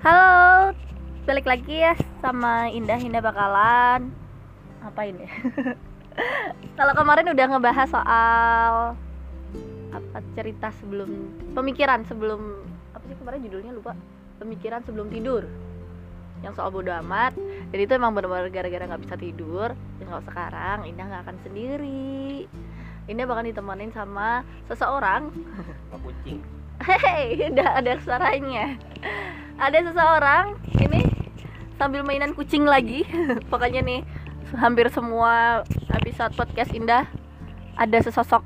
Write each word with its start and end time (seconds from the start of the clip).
Halo, 0.00 0.72
balik 1.28 1.44
lagi 1.44 1.84
ya 1.84 1.92
sama 2.24 2.72
Indah 2.72 2.96
Indah 2.96 3.20
bakalan. 3.20 4.08
Ngapain 4.80 5.12
ya? 5.12 5.28
Kalau 6.80 6.96
kemarin 6.96 7.28
udah 7.28 7.44
ngebahas 7.52 7.88
soal 7.92 8.96
apa 9.92 10.18
cerita 10.32 10.72
sebelum 10.80 11.36
pemikiran 11.52 12.08
sebelum 12.08 12.64
apa 12.96 13.04
sih 13.12 13.16
kemarin 13.20 13.44
judulnya 13.44 13.76
lupa? 13.76 13.92
Pemikiran 14.40 14.80
sebelum 14.88 15.12
tidur. 15.12 15.44
Yang 16.40 16.56
soal 16.56 16.72
bodo 16.72 16.96
amat. 17.04 17.36
Dan 17.68 17.84
itu 17.84 17.92
emang 17.92 18.16
benar-benar 18.16 18.48
gara-gara 18.48 18.88
nggak 18.88 19.04
bisa 19.04 19.20
tidur. 19.20 19.76
Dan 20.00 20.04
kalau 20.08 20.24
sekarang 20.24 20.88
Indah 20.88 21.12
nggak 21.12 21.28
akan 21.28 21.36
sendiri. 21.44 22.48
Indah 23.04 23.28
bakal 23.28 23.44
ditemenin 23.44 23.92
sama 23.92 24.48
seseorang. 24.64 25.28
Kucing 26.00 26.59
Hei, 26.80 27.36
udah 27.52 27.76
ada 27.76 27.92
suaranya. 28.00 28.72
Ada 29.60 29.92
seseorang 29.92 30.56
ini 30.80 31.04
sambil 31.76 32.00
mainan 32.00 32.32
kucing 32.32 32.64
lagi. 32.64 33.04
Pokoknya 33.52 33.84
nih 33.84 34.00
hampir 34.56 34.88
semua 34.88 35.60
episode 35.92 36.32
podcast 36.40 36.72
Indah 36.72 37.04
ada 37.76 37.98
sesosok 38.00 38.40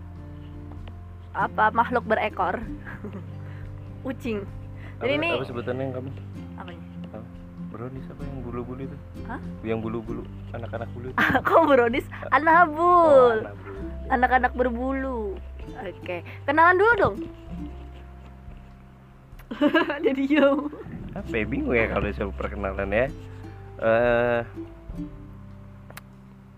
apa 1.30 1.70
makhluk 1.70 2.02
berekor. 2.10 2.59
kucing. 4.05 4.43
Jadi 4.98 5.15
apa, 5.15 5.21
ini 5.23 5.30
apa 5.38 5.46
sebutannya 5.46 5.82
yang 5.87 5.95
kamu 5.95 6.10
apanya? 6.59 6.82
brownies 7.74 8.07
apa 8.07 8.23
yang 8.23 8.38
bulu-bulu 8.46 8.82
itu 8.87 8.96
Hah? 9.27 9.41
yang 9.66 9.82
bulu-bulu 9.82 10.23
anak-anak 10.55 10.87
bulu 10.95 11.10
itu 11.10 11.19
Kok? 11.51 11.59
Oh, 11.59 11.74
Anabul. 12.30 13.35
anak 13.43 13.55
bulu. 13.59 13.82
Anak-anak 14.10 14.52
berbulu. 14.55 15.19
Oke, 15.82 16.23
kenalan 16.46 16.79
dulu 16.79 16.93
dong. 16.98 17.16
Jadi 20.07 20.23
yo. 20.29 20.69
apa 21.15 21.30
ya 21.30 21.45
bingung 21.47 21.73
ya 21.73 21.87
kalau 21.88 22.07
disuruh 22.07 22.35
perkenalan 22.35 22.91
ya 22.91 23.07
eh 23.79 24.43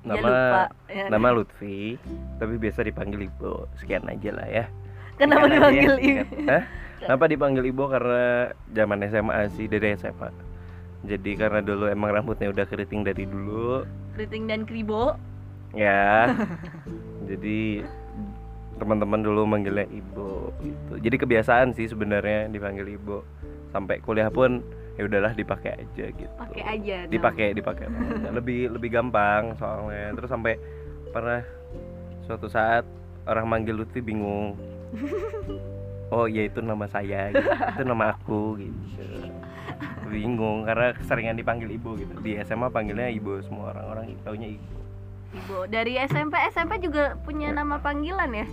Ya, 0.07 0.23
nama. 0.23 0.39
Ya. 0.87 1.11
nama 1.11 1.35
Lutfi 1.35 1.99
tapi 2.39 2.55
biasa 2.57 2.87
dipanggil 2.87 3.27
Ibu 3.27 3.67
sekian 3.77 4.07
aja 4.07 4.31
lah 4.31 4.47
ya 4.47 4.65
Kenapa 5.19 5.45
Sekian 5.45 5.51
ya, 5.51 5.59
dipanggil 5.59 5.95
ibu? 5.99 6.25
Hah? 6.47 6.63
Kenapa 6.97 7.25
dipanggil 7.27 7.65
Ibu 7.67 7.85
karena 7.91 8.25
zaman 8.71 9.03
SMA 9.05 9.51
sih 9.53 9.67
dari 9.67 9.99
SMA 9.99 10.31
jadi 11.03 11.31
karena 11.37 11.59
dulu 11.59 11.91
emang 11.91 12.15
rambutnya 12.15 12.49
udah 12.49 12.65
keriting 12.65 13.03
dari 13.03 13.27
dulu 13.27 13.83
Keriting 14.15 14.47
dan 14.47 14.63
kribo. 14.63 15.19
ya 15.75 16.31
jadi 17.29 17.83
teman-teman 18.77 19.21
dulu 19.25 19.49
manggilnya 19.49 19.89
ibu 19.89 20.53
gitu. 20.61 20.93
Jadi 21.01 21.17
kebiasaan 21.17 21.73
sih 21.73 21.89
sebenarnya 21.89 22.53
dipanggil 22.53 22.87
ibu 22.97 23.25
sampai 23.73 24.01
kuliah 24.05 24.29
pun 24.29 24.61
ya 24.97 25.05
udahlah 25.05 25.33
dipakai 25.37 25.85
aja 25.85 26.05
gitu. 26.13 26.33
Pakai 26.37 26.65
aja. 26.65 26.97
dipakai 27.09 27.53
dipakai. 27.57 27.87
Lebih 28.33 28.77
lebih 28.77 28.89
gampang 28.93 29.57
soalnya. 29.57 30.13
Terus 30.17 30.29
sampai 30.29 30.55
pernah 31.13 31.41
suatu 32.25 32.49
saat 32.49 32.85
orang 33.29 33.47
manggil 33.49 33.77
Lutfi 33.77 34.01
bingung. 34.01 34.57
Oh 36.07 36.31
ya 36.31 36.47
itu 36.47 36.63
nama 36.63 36.87
saya 36.87 37.35
gitu. 37.35 37.51
itu 37.51 37.83
nama 37.83 38.15
aku 38.15 38.63
gitu. 38.63 39.27
Bingung 40.07 40.63
karena 40.63 40.95
keseringan 40.95 41.35
dipanggil 41.35 41.67
ibu 41.67 41.99
gitu. 41.99 42.15
Di 42.23 42.39
SMA 42.47 42.71
panggilnya 42.71 43.11
ibu 43.11 43.43
semua 43.43 43.75
orang-orang 43.75 44.15
taunya 44.23 44.55
ibu 44.55 44.77
Ibu 45.35 45.67
dari 45.67 45.99
SMP 45.99 46.39
SMP 46.55 46.79
juga 46.79 47.19
punya 47.27 47.51
nama 47.51 47.83
panggilan 47.83 48.31
ya 48.31 48.47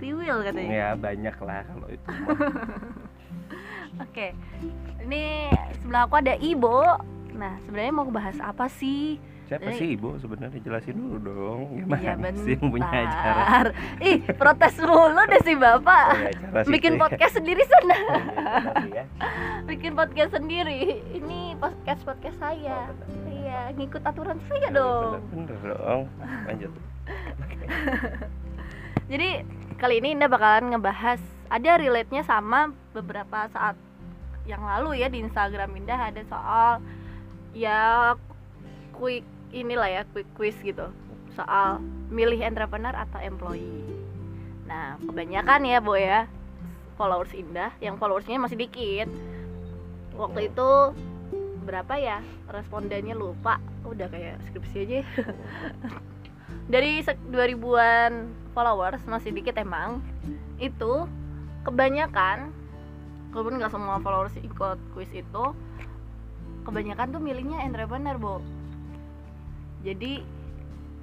Kriwil 0.00 0.36
katanya. 0.42 0.70
Ya 0.72 0.88
banyak 0.96 1.36
lah 1.38 1.60
kalau 1.62 1.86
itu. 1.86 2.08
Oke 4.04 4.32
ini 5.02 5.52
sebelah 5.76 6.08
aku 6.08 6.14
ada 6.16 6.34
Ibo. 6.34 6.80
Nah 7.30 7.60
sebenarnya 7.62 7.92
mau 7.92 8.08
bahas 8.08 8.40
apa 8.40 8.66
sih? 8.66 9.20
Siapa 9.44 9.66
Jadi- 9.66 9.78
sih 9.82 9.88
ibu 9.98 10.14
sebenarnya 10.16 10.62
jelasin 10.62 10.94
dulu 10.94 11.18
dong 11.26 11.60
gimana 11.74 12.30
Iya 12.30 12.38
sih 12.38 12.54
yang 12.54 12.70
punya 12.70 12.86
acara? 12.86 13.42
Ih 14.06 14.22
protes 14.38 14.78
mulu 14.78 15.22
deh 15.26 15.42
si 15.42 15.58
bapak. 15.58 16.06
Oh, 16.06 16.62
ya, 16.62 16.62
Bikin 16.78 16.94
ya. 16.94 16.98
podcast 17.02 17.34
sendiri 17.34 17.58
sana 17.66 17.96
Oh, 17.98 18.22
iya, 18.86 19.02
ya. 19.02 19.04
Bikin 19.66 19.98
podcast 19.98 20.30
sendiri. 20.32 21.02
Ini 21.10 21.58
podcast 21.58 22.06
podcast 22.06 22.38
saya. 22.38 22.94
Oh. 22.94 23.26
Iya 23.26 23.74
ngikut 23.74 24.06
aturan 24.06 24.38
saya 24.46 24.70
Oh, 24.70 24.72
dong. 24.72 25.12
bener, 25.34 25.58
bener 25.58 25.74
dong. 25.74 26.00
Lanjut. 26.46 26.72
Jadi 29.10 29.30
kali 29.80 29.96
ini 30.04 30.12
Indah 30.12 30.28
bakalan 30.28 30.76
ngebahas 30.76 31.16
ada 31.48 31.80
relate-nya 31.80 32.20
sama 32.28 32.68
beberapa 32.92 33.48
saat 33.48 33.80
yang 34.44 34.60
lalu 34.60 35.00
ya 35.00 35.08
di 35.08 35.24
Instagram 35.24 35.72
Indah 35.72 36.12
ada 36.12 36.20
soal 36.28 36.84
ya 37.56 38.12
quick 38.92 39.24
inilah 39.56 39.88
ya 39.88 40.02
quick 40.12 40.28
quiz 40.36 40.52
gitu 40.60 40.92
soal 41.32 41.80
milih 42.12 42.44
entrepreneur 42.44 42.92
atau 42.92 43.24
employee. 43.24 43.88
Nah 44.68 45.00
kebanyakan 45.00 45.64
ya 45.64 45.80
Bo 45.80 45.96
ya 45.96 46.28
followers 47.00 47.32
Indah 47.32 47.72
yang 47.80 47.96
followersnya 47.96 48.36
masih 48.36 48.60
dikit 48.60 49.08
waktu 50.12 50.52
itu 50.52 50.70
berapa 51.64 51.96
ya 51.96 52.20
respondennya 52.52 53.16
lupa 53.16 53.56
udah 53.88 54.12
kayak 54.12 54.44
skripsi 54.44 54.76
aja 54.84 54.94
ya. 55.00 55.06
dari 56.70 57.02
sek- 57.02 57.20
2000-an 57.28 58.12
followers 58.52 59.02
masih 59.04 59.30
dikit 59.30 59.58
emang 59.58 59.98
itu 60.56 61.06
kebanyakan 61.62 62.54
walaupun 63.30 63.58
nggak 63.58 63.72
semua 63.72 63.98
followers 63.98 64.34
ikut 64.38 64.78
quiz 64.92 65.10
itu 65.10 65.44
kebanyakan 66.62 67.10
tuh 67.10 67.20
milihnya 67.20 67.58
entrepreneur 67.60 68.16
bo. 68.16 68.38
Jadi 69.82 70.22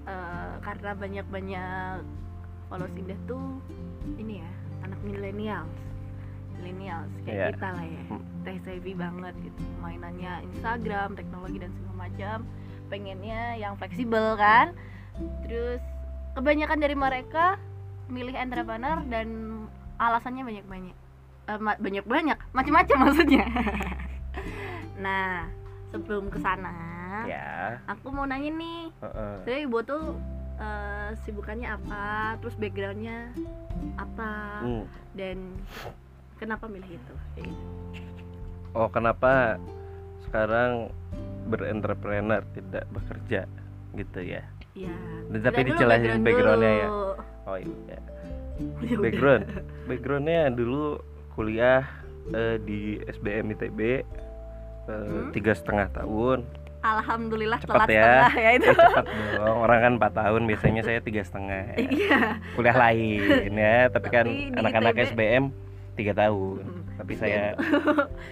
eh, 0.06 0.53
karena 0.61 0.91
banyak-banyak 0.94 1.97
followers 2.67 2.95
indah 2.95 3.19
tuh 3.25 3.59
ini 4.16 4.39
ya 4.39 4.50
anak 4.83 5.00
millennials. 5.03 5.75
Millennials 6.56 7.11
kayak 7.22 7.35
Iya. 7.35 7.47
kita 7.53 7.69
lah 7.69 7.85
ya. 7.85 8.03
Hmm. 8.07 8.23
tech 8.41 8.63
savvy 8.63 8.95
banget 8.95 9.35
gitu. 9.44 9.61
Mainannya 9.77 10.47
Instagram 10.47 11.19
teknologi 11.19 11.59
dan 11.59 11.72
segala 11.75 12.07
macam. 12.07 12.38
Pengennya 12.88 13.59
yang 13.59 13.75
fleksibel 13.75 14.39
kan 14.39 14.72
terus 15.45 15.81
kebanyakan 16.33 16.79
dari 16.79 16.95
mereka 16.95 17.57
milih 18.07 18.35
entrepreneur 18.38 19.01
dan 19.09 19.28
alasannya 19.97 20.44
banyak-banyak. 20.45 20.95
Ma- 21.47 21.79
banyak-banyak 21.79 22.38
macam-macam 22.51 22.97
maksudnya. 23.07 23.45
Nah 24.97 25.45
sebelum 25.94 26.33
ke 26.33 26.41
sana 26.41 26.73
ya. 27.29 27.77
aku 27.85 28.09
mau 28.09 28.25
nanya 28.25 28.50
nih. 28.50 28.81
Heeh. 29.06 29.33
jadi 29.45 29.59
ibu 29.69 29.77
tuh 29.85 30.17
eh, 30.57 31.09
sibukannya 31.22 31.69
apa? 31.69 32.33
Terus 32.41 32.57
backgroundnya 32.57 33.29
apa? 33.97 34.31
Hmm. 34.66 34.85
dan 35.13 35.53
kenapa 36.41 36.66
milih 36.66 36.97
itu? 36.97 37.13
Gitu. 37.38 37.53
oh 38.73 38.89
kenapa 38.89 39.61
sekarang 40.25 40.89
berentrepreneur 41.47 42.41
tidak 42.53 42.85
bekerja 42.89 43.45
gitu 43.95 44.19
ya 44.22 44.44
Dan 45.27 45.39
tapi 45.41 45.59
dijelasin 45.65 46.21
background 46.21 46.25
backgroundnya 46.59 46.73
ya? 46.73 46.88
oh 47.43 47.57
iya 47.57 47.97
Ya 48.83 48.97
background 48.97 49.43
backgroundnya 49.85 50.41
dulu 50.49 50.97
kuliah 51.31 51.85
eh, 52.29 52.57
di 52.59 52.79
SBM 53.03 53.53
ITB 53.53 53.79
eh, 53.81 54.03
Hmm. 54.88 55.29
tiga 55.29 55.51
setengah 55.51 55.91
tahun 55.91 56.47
Alhamdulillah 56.79 57.59
Cepat 57.59 57.75
telat 57.75 57.89
ya. 57.89 57.99
setengah 57.99 58.33
ya 58.38 58.49
itu. 58.53 58.69
Eh, 58.71 58.77
cepat 58.79 59.05
dong 59.35 59.57
orang 59.59 59.79
kan 59.81 59.93
4 59.99 60.15
tahun 60.15 60.41
biasanya 60.45 60.81
saya 60.81 60.99
tiga 61.01 61.21
setengah 61.21 61.75
Iya. 61.91 62.19
kuliah 62.53 62.77
lain 62.77 63.51
ya 63.53 63.77
tapi 63.89 64.07
kan 64.07 64.25
Tapi 64.25 64.47
di 64.47 64.56
anak-anak 64.56 64.95
SBM 65.06 65.44
tiga 65.94 66.13
tahun 66.13 66.63
Hmm. 66.63 66.83
tapi 66.97 67.13
saya 67.13 67.53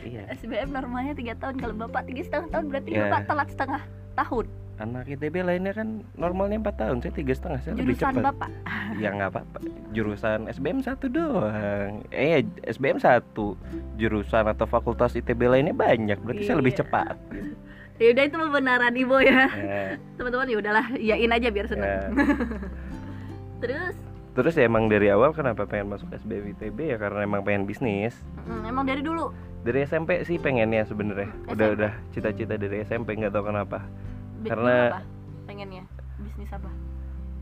iya 0.01 0.23
SBM 0.31 0.69
normalnya 0.71 1.13
tiga 1.13 1.33
tahun 1.35 1.59
kalau 1.59 1.75
bapak 1.75 2.07
tiga 2.07 2.21
setengah 2.23 2.49
tahun 2.49 2.65
berarti 2.67 2.89
Iya. 2.89 3.01
bapak 3.03 3.21
telat 3.25 3.47
setengah 3.51 3.81
tahun 4.15 4.45
anak 4.75 5.07
ITB 5.07 5.39
lainnya 5.39 5.71
kan 5.71 5.87
normalnya 6.15 6.59
empat 6.59 6.75
tahun 6.77 6.99
saya 6.99 7.15
tiga 7.15 7.31
setengah 7.31 7.59
saya 7.63 7.73
lebih 7.75 7.95
jurusan 7.95 8.13
cepat. 8.13 8.25
bapak. 8.27 8.49
Ya 9.01 9.09
nggak 9.11 9.29
apa-apa. 9.31 9.59
Jurusan 9.91 10.39
SBM 10.47 10.79
satu 10.79 11.05
doang. 11.07 12.03
Eh 12.09 12.43
SBM 12.65 12.99
satu. 12.99 13.55
Jurusan 13.95 14.45
atau 14.45 14.63
fakultas 14.63 15.15
ITB 15.15 15.47
lainnya 15.47 15.71
banyak 15.71 16.19
berarti 16.19 16.43
saya 16.43 16.59
lebih 16.59 16.75
Iya. 16.75 16.81
cepat. 16.83 17.15
Ya 17.95 18.11
udah 18.11 18.27
itu 18.27 18.35
pembenaran 18.35 18.91
ibu 18.91 19.15
ya. 19.23 19.47
Ya, 19.55 19.95
teman-teman 20.19 20.51
ya 20.51 20.57
udahlah 20.59 20.85
yain 20.99 21.31
aja 21.31 21.47
biar 21.47 21.63
seneng. 21.63 21.87
Ya. 21.87 22.11
terus? 23.63 23.95
Terus 24.35 24.53
ya 24.53 24.67
emang 24.67 24.91
dari 24.91 25.07
awal 25.07 25.31
kenapa 25.31 25.63
pengen 25.63 25.95
masuk 25.95 26.11
SBM 26.11 26.51
ITB 26.51 26.91
ya? 26.91 26.97
Karena 26.99 27.23
emang 27.23 27.47
pengen 27.47 27.63
bisnis. 27.63 28.11
Mm, 28.43 28.67
emang 28.67 28.83
dari 28.83 28.99
dulu? 28.99 29.31
Dari 29.63 29.87
SMP 29.87 30.27
sih 30.27 30.35
pengennya 30.35 30.83
sebenarnya. 30.83 31.31
Udah 31.47 31.67
udah 31.71 31.91
cita-cita 32.11 32.59
dari 32.59 32.83
SMP 32.83 33.15
nggak 33.15 33.31
tahu 33.31 33.47
kenapa 33.47 33.79
Karena- 34.51 34.89
apa 34.93 35.01
pengennya 35.45 35.83
bisnis 36.19 36.49
apa? 36.51 36.69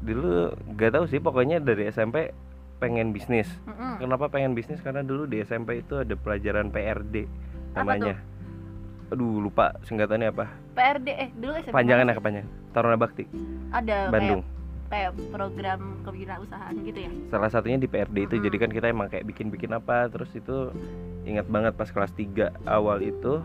Dulu 0.04 0.52
nggak 0.76 0.92
tahu 0.92 1.06
sih 1.08 1.20
pokoknya 1.20 1.64
dari 1.64 1.88
SMP 1.88 2.36
pengen 2.78 3.16
bisnis. 3.16 3.48
Mm-mm. 3.64 4.04
kenapa 4.04 4.28
pengen 4.28 4.52
bisnis? 4.52 4.84
Karena 4.84 5.00
dulu 5.00 5.24
di 5.24 5.40
SMP 5.40 5.80
itu 5.80 6.04
ada 6.04 6.16
pelajaran 6.20 6.68
PRD 6.68 7.28
namanya. 7.74 8.20
aduh 9.12 9.38
lupa 9.40 9.78
singkatannya 9.86 10.34
apa. 10.34 10.50
PRD 10.74 11.08
eh 11.14 11.30
dulu 11.38 11.54
SMP 11.62 11.74
panjangannya 11.76 12.16
kepanjang 12.18 12.46
Taruna 12.74 12.98
Bakti. 12.98 13.24
Ada 13.70 14.10
Bandung. 14.10 14.42
kayak 14.90 15.14
kayak 15.14 15.30
program 15.30 15.82
kewirausahaan 16.02 16.76
gitu 16.82 17.00
ya? 17.00 17.12
Salah 17.30 17.50
satunya 17.50 17.78
di 17.78 17.86
PRD 17.86 18.26
itu. 18.26 18.36
Mm-mm. 18.36 18.46
jadi 18.50 18.58
kan 18.58 18.70
kita 18.74 18.88
emang 18.90 19.08
kayak 19.08 19.26
bikin-bikin 19.30 19.72
apa 19.72 20.10
terus 20.10 20.34
itu 20.34 20.74
ingat 21.24 21.46
banget 21.48 21.74
pas 21.78 21.88
kelas 21.88 22.12
3 22.12 22.52
awal 22.68 23.00
itu 23.00 23.40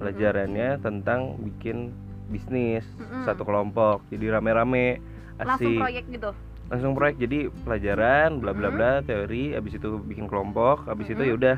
pelajarannya 0.00 0.82
tentang 0.82 1.38
bikin 1.38 1.94
bisnis 2.32 2.88
Mm-mm. 2.96 3.22
satu 3.22 3.44
kelompok 3.44 4.00
jadi 4.08 4.34
rame-rame 4.34 4.98
langsung 5.36 5.68
asik. 5.68 5.78
proyek 5.78 6.04
gitu? 6.08 6.30
Langsung 6.66 6.92
proyek 6.96 7.16
jadi 7.20 7.38
pelajaran 7.62 8.40
bla 8.40 8.50
bla 8.50 8.72
bla 8.72 8.92
teori 9.04 9.52
habis 9.52 9.76
itu 9.76 10.00
bikin 10.00 10.24
kelompok 10.24 10.88
habis 10.88 11.06
itu 11.06 11.20
Mm-mm. 11.20 11.30
ya 11.30 11.34
udah 11.36 11.56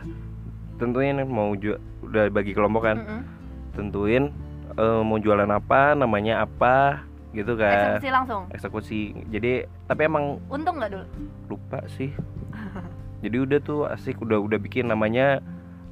tentuin 0.74 1.16
mau 1.22 1.54
ju- 1.54 1.78
udah 2.02 2.26
bagi 2.28 2.50
kelompok 2.50 2.82
kan? 2.84 2.96
Mm-mm. 2.98 3.20
tentuin 3.72 4.34
eh, 4.74 5.02
mau 5.02 5.16
jualan 5.16 5.48
apa 5.48 5.94
namanya 5.94 6.42
apa 6.42 7.06
gitu 7.30 7.54
kan. 7.54 7.98
Eksekusi 7.98 8.10
langsung? 8.10 8.42
Eksekusi 8.50 9.00
jadi 9.28 9.66
tapi 9.86 10.06
emang 10.06 10.38
untung 10.46 10.78
nggak 10.78 10.90
dulu? 10.90 11.06
Lupa 11.48 11.82
sih. 11.88 12.10
Jadi 13.24 13.40
udah 13.40 13.58
tuh 13.58 13.88
asik 13.88 14.20
udah 14.20 14.36
udah 14.36 14.60
bikin 14.60 14.84
namanya 14.84 15.40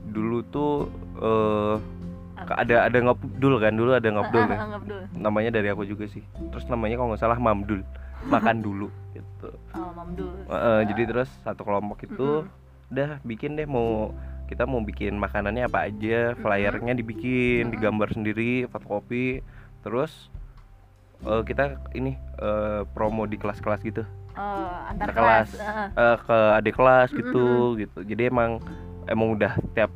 dulu 0.05 0.45
tuh 0.45 0.93
eh 1.17 1.77
ada 2.51 2.77
ada 2.91 2.99
ngabdul 2.99 3.55
kan? 3.63 3.73
Dulu 3.77 3.91
ada 3.95 4.09
ngabdul 4.11 4.43
kan 4.51 4.59
namanya 5.15 5.51
dari 5.55 5.69
aku 5.71 5.87
juga 5.87 6.09
sih. 6.11 6.25
Terus 6.51 6.67
namanya 6.67 6.99
kalau 6.99 7.15
nggak 7.15 7.23
salah 7.23 7.39
mamdul. 7.39 7.83
Makan 8.23 8.63
dulu 8.63 8.89
gitu. 9.15 9.51
Oh 9.75 9.91
mamdul. 9.95 10.47
Heeh, 10.47 10.81
jadi 10.91 11.03
terus 11.11 11.31
satu 11.43 11.67
kelompok 11.67 12.07
itu 12.07 12.47
Mm-mm. 12.47 12.91
udah 12.95 13.11
bikin 13.27 13.59
deh 13.59 13.67
mau 13.67 14.15
kita 14.47 14.69
mau 14.69 14.85
bikin 14.85 15.17
makanannya 15.17 15.65
apa 15.65 15.89
aja 15.89 16.37
flyernya 16.39 16.95
dibikin 16.95 17.67
Mm-mm. 17.67 17.75
digambar 17.79 18.09
sendiri 18.15 18.67
fotokopi. 18.71 19.43
Terus 19.83 20.31
eh, 21.27 21.43
kita 21.43 21.83
ini 21.99 22.15
eh, 22.39 22.83
promo 22.95 23.27
di 23.27 23.39
kelas-kelas 23.39 23.83
gitu. 23.83 24.07
Oh, 24.33 24.71
antar 24.89 25.13
kelas, 25.13 25.53
kelas. 25.53 25.61
Heeh. 25.61 25.89
eh, 25.93 26.17
ke 26.25 26.39
adik 26.57 26.75
kelas 26.79 27.09
gitu 27.13 27.77
gitu. 27.77 27.99
Jadi 28.07 28.23
emang 28.31 28.63
emang 29.11 29.35
udah 29.35 29.59
tiap 29.75 29.91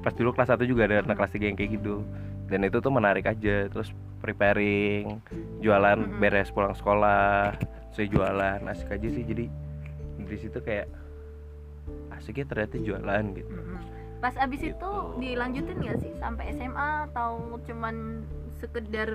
pas 0.00 0.12
dulu 0.12 0.32
kelas 0.32 0.50
1 0.50 0.64
juga 0.64 0.84
ada 0.84 1.02
anak 1.02 1.16
kelas 1.16 1.32
3 1.32 1.44
yang 1.44 1.56
kayak 1.56 1.70
gitu 1.76 2.00
dan 2.46 2.60
itu 2.62 2.78
tuh 2.78 2.90
menarik 2.90 3.24
aja 3.24 3.68
terus 3.68 3.92
preparing 4.18 5.20
jualan 5.60 5.98
Mm-mm. 5.98 6.18
beres 6.18 6.50
pulang 6.50 6.72
sekolah 6.72 7.54
saya 7.90 8.06
jualan 8.06 8.60
asik 8.66 8.90
aja 8.90 9.08
sih 9.08 9.22
jadi 9.22 9.44
dari 10.18 10.38
situ 10.38 10.58
kayak 10.58 10.88
asiknya 12.10 12.46
ternyata 12.46 12.76
jualan 12.76 13.24
gitu 13.34 13.50
Mm-mm. 13.50 13.78
pas 14.18 14.34
abis 14.36 14.60
itu 14.62 14.72
Gitu. 14.72 14.92
dilanjutin 15.18 15.76
nggak 15.78 15.98
sih 15.98 16.12
sampai 16.14 16.52
SMA 16.52 16.90
atau 17.08 17.60
cuman 17.62 18.24
sekedar 18.54 19.08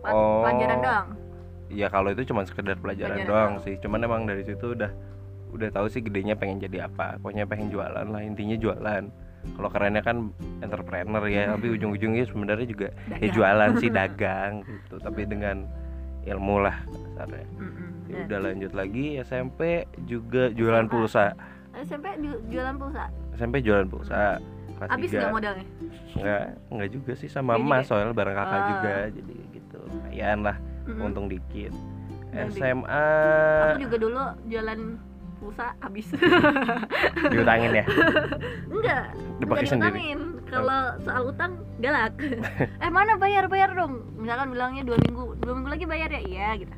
Oh. 0.00 0.40
pelajaran 0.40 0.80
doang 0.80 1.08
ya 1.68 1.86
kalau 1.86 2.08
itu 2.08 2.24
cuma 2.24 2.40
sekedar 2.42 2.72
pelajaran 2.74 3.20
Pelajaran 3.20 3.28
doang 3.28 3.52
doang. 3.54 3.64
sih 3.68 3.76
cuman 3.78 4.00
emang 4.00 4.22
dari 4.24 4.42
situ 4.42 4.72
udah 4.72 4.88
udah 5.50 5.68
tahu 5.68 5.86
sih 5.86 6.00
gedenya 6.00 6.32
pengen 6.32 6.56
jadi 6.56 6.88
apa 6.88 7.20
pokoknya 7.20 7.44
pengen 7.44 7.68
jualan 7.68 8.06
lah 8.06 8.22
intinya 8.24 8.56
jualan 8.56 9.12
kalau 9.50 9.68
kerennya 9.68 10.00
kan 10.00 10.30
entrepreneur 10.60 11.24
ya 11.24 11.50
tapi 11.50 11.72
ujung-ujungnya 11.72 12.24
sebenarnya 12.24 12.66
juga 12.66 12.88
ya 13.14 13.28
jualan 13.28 13.70
sih 13.76 13.88
dagang 13.98 14.62
gitu. 14.62 14.96
Tapi 14.96 15.24
dengan 15.24 15.64
ilmu 16.22 16.60
lah 16.60 16.76
kasarnya. 16.84 17.46
Ya 18.06 18.26
udah 18.26 18.38
lanjut 18.42 18.72
lagi 18.72 19.04
SMP 19.18 19.60
juga 20.04 20.50
jualan 20.50 20.86
pulsa. 20.86 21.32
SMP 21.78 22.12
ju- 22.18 22.42
jualan 22.48 22.74
pulsa? 22.74 23.08
SMP 23.32 23.60
jualan 23.60 23.86
pulsa 23.86 24.36
kelas 24.74 24.90
abis 24.90 25.08
nggak 25.10 25.22
3 25.22 25.36
modalnya? 25.36 25.66
Enggak 26.12 26.42
enggak 26.68 26.88
juga 26.90 27.12
sih 27.14 27.28
sama 27.28 27.52
Nggak 27.52 27.62
emas 27.62 27.78
juga? 27.78 27.88
soalnya 27.88 28.12
bareng 28.12 28.36
kakak 28.36 28.56
Ah. 28.56 28.68
juga 28.68 28.94
jadi 29.10 29.34
gitu. 29.50 29.78
Lumayan 29.86 30.38
lah 30.42 30.56
Mm-mm. 30.82 31.04
untung 31.04 31.26
dikit. 31.26 31.72
SMA 32.30 33.06
aku 33.64 33.82
juga 33.82 33.96
dulu 33.98 34.22
jualan 34.46 34.80
pulsa 35.40 35.72
habis. 35.80 36.06
Diutangin 37.32 37.72
ya? 37.74 37.84
Enggak 38.68 39.04
dipakai 39.40 39.64
enggak 39.64 39.70
sendiri? 39.72 39.88
diutangin. 39.90 40.18
Kalau 40.46 40.80
soal 41.00 41.22
utang 41.26 41.52
galak. 41.78 42.12
Eh 42.84 42.90
mana 42.90 43.16
bayar 43.16 43.48
bayar 43.48 43.72
dong? 43.72 44.04
Misalkan 44.14 44.52
bilangnya 44.52 44.82
dua 44.84 44.96
minggu 45.00 45.24
dua 45.40 45.52
minggu 45.56 45.70
lagi 45.70 45.84
bayar 45.84 46.08
ya? 46.10 46.20
Iya 46.20 46.48
gitu. 46.60 46.74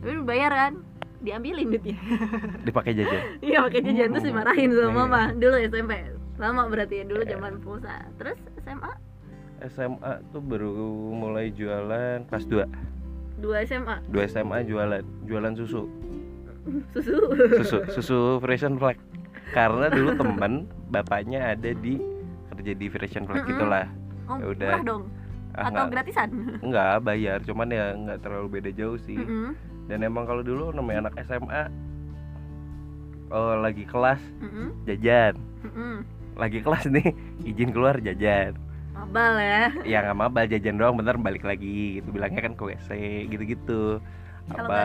Tapi 0.00 0.12
bayaran 0.22 0.72
diambilin 1.20 1.68
duitnya. 1.70 1.98
Dipakai 2.66 2.92
jajan? 2.92 3.22
Iya 3.40 3.58
pakai 3.62 3.80
jajan 3.82 4.08
terus 4.10 4.24
dimarahin 4.24 4.70
sama 4.72 4.82
Iya. 4.82 4.96
mama. 4.96 5.22
Dulu 5.32 5.54
SMP 5.62 5.92
lama 6.36 6.62
berarti 6.66 6.94
ya 7.00 7.04
dulu 7.04 7.22
Iya. 7.22 7.30
zaman 7.36 7.52
pulsa. 7.60 7.94
Terus 8.16 8.38
SMA 8.62 8.92
SMA 9.66 10.12
tuh 10.30 10.40
baru 10.40 10.72
mulai 11.12 11.48
jualan 11.48 12.28
kelas 12.28 12.44
2 12.44 12.68
dua 13.36 13.64
SMA 13.64 14.00
2 14.08 14.28
SMA 14.28 14.58
jualan 14.64 15.00
jualan 15.24 15.52
susu 15.54 15.88
susu. 16.92 17.16
Susu 17.62 17.78
susu 17.92 18.18
Frisian 18.40 18.76
Flag. 18.76 18.98
Karena 19.50 19.86
dulu 19.88 20.14
temen 20.14 20.52
bapaknya 20.90 21.54
ada 21.54 21.70
di 21.72 21.96
kerja 22.50 22.72
di 22.74 22.86
Frisian 22.88 23.24
Flag 23.24 23.46
Mm-mm. 23.46 23.50
gitulah. 23.54 23.86
Oh 24.26 24.36
Ya 24.42 24.46
udah. 24.50 24.70
dong. 24.82 25.04
Ah, 25.56 25.70
atau 25.70 25.88
nggak 25.88 25.88
gratisan? 25.94 26.28
Nggak 26.60 26.94
bayar. 27.00 27.38
Cuman 27.40 27.68
ya 27.70 27.94
nggak 27.94 28.18
terlalu 28.20 28.60
beda 28.60 28.70
jauh 28.74 28.98
sih. 28.98 29.16
Mm-mm. 29.16 29.54
dan 29.86 30.02
emang 30.02 30.26
kalau 30.26 30.42
dulu 30.42 30.74
namanya 30.74 31.06
anak 31.06 31.14
SMA 31.30 31.62
oh 33.30 33.54
lagi 33.58 33.86
kelas 33.86 34.18
Mm-mm. 34.42 34.74
jajan. 34.84 35.34
Mm-mm. 35.62 36.02
lagi 36.36 36.60
kelas 36.60 36.84
nih 36.90 37.14
izin 37.46 37.70
keluar 37.72 37.96
jajan. 37.98 38.58
Mabal 38.92 39.36
ya. 39.38 39.64
Ya 39.84 39.98
nggak 40.04 40.18
mabal 40.18 40.44
jajan 40.46 40.76
doang. 40.76 40.96
Bentar 40.96 41.16
balik 41.16 41.44
lagi. 41.44 42.00
Gitu 42.00 42.08
bilangnya 42.10 42.42
kan 42.42 42.52
ke 42.52 42.62
WC 42.66 42.88
gitu-gitu 43.30 44.02
kalau 44.46 44.68
apa 44.70 44.80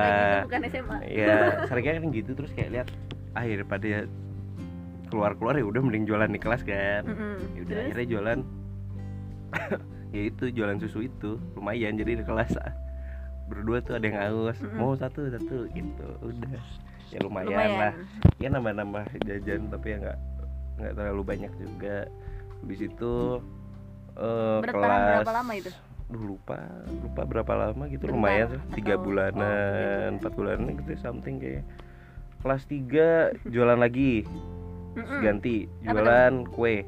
bukan 0.50 0.62
SMA 0.74 0.98
ya 1.06 1.36
seringnya 1.70 1.94
kan 2.02 2.06
gitu 2.10 2.32
terus 2.34 2.52
kayak 2.58 2.70
lihat 2.74 2.88
ah 3.38 3.44
daripada 3.46 4.10
keluar 5.12 5.32
keluar 5.36 5.54
ya 5.60 5.66
udah 5.68 5.82
mending 5.84 6.08
jualan 6.08 6.32
di 6.32 6.40
kelas 6.40 6.64
kan. 6.64 7.04
Mm-mm. 7.04 7.36
ya 7.54 7.60
udah 7.68 7.76
terus? 7.76 7.86
akhirnya 7.92 8.08
jualan. 8.08 8.40
Ya 10.12 10.28
itu 10.28 10.52
jualan 10.52 10.76
susu 10.76 11.08
itu. 11.08 11.40
Lumayan 11.56 11.96
jadi 11.96 12.20
di 12.20 12.26
kelas. 12.28 12.52
Berdua 13.48 13.80
tuh 13.80 13.96
ada 13.96 14.04
yang 14.04 14.20
haus. 14.20 14.60
Mm-mm. 14.60 14.76
mau 14.76 14.92
satu 14.92 15.32
satu 15.32 15.72
gitu. 15.72 16.08
Udah. 16.20 16.60
Ya 17.16 17.20
lumayan, 17.24 17.48
lumayan. 17.48 17.80
lah. 17.80 17.94
Ya 18.36 18.48
nambah 18.52 18.76
nambah 18.76 19.04
jajan 19.24 19.72
tapi 19.72 19.96
ya 19.96 19.98
nggak 20.04 20.18
nggak 20.84 20.94
terlalu 21.00 21.24
banyak 21.24 21.52
juga. 21.56 22.12
Habis 22.60 22.92
itu 22.92 23.14
eh, 24.20 24.60
Bertahan 24.68 24.84
kelas 24.84 25.08
berapa 25.24 25.32
lama 25.32 25.52
itu? 25.56 25.72
Duh, 26.12 26.24
lupa 26.28 26.60
lupa 26.92 27.22
berapa 27.24 27.54
lama 27.56 27.88
gitu 27.88 28.04
Bentar, 28.04 28.16
lumayan 28.20 28.46
tuh 28.50 28.62
tiga 28.76 28.94
bulanan 28.96 29.40
oh, 29.40 29.48
tiga 29.72 29.88
bulan. 29.88 30.12
empat 30.20 30.32
bulanan 30.36 30.70
gitu 30.76 30.92
something 31.00 31.40
kayak 31.40 31.64
kelas 32.42 32.64
3 32.66 33.48
jualan 33.48 33.78
lagi. 33.78 34.26
Terus 34.92 35.22
ganti 35.22 35.56
jualan 35.82 36.50
kue. 36.50 36.84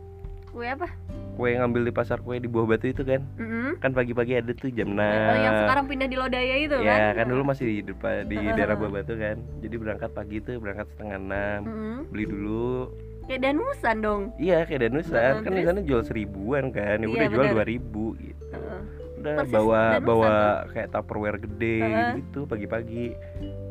Kue 0.50 0.66
apa? 0.68 0.90
Kue 1.34 1.56
ngambil 1.56 1.88
di 1.88 1.94
pasar 1.94 2.20
kue 2.20 2.38
di 2.38 2.46
buah 2.46 2.68
batu 2.68 2.86
itu 2.86 3.02
kan? 3.02 3.22
Mm-mm. 3.38 3.80
kan 3.80 3.90
pagi-pagi 3.90 4.38
ada 4.38 4.54
tuh 4.54 4.70
jam 4.70 4.94
6 4.94 5.02
Oh, 5.02 5.38
yang 5.40 5.56
sekarang 5.66 5.86
pindah 5.88 6.06
di 6.06 6.14
Lodaya 6.14 6.56
itu 6.58 6.78
ya 6.78 6.94
kan? 7.10 7.22
kan 7.22 7.26
dulu 7.26 7.42
masih 7.42 7.66
di 7.66 7.82
depan 7.82 8.28
di 8.28 8.38
daerah 8.38 8.76
buah 8.76 8.92
batu 8.92 9.14
kan. 9.16 9.38
Jadi 9.62 9.76
berangkat 9.78 10.10
pagi 10.12 10.38
tuh 10.42 10.60
berangkat 10.60 10.88
setengah 10.94 11.18
enam. 11.18 11.60
Mm-mm. 11.64 11.98
beli 12.12 12.26
dulu. 12.28 12.92
Kayak 13.24 13.42
danusan 13.48 13.96
dong? 14.04 14.22
Iya 14.36 14.68
kayak 14.68 14.82
danusan. 14.90 15.34
Kan 15.42 15.52
di 15.54 15.64
sana 15.64 15.80
jual 15.80 16.02
seribuan 16.04 16.70
kan. 16.70 16.98
Ya 17.00 17.08
Iya, 17.08 17.14
udah 17.14 17.28
jual 17.30 17.46
dua 17.56 17.64
ribu 17.64 18.06
gitu. 18.20 18.44
Heeh. 18.52 18.82
Udah 19.24 19.36
Persis 19.40 19.54
bawa 19.54 19.82
bawa 20.00 20.34
kayak 20.70 20.92
tupperware 20.92 21.40
gede 21.40 21.80
Heeh. 21.80 22.12
gitu 22.20 22.44
pagi-pagi 22.44 23.16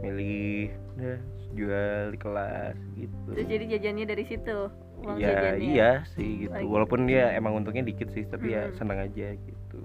milih 0.01 0.69
udah 0.95 1.19
jual 1.53 2.03
di 2.09 2.19
kelas 2.19 2.77
gitu 2.97 3.29
terus 3.31 3.47
jadi 3.47 3.65
jajannya 3.71 4.07
dari 4.07 4.25
situ 4.25 4.59
uang 4.99 5.17
ya 5.17 5.29
jajannya 5.31 5.61
iya 5.61 5.91
sih 6.09 6.29
gitu 6.43 6.55
Lagi. 6.55 6.65
walaupun 6.67 7.05
dia 7.05 7.29
emang 7.33 7.53
untungnya 7.55 7.85
dikit 7.85 8.09
sih 8.09 8.25
tapi 8.25 8.53
ya 8.53 8.67
Mm-mm. 8.67 8.77
seneng 8.77 8.99
aja 8.99 9.37
gitu 9.37 9.81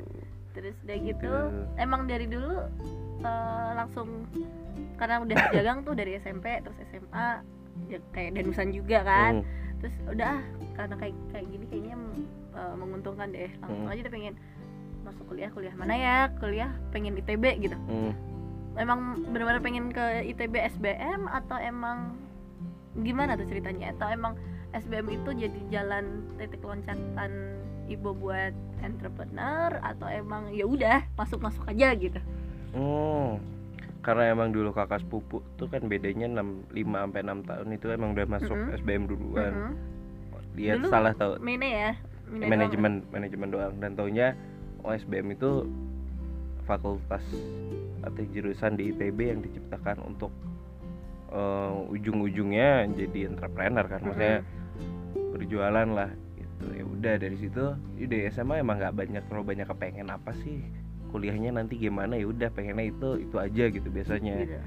terus 0.53 0.73
udah 0.81 0.97
gitu 0.97 1.27
Gitu. 1.27 1.61
emang 1.77 2.07
dari 2.07 2.25
dulu 2.25 2.63
eh, 3.19 3.69
langsung 3.75 4.23
karena 4.95 5.21
udah 5.21 5.35
jagang 5.53 5.83
tuh 5.83 5.93
dari 5.93 6.15
SMP 6.17 6.63
terus 6.63 6.77
SMA 6.87 7.27
ya 7.85 7.99
kayak 8.09 8.31
danusan 8.33 8.71
juga 8.71 9.03
kan 9.03 9.33
Hmm, 9.37 9.45
terus 9.77 9.95
udah 10.07 10.33
ah, 10.33 10.39
karena 10.73 10.95
kayak 10.97 11.15
kayak 11.29 11.45
gini 11.47 11.65
kayaknya 11.67 11.95
eh, 12.55 12.73
menguntungkan 12.73 13.27
deh 13.29 13.51
langsung 13.59 13.83
Hmm. 13.83 13.91
aja 13.91 14.01
udah 14.01 14.13
pengen 14.15 14.33
masuk 15.07 15.23
kuliah 15.25 15.49
kuliah 15.49 15.71
mana 15.73 15.95
ya 15.95 16.17
kuliah 16.37 16.69
pengen 16.91 17.15
ITB 17.15 17.43
gitu 17.63 17.77
hmm. 17.79 18.11
emang 18.75 19.23
benar-benar 19.31 19.63
pengen 19.63 19.89
ke 19.89 20.03
ITB 20.27 20.59
SBM 20.75 21.25
atau 21.25 21.55
emang 21.55 22.19
gimana 22.97 23.33
tuh 23.33 23.47
ceritanya 23.47 23.95
atau 23.95 24.09
emang 24.09 24.33
SBM 24.75 25.07
itu 25.15 25.29
jadi 25.31 25.59
jalan 25.71 26.05
titik 26.35 26.59
loncatan 26.59 27.31
ibu 27.87 28.11
buat 28.11 28.51
entrepreneur 28.83 29.79
atau 29.79 30.05
emang 30.05 30.51
ya 30.51 30.67
udah 30.67 31.07
masuk 31.15 31.39
masuk 31.39 31.63
aja 31.65 31.95
gitu 31.95 32.19
Hmm, 32.67 33.39
karena 34.03 34.35
emang 34.35 34.51
dulu 34.51 34.69
kakak 34.69 34.99
sepupu 34.99 35.39
tuh 35.55 35.71
kan 35.71 35.87
bedanya 35.87 36.27
6, 36.27 36.67
5 36.69 36.83
sampai 36.99 37.21
6 37.23 37.47
tahun 37.47 37.67
itu 37.73 37.85
emang 37.89 38.09
udah 38.11 38.27
masuk 38.27 38.53
Mm-mm. 38.53 38.77
SBM 38.77 39.03
duluan. 39.07 39.53
Mm-mm. 39.55 39.73
Dia 40.53 40.75
Dulu 40.75 40.91
salah 40.91 41.15
tahu. 41.15 41.39
mainnya 41.39 41.69
ya 41.71 41.91
doang. 42.27 42.49
manajemen 42.51 42.93
manajemen 43.07 43.49
doang 43.49 43.73
dan 43.79 43.95
taunya 43.95 44.35
OSBM 44.87 45.35
itu 45.35 45.67
fakultas 46.63 47.23
atau 48.03 48.23
jurusan 48.31 48.79
di 48.79 48.95
ITB 48.95 49.19
yang 49.19 49.39
diciptakan 49.43 50.03
untuk 50.03 50.31
eh, 51.31 51.73
ujung-ujungnya 51.91 52.87
jadi 52.95 53.31
entrepreneur 53.31 53.85
kan 53.87 54.01
maksudnya 54.03 54.43
berjualan 55.35 55.87
lah 55.87 56.09
gitu. 56.39 56.65
Ya 56.71 56.83
udah 56.87 57.13
dari 57.19 57.37
situ 57.39 57.75
ya 57.99 58.05
di 58.07 58.17
SMA 58.31 58.63
emang 58.63 58.79
nggak 58.79 58.95
banyak 58.95 59.23
terlalu 59.27 59.55
banyak 59.55 59.67
kepengen 59.67 60.07
apa 60.11 60.31
sih 60.43 60.63
kuliahnya 61.07 61.55
nanti 61.55 61.79
gimana 61.79 62.19
ya 62.19 62.27
udah 62.27 62.51
pengennya 62.51 62.91
itu 62.91 63.23
itu 63.23 63.35
aja 63.39 63.63
gitu 63.71 63.87
biasanya. 63.91 64.35
Gitu. 64.43 64.59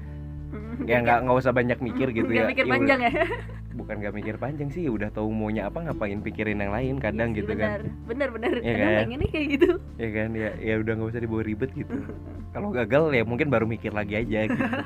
Ya 0.89 0.97
nggak 0.99 1.23
nggak 1.23 1.37
usah 1.37 1.53
banyak 1.53 1.77
mikir 1.77 2.07
gitu 2.09 2.25
Nggak 2.25 2.43
ya. 2.43 2.49
mikir 2.49 2.65
Ya 2.65 2.71
panjang 2.71 2.99
ya. 3.01 3.11
Bukan 3.71 3.95
nggak 4.01 4.13
mikir 4.13 4.35
panjang 4.35 4.69
sih 4.69 4.83
udah 4.85 5.09
tahu 5.09 5.31
maunya 5.31 5.65
apa 5.65 5.79
ngapain 5.79 6.19
pikirin 6.19 6.59
yang 6.59 6.73
lain 6.73 6.95
kadang 6.97 7.31
Iya 7.31 7.37
gitu 7.39 7.53
kan. 7.53 7.69
bener 8.05 8.29
bener 8.29 8.29
bener 8.33 8.53
Iya 8.59 8.73
kadang 8.73 8.91
kan? 8.91 9.01
pengennya 9.05 9.29
kayak 9.29 9.47
gitu. 9.49 9.69
Ya 9.95 10.09
kan? 10.11 10.29
Ya 10.33 10.49
ya 10.57 10.73
udah 10.79 10.93
nggak 10.93 11.09
usah 11.09 11.21
dibawa 11.21 11.43
ribet 11.43 11.71
gitu. 11.71 11.95
Kalau 12.53 12.69
gagal 12.69 13.03
ya 13.11 13.23
mungkin 13.23 13.47
baru 13.47 13.65
mikir 13.65 13.91
lagi 13.91 14.13
aja 14.17 14.39
gitu. 14.47 14.63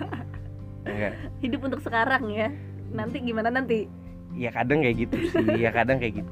Ya 0.85 1.09
hidup 1.41 1.65
untuk 1.65 1.81
sekarang 1.81 2.29
ya. 2.29 2.53
Nanti 2.93 3.17
gimana 3.17 3.49
nanti? 3.49 3.89
Ya 4.37 4.53
kadang 4.53 4.85
kayak 4.85 5.09
gitu 5.09 5.17
sih 5.33 5.45
ya 5.57 5.73
kadang 5.73 5.97
kayak 5.97 6.21
gitu. 6.21 6.31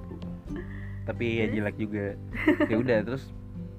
Tapi 1.03 1.25
ya 1.41 1.45
jelek 1.49 1.75
juga. 1.75 2.05
Ya 2.69 2.75
udah 2.77 2.97
terus 3.01 3.33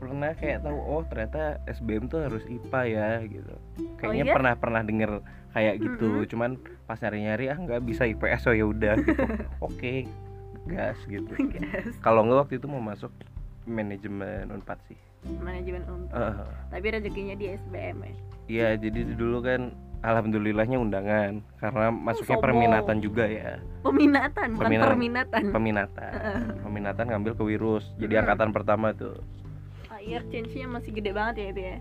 pernah 0.04 0.30
kayak 0.32 0.58
tahu 0.60 0.76
oh 0.76 1.02
ternyata 1.02 1.42
SBM 1.66 2.04
tuh 2.06 2.20
harus 2.22 2.44
IPA 2.44 2.80
ya 2.86 3.08
gitu 3.24 3.54
kayaknya 3.96 4.24
iya? 4.24 4.34
pernah 4.34 4.52
pernah 4.54 4.82
denger 4.82 5.10
kayak 5.50 5.74
gitu 5.78 6.08
Mm-mm. 6.14 6.28
cuman 6.28 6.50
pas 6.84 6.98
nyari 6.98 7.18
nyari 7.22 7.44
ah 7.46 7.56
nggak 7.56 7.80
bisa 7.82 8.04
IPS 8.04 8.42
oh 8.44 8.54
ya 8.54 8.64
udah 8.64 8.92
gitu 8.98 9.24
oke 9.66 9.94
gas 10.66 10.98
gitu 11.06 11.32
kalau 11.98 12.20
nggak 12.22 12.38
waktu 12.38 12.54
itu 12.54 12.66
mau 12.66 12.78
masuk 12.78 13.08
manajemen 13.64 14.50
unpad 14.50 14.76
sih 14.84 14.98
manajemen 15.34 15.80
untuk 15.86 16.12
Eh, 16.12 16.34
tapi 16.68 16.86
rezekinya 16.90 17.32
di 17.32 17.46
SBM 17.50 17.98
ya 17.98 18.14
Iya, 18.44 18.68
jadi 18.76 19.16
dulu 19.16 19.40
kan 19.40 19.72
alhamdulillahnya 20.04 20.76
undangan 20.76 21.40
karena 21.56 21.88
masuknya 21.88 22.36
sombong. 22.36 22.44
perminatan 22.44 22.96
juga 23.00 23.24
ya. 23.24 23.56
peminatan 23.80 24.48
bukan 24.52 24.64
Peminatan. 24.68 24.84
perminatan 24.86 25.42
Peminatan. 25.48 26.12
Peminatan 26.60 27.04
ngambil 27.08 27.32
ke 27.32 27.42
Wirus. 27.42 27.88
Jadi 27.96 28.12
Hmm. 28.12 28.20
angkatan 28.20 28.50
pertama 28.52 28.92
tuh. 28.92 29.16
Air 30.06 30.22
change-nya 30.26 30.66
masih 30.66 30.90
gede 30.90 31.10
banget 31.10 31.34
ya 31.36 31.48
itu 31.48 31.62
ya 31.64 31.78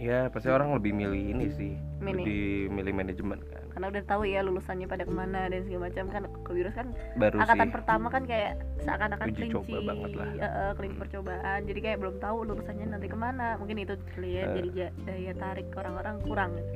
Ya, 0.00 0.26
pasti 0.26 0.50
orang 0.50 0.74
lebih 0.74 0.90
milih 0.90 1.30
ini 1.30 1.46
sih. 1.48 1.72
Mini. 1.96 2.26
Lebih 2.26 2.42
milih 2.72 2.92
manajemen 2.92 3.38
kan. 3.44 3.62
karena 3.70 3.86
udah 3.88 4.02
tahu 4.04 4.22
ya 4.26 4.42
lulusannya 4.42 4.84
pada 4.84 5.00
ke 5.00 5.14
mana 5.14 5.46
dan 5.46 5.62
segala 5.62 5.86
macam 5.86 6.04
kan 6.06 6.22
ke 6.26 6.50
Wirus 6.50 6.74
kan 6.74 6.90
Baru 7.14 7.38
angkatan 7.38 7.64
sih. 7.64 7.72
pertama 7.72 8.06
kan 8.10 8.22
kayak 8.24 8.52
seakan-akan 8.78 9.26
kelinci 9.30 9.54
coba 9.54 9.78
banget 9.86 10.10
lah. 10.12 10.26
eh, 10.34 10.72
kelinci 10.74 10.96
percobaan 10.98 11.60
jadi 11.62 11.80
kayak 11.80 11.98
belum 11.98 12.16
tahu 12.18 12.38
lulusannya 12.44 12.86
nanti 12.88 13.06
ke 13.06 13.16
mana 13.16 13.56
mungkin 13.56 13.78
itu 13.78 13.94
kali 14.12 14.30
ya 14.32 14.42
Eh. 14.42 14.52
jadi 14.52 14.68
ja- 14.74 14.94
daya 15.06 15.32
tarik 15.34 15.70
orang-orang 15.72 16.14
kurang 16.20 16.50
gitu 16.52 16.68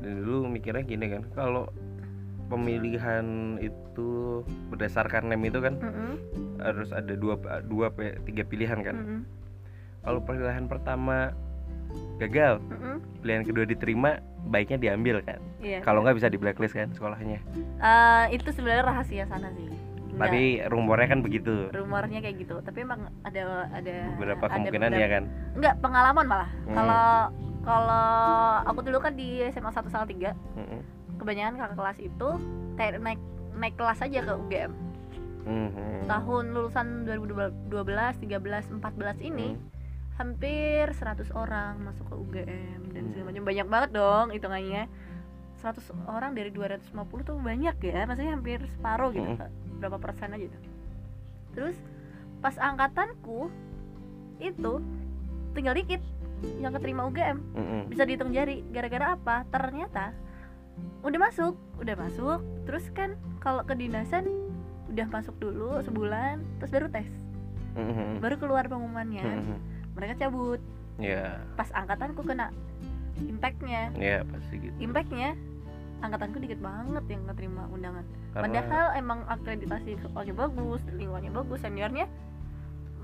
Dan 0.00 0.12
dulu 0.18 0.48
mikirnya 0.48 0.82
gini 0.82 1.06
kan, 1.10 1.22
kalau 1.30 1.68
pemilihan 2.48 3.26
itu 3.58 4.08
berdasarkan 4.68 5.24
nem 5.26 5.42
itu 5.42 5.58
kan 5.58 5.78
Mm-mm, 5.78 6.12
harus 6.58 6.90
ada 6.90 7.14
dua 7.14 7.36
dua 7.62 7.92
tiga 8.24 8.42
pilihan 8.42 8.80
kan. 8.80 8.96
mm-mm, 8.96 9.20
Kalau 10.02 10.18
pilihan 10.20 10.66
pertama 10.66 11.30
gagal, 12.18 12.58
mm-mm. 12.64 12.96
pilihan 13.22 13.42
kedua 13.42 13.64
diterima, 13.64 14.18
baiknya 14.44 14.78
diambil 14.80 15.22
kan. 15.22 15.38
Iya. 15.58 15.78
Kalau 15.80 16.02
nggak 16.02 16.18
bisa 16.18 16.26
di 16.26 16.36
blacklist 16.36 16.74
kan 16.74 16.90
sekolahnya. 16.90 17.38
Eh, 17.78 18.24
itu 18.32 18.48
sebenarnya 18.48 18.84
rahasia 18.84 19.24
sana 19.26 19.50
sih 19.52 19.70
Tapi 20.12 20.60
rumornya 20.68 21.08
kan 21.08 21.20
begitu. 21.20 21.72
rumornya 21.72 22.20
kayak 22.20 22.36
gitu 22.36 22.60
tapi 22.60 22.84
emang 22.84 23.06
ada 23.22 23.42
ada 23.72 23.94
Beberapa 24.12 24.44
ada 24.44 24.52
kemungkinan 24.52 24.90
ya 24.90 24.92
beberapa- 24.92 25.08
kan. 25.10 25.24
enggak 25.56 25.74
pengalaman 25.80 26.26
malah 26.28 26.50
Hmm. 26.60 26.74
kalau 26.74 27.06
kalau 27.62 28.06
aku 28.68 28.80
dulu 28.82 28.98
kan 29.00 29.14
di 29.14 29.40
SMA 29.48 29.72
1 29.72 29.88
sama 29.88 30.04
3 30.04 30.36
Mm-mm. 30.52 30.80
kebanyakan 31.16 31.56
kakak 31.56 31.74
kelas 31.74 31.98
itu 32.02 32.28
kayak 32.76 33.00
naik 33.00 33.20
naik 33.54 33.72
kelas 33.72 33.98
aja 34.00 34.18
ke 34.20 34.32
UGM 34.36 34.70
Mhm. 35.42 36.04
tahun 36.06 36.44
lulusan 36.50 36.86
2012 37.02 37.72
13 38.20 38.68
14 38.70 39.16
ini 39.18 39.48
Hmm. 39.48 39.64
Hampir 40.22 40.86
100 40.88 41.34
orang 41.34 41.82
masuk 41.82 42.06
ke 42.06 42.14
UGM 42.14 42.80
dan 42.88 43.02
segala 43.04 43.18
Hmm. 43.18 43.28
macam 43.28 43.42
banyak 43.44 43.66
banget 43.68 43.90
dong 43.92 44.26
hitungannya 44.30 44.82
100 45.58 45.82
orang 46.06 46.30
dari 46.32 46.50
250 46.50 46.86
tuh 47.22 47.36
banyak 47.36 47.74
ya 47.76 48.06
maksudnya 48.06 48.32
hampir 48.32 48.62
separuh 48.68 49.10
gitu 49.10 49.26
Hmm. 49.28 49.50
Berapa 49.76 49.98
persen 49.98 50.30
aja 50.30 50.46
tuh 50.46 50.62
terus 51.52 51.76
pas 52.38 52.54
angkatanku 52.56 53.50
itu 54.38 54.72
tinggal 55.52 55.74
dikit 55.74 56.00
yang 56.56 56.72
keterima 56.72 57.04
UGM 57.04 57.38
Mm-mm. 57.52 57.82
bisa 57.86 58.02
dihitung 58.02 58.30
jari 58.30 58.62
gara-gara 58.68 59.14
apa 59.14 59.46
ternyata 59.48 60.10
udah 61.02 61.18
masuk 61.20 61.54
udah 61.76 61.94
masuk 61.94 62.38
terus 62.64 62.86
kan 62.90 63.14
kalau 63.38 63.62
kedinasan 63.62 64.26
udah 64.88 65.06
masuk 65.08 65.34
dulu 65.36 65.78
sebulan 65.80 66.40
terus 66.56 66.70
baru 66.70 66.86
tes 66.88 67.06
Mhm. 67.72 68.18
baru 68.18 68.36
keluar 68.36 68.64
pengumumannya 68.66 69.22
Mhm. 69.22 69.56
Mereka 69.96 70.26
cabut. 70.26 70.60
Ya, 71.00 71.40
pas 71.56 71.68
angkatanku 71.72 72.22
kena 72.24 72.52
impactnya. 73.20 73.92
Ya 73.96 74.24
pasti 74.26 74.54
gitu. 74.60 74.76
impactnya 74.80 75.36
angkatanku 76.02 76.42
dikit 76.42 76.58
banget 76.58 77.04
yang 77.06 77.22
keterima 77.30 77.62
undangan. 77.70 78.04
Karena 78.34 78.42
padahal 78.42 78.86
emang 78.98 79.20
akreditasi 79.30 80.02
sekolahnya 80.02 80.34
bagus 80.34 80.82
lingkungannya 80.90 81.32
bagus 81.32 81.60
seniornya 81.62 82.06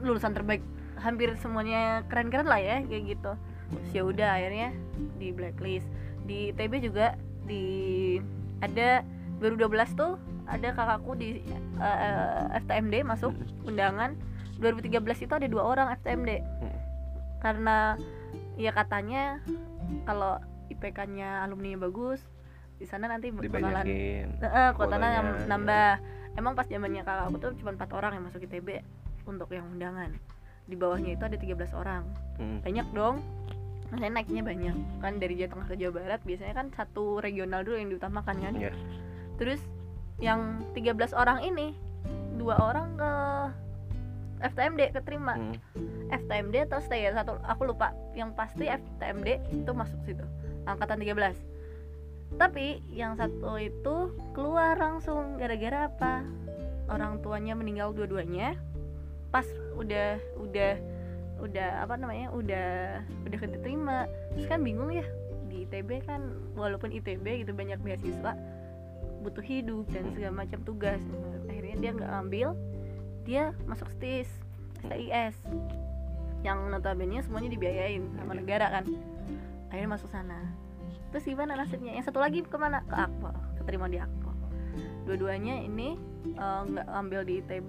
lulusan 0.03 0.35
terbaik. 0.35 0.63
Hampir 0.99 1.31
semuanya 1.39 2.03
keren-keren 2.11 2.51
lah 2.51 2.59
ya 2.59 2.83
kayak 2.83 3.17
gitu. 3.17 3.33
Ya 3.95 4.03
udah 4.03 4.29
akhirnya 4.35 4.75
di 5.17 5.31
blacklist. 5.31 5.87
Di 6.27 6.51
ITB 6.51 6.91
juga 6.91 7.15
di 7.47 8.19
ada 8.59 9.07
2012 9.39 9.95
tuh 9.95 10.19
ada 10.49 10.69
kakakku 10.75 11.15
di 11.15 11.45
eh, 11.79 12.45
FTMD 12.67 13.07
masuk 13.07 13.31
undangan 13.63 14.19
2013 14.59 15.25
itu 15.25 15.33
ada 15.33 15.47
dua 15.47 15.63
orang 15.65 15.95
FTMD 15.95 16.31
Hmm. 16.43 16.77
karena 17.39 17.95
ya 18.59 18.75
katanya 18.75 19.39
kalau 20.05 20.43
IPK-nya 20.69 21.47
alumni 21.47 21.79
bagus 21.81 22.21
di 22.77 22.87
sana 22.87 23.11
nanti 23.11 23.31
bakalan. 23.31 23.83
Heeh, 23.83 24.69
kuotanya 24.75 24.75
Kuotanya, 24.75 25.09
nam- 25.23 25.47
nambah. 25.47 25.91
Emang 26.39 26.55
pas 26.55 26.67
zamannya 26.71 27.03
kakak 27.03 27.27
aku 27.27 27.37
tuh 27.43 27.51
cuma 27.59 27.75
empat 27.75 27.91
orang 27.91 28.15
yang 28.15 28.25
masuk 28.31 28.47
ITB 28.47 28.79
untuk 29.27 29.51
yang 29.51 29.67
undangan. 29.67 30.15
Di 30.69 30.79
bawahnya 30.79 31.19
itu 31.19 31.25
ada 31.27 31.35
13 31.35 31.75
orang. 31.75 32.07
Mm. 32.39 32.63
Banyak 32.63 32.87
dong. 32.95 33.19
Maksudnya 33.91 34.13
naiknya 34.13 34.43
banyak. 34.47 34.77
Kan 35.03 35.19
dari 35.19 35.35
Jawa 35.35 35.51
Tengah 35.51 35.67
ke 35.67 35.75
Jawa 35.75 35.93
Barat 35.99 36.21
biasanya 36.23 36.55
kan 36.55 36.67
satu 36.71 37.19
regional 37.19 37.67
dulu 37.67 37.81
yang 37.81 37.91
diutamakan 37.91 38.37
kan. 38.39 38.55
Iya. 38.55 38.71
Terus 39.41 39.59
yang 40.23 40.63
13 40.77 41.11
orang 41.11 41.43
ini 41.43 41.75
dua 42.39 42.55
orang 42.63 42.95
ke 42.95 43.13
FTMD 44.41 44.95
keterima. 44.95 45.35
Mm. 45.37 45.57
FTMD 46.09 46.71
atau 46.71 46.81
stay? 46.81 47.05
Ya 47.05 47.13
satu 47.13 47.37
aku 47.45 47.69
lupa. 47.69 47.93
Yang 48.17 48.31
pasti 48.39 48.65
FTMD 48.67 49.53
itu 49.53 49.71
masuk 49.75 50.01
situ. 50.07 50.25
Angkatan 50.65 51.01
13 51.01 51.59
tapi 52.37 52.85
yang 52.93 53.17
satu 53.17 53.57
itu 53.57 54.13
keluar 54.37 54.77
langsung. 54.77 55.41
Gara-gara 55.41 55.89
apa? 55.89 56.21
Orang 56.93 57.25
tuanya 57.25 57.57
meninggal 57.57 57.97
dua-duanya. 57.97 58.53
Pas 59.33 59.49
udah 59.81 60.21
udah 60.37 60.77
udah 61.41 61.69
apa 61.81 61.95
namanya? 61.97 62.29
Udah 62.37 63.01
udah 63.25 63.39
keterima. 63.41 64.05
Terus 64.37 64.45
kan 64.45 64.61
bingung 64.61 64.93
ya 64.93 65.07
di 65.49 65.65
ITB 65.65 66.05
kan 66.05 66.29
walaupun 66.53 66.93
ITB 66.93 67.49
gitu 67.49 67.57
banyak 67.57 67.81
beasiswa 67.81 68.37
butuh 69.25 69.43
hidup 69.43 69.89
dan 69.89 70.05
segala 70.13 70.45
macam 70.45 70.61
tugas. 70.69 71.01
Akhirnya 71.49 71.77
dia 71.81 71.91
nggak 71.97 72.13
ambil 72.13 72.53
dia 73.29 73.53
masuk 73.69 73.85
STIS 73.93 74.29
STIS 74.81 75.37
yang 76.41 76.73
notabene 76.73 77.21
semuanya 77.21 77.51
dibiayain 77.51 78.09
sama 78.15 78.33
negara 78.33 78.73
kan. 78.73 78.85
Akhirnya 79.69 79.91
masuk 79.91 80.09
sana. 80.09 80.39
Terus 81.11 81.27
gimana 81.27 81.53
nasibnya? 81.55 81.93
Yang 81.93 82.09
satu 82.09 82.23
lagi 82.23 82.41
ke 82.41 82.57
mana? 82.57 82.81
Ke 82.87 82.95
Akpol 83.05 83.35
keterima 83.59 83.85
di 83.87 84.01
Akpol 84.01 84.33
dua-duanya 85.05 85.61
ini 85.61 85.97
eh, 86.31 86.61
nggak 86.65 86.89
ambil 86.91 87.21
di 87.25 87.41
ITB 87.41 87.69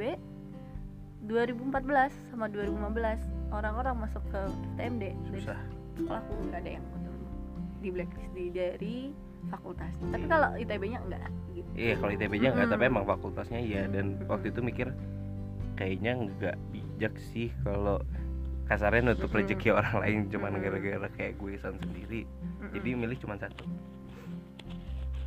2014 1.23 2.31
sama 2.31 2.47
2015 2.47 3.51
orang-orang 3.51 3.95
masuk 3.97 4.23
ke 4.27 4.41
TMD 4.75 5.03
dari 5.27 5.39
Susah. 5.39 5.59
sekolahku 5.95 6.31
nggak 6.47 6.59
ada 6.59 6.71
yang 6.71 6.85
ketemu 6.85 7.19
di 7.79 7.89
blacklist 7.89 8.31
di 8.31 8.45
dari 8.49 8.95
fakultas. 9.47 9.91
Tapi 10.05 10.25
kalau 10.27 10.49
ITB-nya 10.53 10.99
enggak 10.99 11.27
gitu 11.55 11.69
Iya, 11.75 11.93
kalau 11.95 12.11
ITB-nya 12.11 12.49
enggak, 12.51 12.67
tapi 12.69 12.83
Mm. 12.85 12.91
emang 12.91 13.05
fakultasnya 13.07 13.59
iya. 13.59 13.81
Dan 13.87 14.05
waktu 14.27 14.51
itu 14.51 14.59
mikir 14.59 14.87
kayaknya 15.79 16.27
nggak 16.27 16.55
bijak 16.75 17.15
sih 17.31 17.48
kalau 17.63 18.03
kasarnya 18.67 19.15
nutup 19.15 19.31
rezeki 19.31 19.71
orang 19.71 19.95
lain 20.03 20.19
cuman 20.27 20.59
gara-gara 20.59 21.07
kayak 21.15 21.39
gue 21.39 21.55
san 21.57 21.79
sendiri. 21.79 22.27
Mm-mm. 22.27 22.75
Jadi 22.75 22.89
milih 22.93 23.17
cuma 23.24 23.39
satu. 23.39 23.63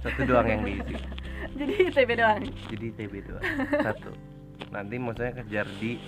Satu 0.04 0.20
doang 0.28 0.46
yang 0.46 0.62
diisi. 0.62 0.94
jadi 1.58 1.72
ITB 1.90 2.10
doang 2.20 2.42
Jadi 2.70 2.84
ITB 2.94 3.14
doang. 3.26 3.44
Satu. 3.80 4.12
Nanti 4.70 4.94
maksudnya 5.00 5.32
kejar 5.40 5.66
di 5.80 5.98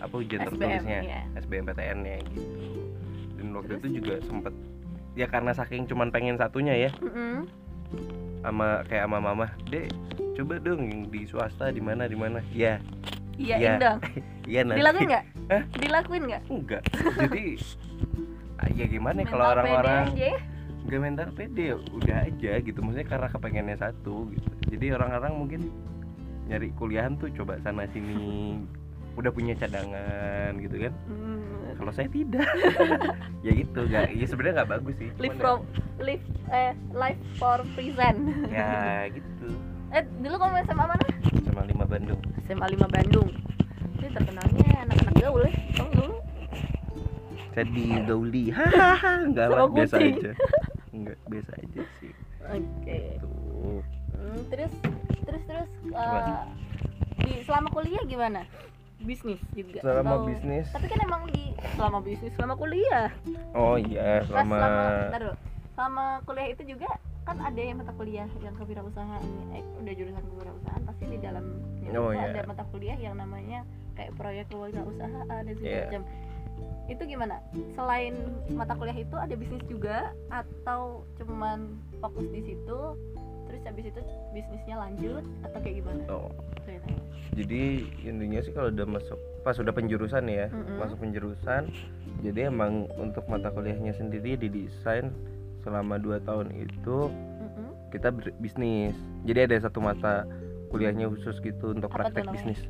apa 0.00 0.14
ujian 0.16 0.40
SBM, 0.42 0.50
tertulisnya 0.56 1.00
iya. 1.04 1.20
SBMPTN 1.36 1.98
nya 2.00 2.16
gitu 2.32 2.80
dan 3.40 3.46
waktu 3.56 3.72
itu 3.80 3.88
juga 4.00 4.14
sempet 4.24 4.54
ya 5.16 5.26
karena 5.28 5.52
saking 5.52 5.84
cuman 5.88 6.08
pengen 6.08 6.36
satunya 6.40 6.88
ya 6.88 6.90
Mm-mm. 7.00 7.44
sama 8.40 8.84
kayak 8.88 9.04
sama 9.08 9.18
mama 9.20 9.46
dek 9.68 9.92
coba 10.36 10.56
dong 10.60 10.88
yang 10.88 11.00
di 11.12 11.28
swasta 11.28 11.68
di 11.68 11.80
mana 11.84 12.08
di 12.08 12.16
mana 12.16 12.40
ya 12.52 12.80
Iya. 13.40 13.76
dong 13.80 13.98
iya 14.50 14.60
nanti. 14.66 14.78
Dilakuin 14.82 15.06
nggak? 15.08 15.24
Dilakuin 15.78 16.22
nggak? 16.28 16.42
Enggak. 16.50 16.82
Jadi 17.16 17.44
ah, 18.60 18.68
ya 18.76 18.86
gimana 18.90 19.18
kalau 19.24 19.44
Mental 19.46 19.54
orang-orang 19.56 20.04
ya. 20.18 20.34
nggak 20.80 21.00
mental 21.00 21.28
pede 21.36 21.64
ya 21.72 21.76
udah 21.78 22.18
aja 22.26 22.52
gitu. 22.60 22.78
Maksudnya 22.82 23.08
karena 23.08 23.28
kepengennya 23.30 23.76
satu 23.78 24.28
gitu. 24.34 24.50
Jadi 24.74 24.86
orang-orang 24.92 25.32
mungkin 25.38 25.60
nyari 26.50 26.74
kuliahan 26.74 27.14
tuh 27.14 27.30
coba 27.30 27.62
sana 27.62 27.86
sini 27.94 28.58
udah 29.14 29.30
punya 29.30 29.54
cadangan 29.54 30.58
gitu 30.58 30.76
kan. 30.88 30.92
Hmm. 31.06 31.78
kalau 31.78 31.92
saya 31.94 32.10
tidak. 32.12 32.44
Ya 33.40 33.56
gitu 33.56 33.88
nggak 33.88 34.12
ya 34.20 34.26
sebenarnya 34.28 34.54
nggak 34.60 34.70
bagus 34.76 34.94
sih 35.00 35.08
live 35.16 35.32
Cuman 35.32 35.40
from 35.40 35.58
live 35.96 36.24
eh 36.52 36.76
life 36.92 37.22
for 37.40 37.64
present. 37.72 38.20
Ya, 38.52 39.08
ya 39.08 39.08
gitu 39.16 39.69
eh 39.90 40.02
dulu 40.22 40.36
kamu 40.38 40.54
SMA 40.64 40.84
mana? 40.86 41.06
Sama 41.42 41.62
lima 41.66 41.84
Bandung. 41.84 42.20
SMA 42.46 42.66
5 42.66 42.86
Bandung. 42.88 43.28
Ini 43.98 44.08
terkenalnya 44.10 44.68
anak-anak 44.86 45.14
gaul 45.18 45.42
ya 45.44 45.52
kamu 45.74 45.90
dulu. 45.92 46.16
Saya 47.50 47.66
digauli 47.66 48.44
hahaha 48.50 49.12
enggak 49.26 49.46
lah 49.50 49.66
biasa 49.66 49.94
aja. 49.98 50.30
Enggak 50.90 51.18
biasa 51.26 51.50
aja 51.58 51.82
sih. 51.98 52.12
Oke. 52.46 53.00
Tuh. 53.18 53.82
Hmm, 54.14 54.40
terus 54.46 54.72
terus 55.26 55.42
terus 55.46 55.68
Apa? 55.90 56.46
di 57.20 57.42
selama 57.42 57.68
kuliah 57.70 58.02
gimana? 58.06 58.42
Bisnis 59.00 59.40
juga. 59.50 59.80
Selama 59.82 60.22
Atau- 60.22 60.26
bisnis? 60.28 60.66
Tapi 60.70 60.86
kan 60.86 60.98
emang 61.02 61.22
di 61.26 61.42
selama 61.74 61.98
bisnis 61.98 62.32
selama 62.38 62.54
kuliah. 62.54 63.08
Oh 63.58 63.74
iya 63.74 64.22
selama 64.22 64.58
selama 65.74 66.04
kuliah 66.22 66.48
itu 66.52 66.62
juga 66.66 66.90
kan 67.30 67.38
ada 67.40 67.60
yang 67.62 67.78
mata 67.78 67.94
kuliah 67.94 68.26
yang 68.42 68.54
kewirausahaan 68.58 69.22
eh, 69.54 69.62
udah 69.78 69.92
jurusan 69.94 70.22
kewirausahaan 70.26 70.82
pasti 70.82 71.04
di 71.06 71.18
dalamnya 71.18 71.58
Oh, 71.94 72.10
iya. 72.10 72.30
ada 72.30 72.42
mata 72.42 72.66
kuliah 72.68 72.98
yang 72.98 73.14
namanya 73.14 73.62
kayak 73.94 74.10
proyek 74.14 74.50
kewirausahaan 74.50 75.22
dan 75.46 75.54
segala 75.54 75.70
Iya. 75.70 75.82
macam 75.86 76.02
itu 76.86 77.02
gimana 77.06 77.38
selain 77.72 78.14
mata 78.50 78.74
kuliah 78.74 78.98
itu 78.98 79.14
ada 79.14 79.30
bisnis 79.32 79.62
juga 79.64 80.10
atau 80.28 81.06
cuman 81.16 81.70
fokus 82.02 82.26
di 82.28 82.42
situ 82.44 82.78
terus 83.46 83.62
habis 83.62 83.86
itu 83.86 84.00
bisnisnya 84.30 84.74
lanjut 84.76 85.22
atau 85.46 85.58
kayak 85.62 85.76
gimana 85.82 86.02
oh, 86.10 86.30
ceritanya 86.62 87.02
jadi 87.30 87.62
intinya 88.02 88.40
sih 88.42 88.50
kalau 88.50 88.74
udah 88.74 88.86
masuk 88.90 89.18
pas 89.42 89.54
udah 89.54 89.70
penjurusan 89.70 90.26
ya 90.26 90.50
Mm-mm. 90.50 90.82
masuk 90.82 90.98
penjurusan 90.98 91.70
jadi 92.26 92.50
emang 92.50 92.90
untuk 92.98 93.22
mata 93.26 93.54
kuliahnya 93.54 93.94
sendiri 93.94 94.34
didesain 94.34 95.14
selama 95.60 95.96
2 95.96 96.20
tahun 96.22 96.46
itu 96.54 96.98
Mm-mm. 97.08 97.68
kita 97.90 98.08
berbisnis 98.10 98.96
jadi 99.22 99.44
ada 99.44 99.68
satu 99.68 99.78
mata 99.78 100.24
kuliahnya 100.70 101.10
khusus 101.10 101.38
gitu 101.40 101.74
untuk 101.74 101.90
Apa 101.90 102.08
praktek 102.08 102.30
bisnis. 102.30 102.60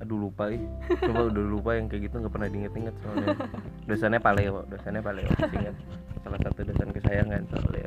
aduh 0.00 0.16
lupa 0.16 0.48
ih 0.48 0.64
coba 0.96 1.28
udah 1.28 1.44
lupa 1.44 1.70
yang 1.76 1.84
kayak 1.84 2.08
gitu 2.08 2.24
nggak 2.24 2.32
pernah 2.32 2.48
diinget-inget 2.48 2.94
soalnya. 3.04 3.36
Dosennya 3.88 4.16
paleo 4.16 4.64
dosennya 4.64 5.04
paleo 5.04 5.28
ingat. 5.28 5.76
Salah 6.24 6.40
satu 6.40 6.64
dosen 6.64 6.88
kesayangan 6.88 7.44
soalnya. 7.52 7.84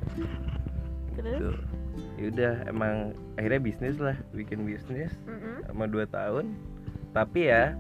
Terus? 1.18 1.42
gitu. 1.42 1.50
Ya 2.22 2.26
udah 2.30 2.54
emang 2.70 2.96
akhirnya 3.34 3.62
bisnis 3.66 3.98
lah 3.98 4.14
bikin 4.30 4.62
bisnis 4.62 5.10
Mm-mm. 5.26 5.66
sama 5.66 5.90
2 5.90 6.06
tahun. 6.06 6.54
Tapi 7.18 7.50
ya 7.50 7.74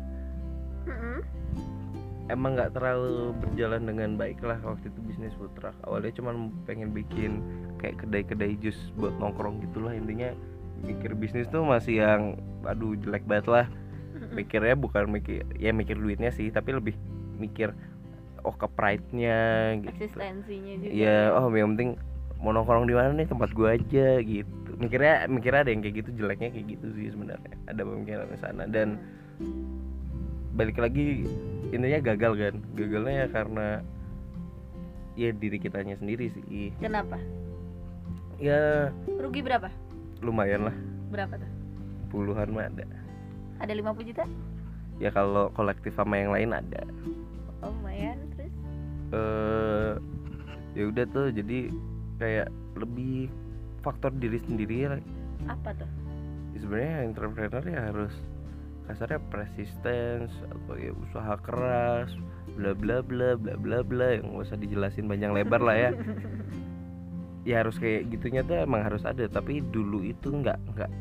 Mm-mm. 0.89 1.21
Emang 2.31 2.55
nggak 2.55 2.71
terlalu 2.75 3.35
berjalan 3.43 3.83
dengan 3.83 4.15
baik 4.15 4.39
lah 4.43 4.55
waktu 4.63 4.87
itu 4.87 4.99
bisnis 5.03 5.35
food 5.35 5.51
truck. 5.59 5.75
Awalnya 5.83 6.15
cuman 6.15 6.51
pengen 6.63 6.95
bikin 6.95 7.43
kayak 7.83 7.99
kedai-kedai 8.05 8.55
jus 8.63 8.77
buat 8.95 9.11
nongkrong 9.19 9.59
gitulah. 9.67 9.91
Intinya 9.91 10.31
mikir 10.83 11.15
bisnis 11.15 11.47
tuh 11.51 11.63
masih 11.67 12.03
yang 12.03 12.21
aduh 12.63 12.95
jelek 12.95 13.27
banget 13.27 13.47
lah. 13.51 13.65
Mikirnya 14.31 14.79
bukan 14.79 15.11
mikir 15.11 15.43
ya 15.59 15.75
mikir 15.75 15.99
duitnya 15.99 16.31
sih 16.31 16.47
tapi 16.47 16.71
lebih 16.71 16.95
mikir 17.35 17.75
oh 18.43 18.55
ke 18.55 18.67
pride-nya 18.71 19.73
gitu. 19.83 19.91
Eksistensinya 19.91 20.73
juga. 20.79 20.91
Ya 20.95 21.35
oh 21.35 21.51
yang 21.51 21.75
penting 21.75 21.99
mau 22.39 22.55
nongkrong 22.55 22.87
di 22.87 22.95
mana 22.95 23.11
nih? 23.15 23.27
Tempat 23.27 23.51
gua 23.51 23.75
aja 23.75 24.19
gitu. 24.23 24.69
Mikirnya 24.79 25.27
mikirnya 25.27 25.67
ada 25.67 25.71
yang 25.71 25.83
kayak 25.83 25.95
gitu 26.03 26.09
jeleknya 26.23 26.49
kayak 26.55 26.67
gitu 26.71 26.87
sih 26.95 27.11
sebenarnya. 27.11 27.55
Ada 27.67 27.81
pemikiran 27.83 28.27
di 28.31 28.39
sana. 28.39 28.63
Dan 28.67 28.99
balik 30.53 30.77
lagi 30.79 31.27
intinya 31.73 31.99
gagal 32.13 32.33
kan. 32.37 32.55
Gagalnya 32.77 33.13
ya 33.25 33.27
karena 33.33 33.67
ya 35.17 35.29
diri 35.33 35.57
kitanya 35.57 35.97
sendiri 35.97 36.29
sih. 36.29 36.69
Kenapa? 36.77 37.17
Ya 38.37 38.93
rugi 39.17 39.41
berapa? 39.41 39.69
lumayan 40.23 40.71
lah. 40.71 40.75
Berapa 41.11 41.35
tuh? 41.35 41.51
Puluhan 42.09 42.55
mah 42.55 42.71
ada. 42.71 42.87
Ada 43.59 43.75
50 43.75 44.09
juta? 44.09 44.23
Ya 44.97 45.11
kalau 45.11 45.51
kolektif 45.51 45.91
sama 45.99 46.15
yang 46.17 46.31
lain 46.31 46.55
ada. 46.55 46.81
Oh 47.59 47.75
lumayan. 47.75 48.17
Terus? 48.33 48.53
Eh 49.11 49.93
ya 50.73 50.83
udah 50.89 51.05
tuh 51.11 51.29
jadi 51.29 51.69
kayak 52.17 52.49
lebih 52.79 53.29
faktor 53.85 54.09
diri 54.17 54.41
sendiri 54.41 54.89
ya 54.89 54.97
apa 55.45 55.75
tuh? 55.75 55.89
Ya, 56.55 56.57
sebenarnya 56.63 56.95
entrepreneur 57.03 57.63
ya 57.67 57.81
harus 57.91 58.13
kasarnya 58.83 59.19
persistence 59.31 60.33
atau 60.51 60.75
ya 60.75 60.91
usaha 60.91 61.33
keras 61.39 62.11
bla 62.53 62.75
bla 62.75 63.01
bla 63.01 63.33
bla 63.39 63.55
bla 63.57 63.79
bla 63.81 64.07
yang 64.19 64.35
nggak 64.35 64.45
usah 64.45 64.59
dijelasin 64.59 65.09
panjang 65.09 65.33
lebar 65.33 65.61
lah 65.63 65.77
ya. 65.77 65.91
Ya 67.43 67.59
harus 67.59 67.75
kayak 67.75 68.07
gitunya 68.07 68.39
tuh 68.39 68.55
emang 68.55 68.87
harus 68.87 69.03
ada 69.03 69.27
tapi 69.27 69.59
dulu 69.59 69.99
itu 69.99 70.31
nggak 70.31 70.63
nggak. 70.63 70.91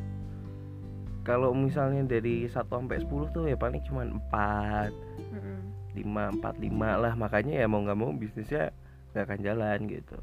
Kalau 1.23 1.55
misalnya 1.55 2.03
dari 2.03 2.51
1 2.51 2.67
sampai 2.67 2.99
10 2.99 3.31
tuh 3.31 3.47
ya 3.47 3.55
paling 3.55 3.79
cuma 3.87 4.03
4 4.03 4.91
Mm-mm. 5.39 5.59
5 5.95 6.43
4 6.43 6.67
5 6.67 6.83
lah. 6.99 7.15
Makanya 7.15 7.63
ya 7.63 7.71
mau 7.71 7.79
nggak 7.87 7.95
mau 7.95 8.11
bisnisnya 8.11 8.75
nggak 9.15 9.23
akan 9.23 9.41
jalan 9.47 9.79
gitu. 9.87 10.19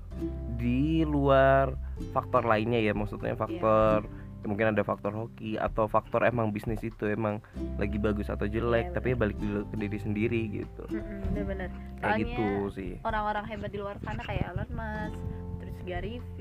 Di 0.59 1.07
luar 1.07 1.71
faktor 2.11 2.43
lainnya 2.43 2.83
ya 2.83 2.91
maksudnya 2.91 3.39
faktor 3.39 4.03
ya 4.03 4.18
mungkin 4.41 4.71
ada 4.71 4.81
faktor 4.81 5.11
hoki 5.11 5.55
atau 5.55 5.85
faktor 5.85 6.23
emang 6.23 6.49
bisnis 6.49 6.79
itu 6.79 7.03
emang 7.05 7.43
lagi 7.75 7.99
bagus 7.99 8.27
atau 8.27 8.45
jelek 8.45 8.89
Iya, 8.89 8.95
tapi 8.95 9.07
ya 9.11 9.17
balik 9.17 9.37
dulu 9.37 9.67
ke 9.67 9.75
diri 9.75 9.97
sendiri 9.97 10.41
gitu. 10.53 10.83
Mm-mm, 10.89 11.19
bener-bener 11.31 11.69
kayak 11.99 11.99
Soalnya 11.99 12.23
gitu 12.23 12.47
sih. 12.71 12.91
orang-orang 13.03 13.45
hebat 13.45 13.69
di 13.69 13.79
luar 13.79 13.95
sana 13.99 14.21
kayak 14.23 14.43
Elon 14.47 14.71
Musk 14.71 15.19
terus 15.59 15.77
Gary 15.83 16.15
V 16.35 16.39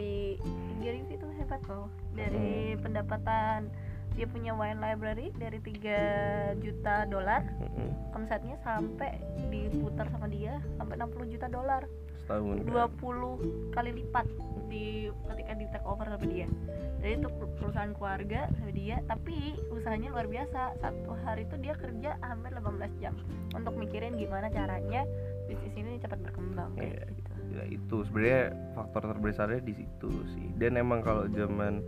Gary 0.78 1.00
V 1.04 1.18
tuh 1.18 1.30
hebat 1.34 1.60
loh. 1.66 1.90
Dari 2.14 2.78
pendapatan 2.78 3.70
dia 4.14 4.26
punya 4.26 4.50
wine 4.50 4.78
library 4.78 5.30
dari 5.34 5.58
3 5.58 6.58
juta 6.58 7.06
dolar. 7.06 7.42
Mm-mm. 7.58 7.90
omsetnya 8.14 8.58
sampai 8.62 9.14
diputar 9.46 10.10
sama 10.10 10.26
dia 10.26 10.58
sampai 10.74 10.98
60 10.98 11.34
juta 11.34 11.46
dolar 11.46 11.86
setahun 12.28 12.60
kan. 12.60 12.92
20 12.92 13.72
kali 13.72 13.90
lipat 13.96 14.26
di 14.68 14.86
ketika 15.08 15.52
di 15.54 15.64
take 15.66 15.82
over 15.82 16.04
sama 16.04 16.26
dia 16.28 16.44
jadi 16.98 17.16
itu 17.16 17.28
per- 17.30 17.52
perusahaan 17.56 17.88
keluarga 17.90 18.52
sama 18.52 18.70
dia 18.70 19.00
tapi 19.06 19.36
usahanya 19.70 20.12
luar 20.12 20.28
biasa 20.28 20.60
satu 20.78 21.16
hari 21.18 21.42
itu 21.42 21.56
dia 21.56 21.72
kerja 21.72 22.20
hampir 22.20 22.52
18 22.52 22.68
jam 23.00 23.16
untuk 23.50 23.72
mikirin 23.74 24.12
gimana 24.14 24.46
caranya 24.48 25.08
bisnis 25.46 25.72
ini 25.72 25.96
cepat 25.98 26.20
berkembang 26.20 26.76
kayak 26.76 27.00
Iya. 27.00 27.16
gitu 27.16 27.30
ya 27.48 27.64
itu 27.66 27.96
sebenarnya 28.04 28.42
faktor 28.74 29.02
terbesarnya 29.08 29.60
di 29.62 29.72
situ 29.74 30.10
sih 30.28 30.52
dan 30.54 30.76
emang 30.76 31.00
kalau 31.00 31.24
zaman 31.30 31.80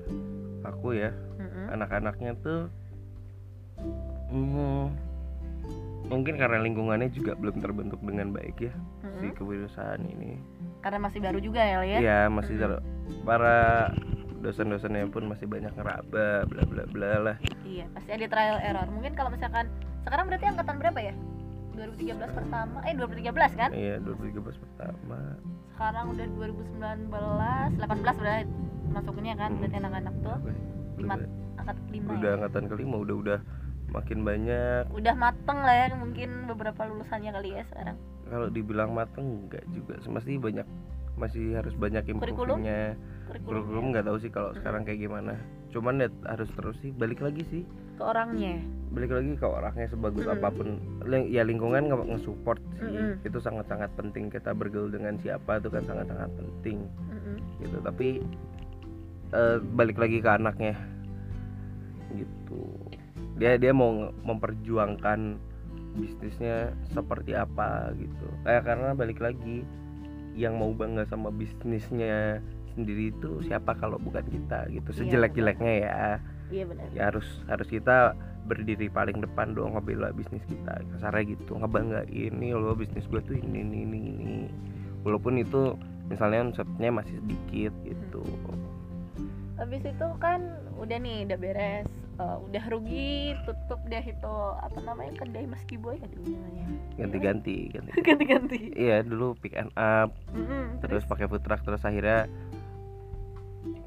aku 0.63 0.97
ya 0.97 1.13
Mm-mm. 1.37 1.69
anak-anaknya 1.71 2.33
tuh 2.41 2.73
hmm, 4.31 4.89
mungkin 6.11 6.35
karena 6.37 6.59
lingkungannya 6.59 7.09
juga 7.09 7.33
belum 7.33 7.63
terbentuk 7.63 8.03
dengan 8.03 8.35
baik 8.35 8.59
ya 8.61 8.75
si 9.17 9.31
Mm-mm. 9.31 9.37
kewirausahaan 9.39 10.03
ini. 10.03 10.43
Karena 10.83 10.99
masih 10.99 11.23
baru 11.23 11.39
juga 11.39 11.63
ya 11.63 11.79
ya 11.81 11.99
Iya 12.01 12.21
masih 12.27 12.59
ter- 12.59 12.83
para 13.23 13.89
dosen-dosennya 14.41 15.07
pun 15.09 15.29
masih 15.29 15.47
banyak 15.47 15.71
ngeraba 15.71 16.45
bla 16.45 16.63
bla 16.67 16.85
bla 16.89 17.13
lah. 17.23 17.37
Iya 17.63 17.87
pasti 17.95 18.11
ada 18.11 18.27
trial 18.27 18.59
error. 18.59 18.89
Mungkin 18.91 19.13
kalau 19.15 19.31
misalkan 19.31 19.71
sekarang 20.03 20.27
berarti 20.27 20.47
angkatan 20.47 20.77
berapa 20.77 21.01
ya? 21.01 21.15
2013 21.71 22.19
pertama 22.35 22.79
eh 22.83 22.93
2013 22.93 23.31
kan? 23.55 23.71
Iya 23.71 23.95
2013 24.03 24.59
pertama. 24.59 25.21
Sekarang 25.71 26.05
udah 26.11 26.27
2019 26.27 27.09
18 27.79 28.21
berarti 28.21 28.45
masuknya 28.91 29.35
kan 29.39 29.51
Hmm. 29.53 29.59
berarti 29.63 29.77
anak-anak 29.79 30.15
tuh. 30.21 30.39
Lima 30.99 31.15
udah, 31.17 31.29
angkat 31.57 31.77
lima 31.89 32.09
udah 32.11 32.29
ya? 32.29 32.37
angkatan 32.37 32.65
kelima 32.67 32.97
udah 32.99 33.17
udah 33.17 33.39
makin 33.91 34.23
banyak. 34.23 34.87
Udah 34.95 35.15
mateng 35.15 35.59
lah 35.61 35.75
ya 35.75 35.87
mungkin 35.95 36.47
beberapa 36.47 36.87
lulusannya 36.87 37.31
kali 37.35 37.59
ya 37.59 37.63
sekarang. 37.71 37.97
Kalau 38.31 38.47
dibilang 38.49 38.95
mateng 38.95 39.47
enggak 39.47 39.67
juga 39.75 39.99
masih 40.07 40.39
banyak 40.39 40.67
masih 41.19 41.53
harus 41.59 41.75
banyak 41.77 42.07
Kurikulum? 42.07 42.65
improve-nya 42.65 42.97
kurikulum 43.45 43.93
nggak 43.93 44.09
tahu 44.09 44.17
sih 44.23 44.31
kalau 44.33 44.51
sekarang 44.57 44.87
kayak 44.87 45.05
gimana. 45.05 45.37
Cuman 45.71 46.03
ya 46.03 46.09
harus 46.27 46.49
terus 46.57 46.79
sih. 46.81 46.91
Balik 46.95 47.21
lagi 47.21 47.43
sih. 47.51 47.63
Ke 47.99 48.03
orangnya. 48.09 48.59
Balik 48.91 49.13
lagi 49.13 49.37
ke 49.37 49.47
orangnya 49.47 49.87
sebagus 49.87 50.27
Mm-mm. 50.27 50.39
apa 50.41 50.49
pun. 50.51 50.69
Ling- 51.05 51.29
ya 51.31 51.45
lingkungan 51.45 51.91
nge- 51.91 52.09
nge-support 52.15 52.59
sih. 52.79 52.91
Mm-mm. 52.91 53.23
itu 53.23 53.39
sangat-sangat 53.39 53.91
penting. 53.95 54.33
Kita 54.33 54.51
bergaul 54.57 54.91
dengan 54.91 55.15
siapa 55.21 55.61
itu 55.61 55.69
kan 55.69 55.85
sangat-sangat 55.85 56.31
penting. 56.41 56.87
Mm-mm. 57.11 57.37
gitu. 57.63 57.77
Tapi 57.85 58.09
eh, 59.31 59.57
balik 59.77 59.99
lagi 60.01 60.19
ke 60.19 60.31
anaknya. 60.31 60.75
Gitu 62.17 62.80
dia 63.41 63.57
dia 63.57 63.73
mau 63.73 64.13
memperjuangkan 64.21 65.41
bisnisnya 65.97 66.77
seperti 66.93 67.33
apa 67.33 67.91
gitu. 67.97 68.29
Kayak 68.45 68.69
karena 68.69 68.93
balik 68.93 69.19
lagi 69.19 69.65
yang 70.37 70.61
mau 70.61 70.71
bangga 70.77 71.09
sama 71.09 71.33
bisnisnya 71.33 72.45
sendiri 72.77 73.11
itu 73.11 73.41
siapa 73.43 73.75
kalau 73.81 73.97
bukan 73.97 74.23
kita 74.29 74.69
gitu. 74.71 74.93
Iya, 74.93 74.99
sejelek-jeleknya 75.03 75.75
ya. 75.83 76.05
iya 76.53 76.65
benar. 76.69 76.87
Ya 76.93 77.03
harus 77.11 77.27
harus 77.49 77.67
kita 77.67 78.15
berdiri 78.47 78.93
paling 78.93 79.25
depan 79.25 79.57
dong 79.57 79.75
ngebela 79.75 80.13
bisnis 80.13 80.45
kita. 80.47 80.85
Kasarnya 80.95 81.35
gitu 81.35 81.57
ngebanggain 81.57 82.33
nih 82.37 82.53
loh 82.55 82.77
bisnis 82.77 83.09
gue 83.09 83.25
tuh 83.25 83.41
ini 83.41 83.65
ini 83.65 83.79
ini 83.89 83.99
ini. 84.21 84.39
Walaupun 85.03 85.41
itu 85.41 85.75
misalnya 86.13 86.53
omsetnya 86.53 86.93
masih 86.93 87.17
sedikit 87.25 87.73
gitu. 87.89 88.23
Habis 89.57 89.83
itu 89.85 90.07
kan 90.21 90.45
udah 90.77 90.99
nih 91.01 91.25
udah 91.25 91.39
beres 91.41 92.00
Eh, 92.21 92.37
udah 92.53 92.65
rugi 92.69 93.33
tutup 93.49 93.81
deh 93.89 94.05
itu 94.05 94.35
apa 94.61 94.77
namanya 94.85 95.25
kedai 95.25 95.49
Mas 95.49 95.65
Kiboy 95.65 95.97
kan 95.97 96.13
dulu 96.13 96.37
namanya. 96.37 96.67
Ganti-ganti 97.01 97.57
ganti. 97.73 97.91
Ganti-ganti. 98.09 98.61
Iya 98.77 99.01
dulu 99.01 99.33
pick 99.41 99.57
and 99.57 99.73
up 99.81 100.13
Mm-mm, 100.37 100.85
terus 100.85 101.09
pakai 101.09 101.25
food 101.33 101.41
truck 101.41 101.65
terus 101.65 101.81
akhirnya 101.81 102.29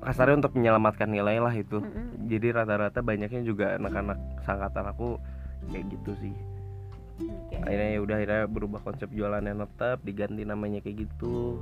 kasarnya 0.02 0.42
untuk 0.42 0.58
menyelamatkan 0.58 1.14
nilai 1.14 1.38
lah 1.38 1.54
itu. 1.54 1.78
Mm-mm. 1.78 2.26
jadi 2.26 2.58
rata-rata 2.58 3.06
banyaknya 3.06 3.46
juga 3.46 3.78
anak-anak 3.78 4.18
sangkatan 4.42 4.90
aku 4.90 5.22
kayak 5.70 5.94
gitu 5.94 6.18
sih. 6.18 6.34
Oke. 7.22 7.62
akhirnya 7.62 7.90
ya 7.94 8.00
udah 8.02 8.16
akhirnya 8.18 8.44
berubah 8.50 8.82
konsep 8.82 9.14
jualannya 9.14 9.54
tetap 9.54 10.02
diganti 10.02 10.42
namanya 10.42 10.82
kayak 10.82 11.06
gitu. 11.06 11.62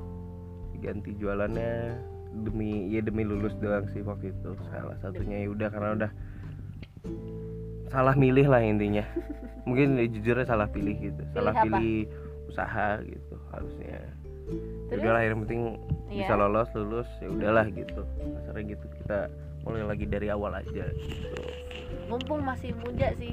Diganti 0.72 1.20
jualannya 1.20 2.00
demi 2.48 2.88
ya 2.96 3.04
demi 3.04 3.28
lulus 3.28 3.52
doang 3.60 3.84
sih 3.92 4.00
waktu 4.08 4.32
itu. 4.32 4.56
Salah 4.72 4.96
satunya 5.04 5.44
ya 5.44 5.52
udah 5.52 5.68
karena 5.68 5.92
udah 6.00 6.12
salah 7.88 8.16
milih 8.16 8.48
lah 8.48 8.62
intinya. 8.64 9.04
Mungkin 9.68 10.00
ya 10.00 10.08
jujurnya 10.10 10.46
salah 10.48 10.68
pilih 10.72 10.96
gitu. 10.98 11.22
Salah 11.36 11.54
apa? 11.54 11.64
pilih 11.68 12.08
usaha 12.50 13.00
gitu 13.04 13.36
harusnya. 13.52 14.00
Ya 14.92 14.96
udahlah 15.00 15.22
yang 15.24 15.40
penting 15.48 15.62
Iya. 16.12 16.28
bisa 16.28 16.34
lolos 16.36 16.70
lulus 16.76 17.08
ya 17.24 17.28
udahlah 17.32 17.66
gitu. 17.72 18.02
Kasarnya 18.36 18.64
gitu 18.76 18.86
kita 19.00 19.32
mulai 19.64 19.86
lagi 19.86 20.06
dari 20.10 20.28
awal 20.28 20.52
aja 20.58 20.84
gitu. 20.92 21.40
Mumpung 22.10 22.44
masih 22.44 22.76
muda 22.82 23.14
sih 23.16 23.32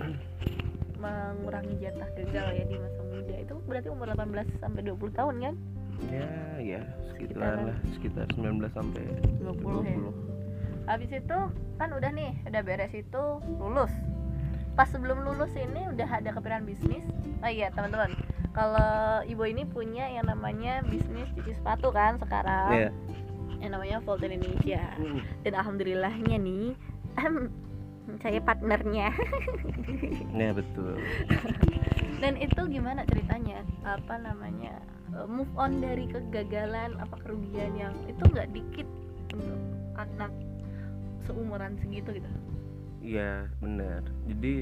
mengurangi 0.99 1.75
jatah 1.79 2.07
gagal 2.15 2.47
ya 2.55 2.65
di 2.67 2.77
masa 2.79 3.01
muda. 3.03 3.35
Itu 3.39 3.55
berarti 3.67 3.89
umur 3.91 4.07
18 4.15 4.47
sampai 4.59 4.81
20 4.87 5.11
tahun 5.15 5.35
kan? 5.43 5.55
Ya 6.07 6.29
ya 6.63 6.83
Sekitaran. 7.11 7.11
sekitar 7.11 7.57
lah 7.67 7.79
sekitar 7.99 8.27
19 8.39 8.71
sampai 8.71 9.03
20 9.43 9.83
ya? 9.83 9.97
20 9.99 10.48
habis 10.89 11.13
itu 11.13 11.39
kan 11.77 11.93
udah 11.93 12.11
nih 12.11 12.33
udah 12.49 12.63
beres 12.65 12.91
itu 12.97 13.23
lulus. 13.61 13.93
Pas 14.75 14.89
sebelum 14.89 15.23
lulus 15.23 15.53
ini 15.55 15.85
udah 15.93 16.09
ada 16.09 16.33
kepikiran 16.33 16.65
bisnis. 16.65 17.05
Oh 17.45 17.51
iya 17.51 17.69
teman-teman 17.71 18.17
kalau 18.57 19.23
ibu 19.29 19.45
ini 19.47 19.63
punya 19.69 20.11
yang 20.11 20.27
namanya 20.27 20.83
bisnis 20.89 21.29
cuci 21.37 21.55
sepatu 21.55 21.93
kan 21.93 22.17
sekarang. 22.19 22.89
Iya. 22.89 22.91
yang 23.59 23.75
namanya 23.75 23.99
Volt 24.07 24.23
Indonesia. 24.23 24.95
Dan 25.43 25.53
alhamdulillahnya 25.59 26.39
nih 26.39 26.79
saya 28.23 28.41
partnernya. 28.41 29.11
Ya 30.33 30.55
betul. 30.55 30.95
Dan 32.23 32.39
itu 32.39 32.61
gimana 32.71 33.03
ceritanya? 33.11 33.67
Apa 33.83 34.15
namanya 34.23 34.79
eh, 35.11 35.27
move 35.27 35.51
on 35.59 35.83
dari 35.83 36.07
kegagalan 36.07 36.95
apa 37.03 37.19
kerugian 37.27 37.75
yang 37.75 37.95
itu 38.07 38.23
nggak 38.23 38.49
dikit 38.55 38.87
untuk 39.35 39.59
anak 39.99 40.31
seumuran 41.29 41.77
segitu 41.85 42.17
gitu. 42.17 42.31
Iya 43.05 43.47
benar. 43.61 44.03
Jadi 44.27 44.55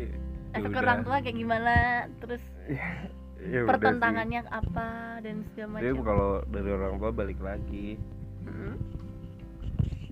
ya 0.53 0.59
efek 0.61 0.77
orang 0.83 1.01
tua 1.07 1.17
kayak 1.23 1.37
gimana? 1.39 1.75
Terus 2.21 2.43
Ya 3.37 3.69
pertentangannya 3.69 4.49
apa 4.49 5.21
dan 5.21 5.45
segala 5.53 5.77
sih. 5.79 5.85
jadi 5.85 5.93
macam? 5.93 6.09
kalau 6.09 6.31
dari 6.49 6.71
orang 6.73 6.95
tua 6.97 7.11
balik 7.13 7.39
lagi. 7.45 8.01
Mm-mm. 8.49 8.75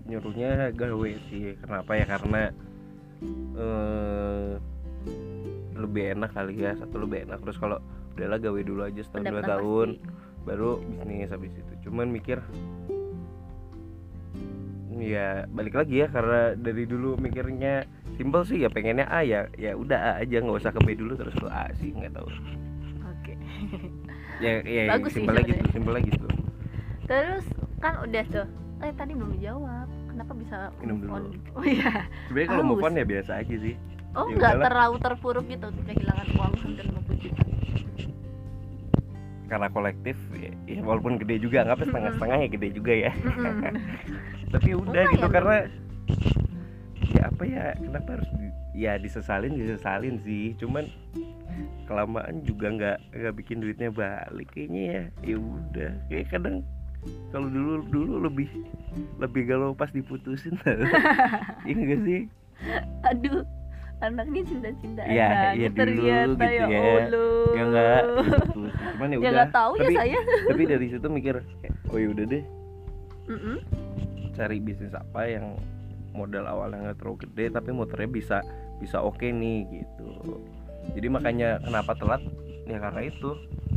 nyuruhnya 0.04 0.68
gawe 0.76 1.10
sih. 1.32 1.56
Kenapa? 1.64 1.90
Ya 1.96 2.04
karena 2.04 2.52
eh 3.56 4.52
lebih 5.74 6.04
enak 6.20 6.30
kali 6.36 6.68
ya. 6.68 6.76
Satu 6.76 7.00
lebih 7.00 7.24
enak. 7.24 7.40
Terus 7.48 7.56
kalau 7.56 7.80
udahlah 8.14 8.38
gawe 8.38 8.60
dulu 8.60 8.80
aja 8.84 9.00
setahun 9.00 9.24
dua 9.32 9.42
tahun. 9.42 9.88
pasti. 9.98 10.22
baru 10.44 10.70
bisnis 10.84 11.32
habis 11.32 11.52
itu. 11.56 11.72
Cuman 11.88 12.12
mikir 12.12 12.36
ya 15.04 15.44
balik 15.52 15.76
lagi 15.76 16.00
ya 16.00 16.08
karena 16.08 16.56
dari 16.56 16.88
dulu 16.88 17.20
mikirnya 17.20 17.84
simpel 18.16 18.42
sih 18.48 18.64
ya 18.64 18.68
pengennya 18.72 19.04
A 19.12 19.20
ya 19.20 19.46
ya 19.60 19.76
udah 19.76 19.98
A 19.98 20.12
aja 20.24 20.40
nggak 20.40 20.58
usah 20.64 20.72
ke 20.72 20.80
B 20.80 20.96
dulu 20.96 21.12
terus 21.14 21.34
ke 21.36 21.48
A 21.50 21.68
sih 21.76 21.92
nggak 21.92 22.16
tahu. 22.16 22.28
Oke. 23.10 23.34
Ya 24.42 24.64
ya 24.64 24.90
Bagus 24.90 25.14
sih 25.14 25.22
simpel 25.22 25.34
lagi 25.38 25.50
tuh 25.54 25.68
simpel 25.70 25.92
lagi 25.94 26.10
tuh. 26.16 26.30
Terus 27.04 27.44
kan 27.78 27.94
udah 28.00 28.24
tuh 28.32 28.46
eh 28.82 28.92
tadi 28.96 29.12
belum 29.14 29.30
dijawab 29.38 29.88
kenapa 30.10 30.32
bisa 30.34 30.56
Minum 30.82 30.96
on 31.06 31.22
dulu. 31.22 31.34
gitu? 31.36 31.48
oh 31.58 31.64
iya. 31.64 31.92
Sebenarnya 32.30 32.48
kalau 32.50 32.64
move 32.64 32.84
on 32.84 32.94
ya 32.98 33.04
biasa 33.06 33.32
aja 33.44 33.56
sih. 33.60 33.74
Oh 34.14 34.26
Ya 34.30 34.34
nggak 34.38 34.54
terlalu 34.62 34.96
terpuruk 35.02 35.46
gitu 35.50 35.66
kehilangan 35.84 36.26
uang 36.38 36.54
hampir 36.54 36.84
50 36.86 36.94
juta 36.94 37.03
karena 39.44 39.68
kolektif 39.68 40.16
ya, 40.32 40.50
ya 40.64 40.80
walaupun 40.80 41.20
gede 41.20 41.36
juga 41.44 41.64
nggak 41.68 41.76
apa 41.76 41.84
setengah-setengah 41.84 42.36
ya 42.40 42.48
gede 42.48 42.68
juga 42.72 42.92
ya. 42.92 43.12
Tapi 44.54 44.70
udah 44.72 45.02
gitu 45.12 45.26
karena 45.28 45.56
ya 47.14 47.22
apa 47.28 47.42
ya 47.44 47.64
kenapa 47.76 48.08
harus 48.18 48.30
di- 48.40 48.56
ya 48.74 48.92
disesalin 48.96 49.54
disesalin 49.54 50.16
sih. 50.24 50.56
Cuman 50.56 50.88
kelamaan 51.84 52.40
juga 52.42 52.72
nggak 52.72 52.98
nggak 53.12 53.34
bikin 53.36 53.60
duitnya 53.60 53.92
balik 53.92 54.48
kayaknya 54.56 54.82
ya. 54.82 55.02
Ya 55.22 55.36
udah 55.36 55.90
kayak 56.08 56.26
kadang 56.32 56.64
kalau 57.28 57.52
dulu 57.52 57.84
dulu 57.92 58.12
lebih 58.24 58.48
lebih 59.20 59.42
galau 59.44 59.76
pas 59.76 59.92
diputusin. 59.92 60.56
Iya 61.64 61.80
gak 61.80 62.00
sih? 62.04 62.20
Aduh 63.08 63.40
anaknya 64.02 64.42
cinta-cintaan 64.46 65.06
Iya, 65.08 65.28
iya 65.54 65.68
dulu 65.70 65.78
ternyata 65.78 66.34
gitu 66.34 66.44
ya 66.44 66.66
ya. 66.66 66.80
Allah 66.82 67.04
ya 67.54 67.62
enggak 67.62 68.02
gitu. 68.02 68.60
Cuman 68.94 69.08
ya 69.08 69.16
ya 69.16 69.30
udah. 69.30 69.48
tahu 69.50 69.72
ya 69.74 69.80
tapi 69.80 69.94
saya. 69.94 70.18
tapi 70.50 70.62
dari 70.66 70.86
situ 70.90 71.06
mikir 71.06 71.34
oh 71.92 71.98
ya 71.98 72.08
udah 72.10 72.24
deh. 72.26 72.44
Mm-mm. 73.24 73.58
cari 74.34 74.58
bisnis 74.58 74.92
apa 74.92 75.30
yang 75.30 75.56
modal 76.12 76.44
awalnya 76.44 76.90
nggak 76.90 76.98
terlalu 77.00 77.16
gede 77.24 77.44
tapi 77.54 77.70
motornya 77.70 78.10
bisa 78.10 78.38
bisa 78.82 78.98
oke 78.98 79.24
nih 79.24 79.64
gitu. 79.70 80.10
Jadi 80.92 81.06
makanya 81.08 81.62
kenapa 81.62 81.94
telat? 81.96 82.20
Ya 82.68 82.82
karena 82.82 83.08
itu. 83.08 83.30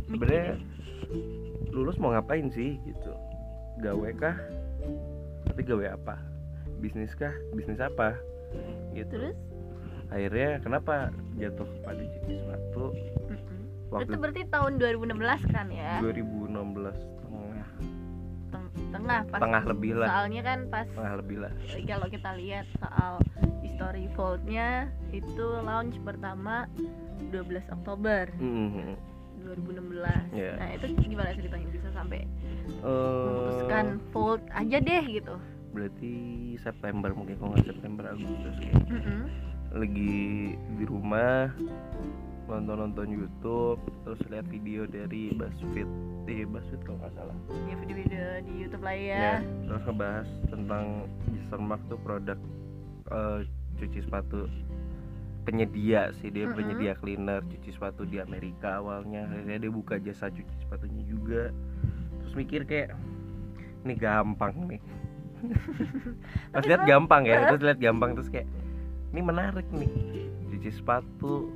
Sebenarnya 0.08 0.58
lulus 1.72 1.96
mau 1.96 2.12
ngapain 2.12 2.50
sih 2.52 2.76
gitu? 2.84 3.12
Gawe 3.80 4.10
kah? 4.18 4.36
Tapi 5.48 5.60
gawe 5.64 5.94
apa? 5.94 6.18
Bisnis 6.82 7.14
kah? 7.16 7.32
Bisnis 7.54 7.80
apa? 7.80 8.18
Gitu. 8.92 9.08
Terus 9.08 9.36
akhirnya 10.08 10.56
kenapa 10.58 10.94
jatuh 11.34 11.68
pada 11.82 12.00
sepatu 12.24 12.84
Mm-mm. 13.28 13.60
waktu 13.90 14.08
itu 14.08 14.16
berarti 14.16 14.42
tahun 14.46 14.72
2016 14.76 15.14
kan 15.48 15.66
ya? 15.68 16.00
2016 16.00 16.96
tengah. 17.20 17.68
Teng- 18.48 18.72
tengah 18.88 19.20
pas 19.26 19.38
tengah 19.38 19.62
lebih 19.66 19.92
lah. 19.94 20.08
soalnya 20.08 20.42
kan 20.42 20.58
pas 20.68 20.86
tengah 20.88 21.14
lebih 21.16 21.36
lah. 21.38 21.52
kalau 21.84 22.06
kita 22.08 22.30
lihat 22.34 22.64
soal 22.74 23.12
history 23.60 24.08
vaultnya 24.10 24.68
itu 25.10 25.44
launch 25.60 25.96
pertama 26.02 26.64
12 27.28 27.44
Oktober 27.70 28.32
Mhm. 28.34 28.96
2016 29.38 30.24
Iya. 30.30 30.52
nah 30.56 30.68
itu 30.72 30.84
gimana 30.98 31.30
ceritanya 31.30 31.68
bisa 31.70 31.88
sampai 31.90 32.24
Eh, 32.68 33.24
memutuskan 33.24 33.84
vault 34.10 34.40
aja 34.50 34.76
deh 34.78 35.04
gitu. 35.06 35.36
berarti 35.70 36.12
September 36.58 37.12
mungkin 37.12 37.36
kalau 37.36 37.52
nggak 37.52 37.66
September 37.66 38.04
Agustus 38.08 38.56
kayak 38.58 38.82
Mm-mm. 38.88 39.20
Lagi 39.72 40.56
di 40.56 40.84
rumah 40.88 41.52
nonton 42.48 42.80
nonton 42.80 43.06
YouTube 43.12 43.76
terus 44.08 44.20
lihat 44.32 44.48
video 44.48 44.88
dari 44.88 45.36
Buzzfeed 45.36 45.88
eh 46.28 46.48
Buzzfeed 46.48 46.80
kalau 46.88 46.96
nggak 47.04 47.12
salah. 47.12 47.36
Ya 47.68 47.74
video-video 47.76 48.24
di 48.48 48.52
YouTube 48.64 48.84
lah 48.84 48.96
ya, 48.96 49.16
ya 49.20 49.36
terus 49.68 49.82
ngebahas 49.84 50.28
tentang 50.48 50.84
Jason 51.28 51.62
Mark 51.68 51.82
tuh 51.92 52.00
produk 52.00 52.38
eh, 53.12 53.44
cuci 53.76 54.00
sepatu 54.00 54.48
penyedia 55.44 56.12
sih 56.20 56.28
dia 56.28 56.48
Mm-mm. 56.48 56.56
penyedia 56.56 56.92
cleaner 56.96 57.40
cuci 57.44 57.68
sepatu 57.72 58.08
di 58.08 58.16
Amerika 58.20 58.80
awalnya. 58.80 59.28
Akhirnya 59.28 59.68
dia 59.68 59.72
buka 59.72 60.00
jasa 60.00 60.32
cuci 60.32 60.54
sepatunya 60.64 61.04
juga. 61.04 61.52
Terus 62.24 62.32
mikir 62.32 62.64
kayak 62.64 62.96
ini 63.84 63.94
gampang 63.96 64.56
nih. 64.72 64.82
Pas 66.52 66.64
Tapi 66.64 66.68
lihat 66.68 66.82
gampang 66.88 67.22
ya 67.28 67.44
terus 67.52 67.62
lihat 67.64 67.80
gampang 67.80 68.16
terus 68.16 68.32
kayak 68.32 68.48
ini 69.12 69.20
menarik 69.24 69.64
nih 69.72 69.90
cuci 70.52 70.70
sepatu. 70.74 71.48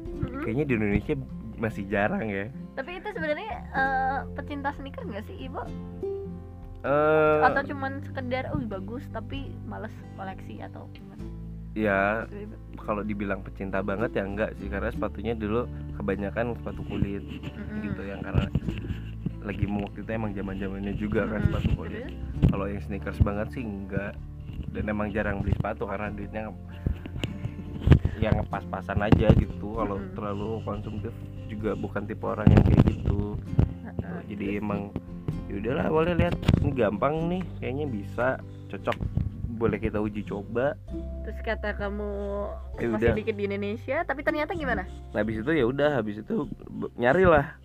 Kayaknya 0.45 0.65
di 0.65 0.75
Indonesia 0.79 1.15
masih 1.61 1.85
jarang 1.87 2.27
ya. 2.27 2.49
Tapi 2.75 2.99
itu 2.99 3.09
sebenarnya 3.13 3.53
eh, 3.77 4.19
pecinta 4.35 4.73
sneaker 4.75 5.05
nggak 5.05 5.25
sih 5.29 5.37
ibu? 5.47 5.61
Eh 6.83 7.41
atau 7.47 7.63
cuman 7.63 8.03
sekedar 8.03 8.51
oh 8.51 8.63
bagus 8.67 9.07
tapi 9.15 9.55
males 9.69 9.95
koleksi 10.19 10.65
atau 10.67 10.91
gimana? 10.91 11.23
Ya 11.73 12.27
kalau 12.77 13.01
dibilang 13.07 13.41
pecinta 13.41 13.81
banget 13.81 14.13
ya 14.19 14.27
enggak 14.27 14.53
sih 14.61 14.69
karena 14.69 14.91
sepatunya 14.93 15.33
dulu 15.33 15.65
kebanyakan 15.97 16.59
sepatu 16.59 16.83
kulit 16.85 17.23
Mm-mm. 17.23 17.81
gitu 17.87 18.03
yang 18.05 18.21
karena 18.21 18.45
lagi 19.43 19.65
mau 19.67 19.87
waktu 19.89 20.07
itu 20.07 20.11
emang 20.13 20.33
zaman 20.37 20.55
zamannya 20.59 20.95
juga 20.99 21.25
kan 21.31 21.41
Mm-mm. 21.41 21.49
sepatu 21.49 21.71
kulit. 21.79 22.05
Kalau 22.51 22.67
yang 22.69 22.83
sneakers 22.85 23.21
banget 23.23 23.49
sih 23.55 23.63
enggak 23.63 24.13
dan 24.75 24.85
emang 24.89 25.15
jarang 25.15 25.41
beli 25.41 25.55
sepatu 25.55 25.87
karena 25.87 26.11
duitnya 26.11 26.51
yang 28.23 28.39
ngepas-pasan 28.39 28.99
aja 28.99 29.29
gitu 29.35 29.75
kalau 29.75 29.99
Mm-mm. 29.99 30.15
terlalu 30.15 30.51
konsumtif 30.63 31.11
juga 31.47 31.75
bukan 31.75 32.07
tipe 32.07 32.23
orang 32.23 32.47
yang 32.47 32.63
kayak 32.63 32.83
gitu. 32.89 33.35
Heeh. 33.83 34.19
jadi 34.31 34.45
emang 34.57 34.95
ya 35.47 35.59
udahlah 35.59 35.87
boleh 35.89 36.15
lihat. 36.17 36.35
Ini 36.59 36.71
gampang 36.73 37.15
nih 37.29 37.43
kayaknya 37.59 37.87
bisa 37.87 38.27
cocok. 38.69 38.97
Boleh 39.53 39.77
kita 39.77 39.99
uji 39.99 40.23
coba. 40.23 40.75
Terus 41.23 41.39
kata 41.41 41.77
kamu 41.77 42.09
Ya 42.79 42.89
masih 42.89 42.99
udah. 42.99 43.15
dikit 43.15 43.35
di 43.37 43.45
Indonesia 43.45 43.97
tapi 44.03 44.21
ternyata 44.21 44.55
gimana? 44.55 44.83
Nah, 45.13 45.19
habis 45.19 45.39
itu 45.39 45.51
ya 45.53 45.65
udah 45.65 45.91
habis 45.95 46.17
itu 46.19 46.47
b- 46.49 46.91
nyarilah. 46.97 47.59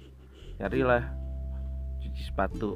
Nyarilah. 0.57 1.03
Cuci 1.99 2.21
sepatu 2.23 2.75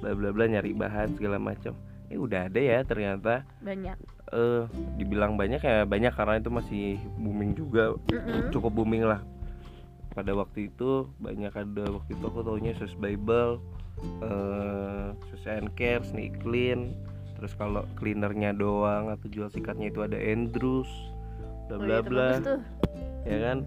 bla 0.00 0.12
bla 0.12 0.28
bla 0.30 0.44
nyari 0.46 0.72
bahan 0.72 1.14
segala 1.14 1.36
macam. 1.36 1.72
Eh 2.08 2.16
udah 2.16 2.48
ada 2.48 2.58
ya 2.58 2.82
ternyata. 2.82 3.46
Banyak 3.60 3.96
eh 4.30 4.62
dibilang 4.94 5.34
banyak 5.34 5.58
ya 5.58 5.82
banyak 5.82 6.14
karena 6.14 6.38
itu 6.38 6.50
masih 6.50 6.84
booming 7.18 7.52
juga. 7.58 7.94
Mm-mm. 8.10 8.50
cukup 8.54 8.72
booming 8.78 9.06
lah. 9.06 9.20
Pada 10.14 10.34
waktu 10.34 10.70
itu 10.70 11.06
banyak 11.22 11.54
ada 11.54 11.84
waktu 11.90 12.10
itu 12.14 12.24
aku 12.26 12.42
taunya 12.42 12.74
sus 12.78 12.94
bible 12.98 13.58
eh 14.22 15.08
sus 15.30 15.44
and 15.46 15.70
care 15.74 16.02
sneak 16.06 16.38
clean. 16.42 16.94
Terus 17.38 17.56
kalau 17.56 17.88
cleanernya 17.96 18.52
doang 18.52 19.08
atau 19.08 19.26
jual 19.32 19.48
sikatnya 19.48 19.88
itu 19.88 20.04
ada 20.04 20.18
Andrews 20.18 20.90
bla 21.70 21.78
Oh 21.78 21.80
bla 21.80 21.96
iya, 21.96 22.02
bla. 22.02 22.28
ya 23.24 23.38
kan? 23.46 23.58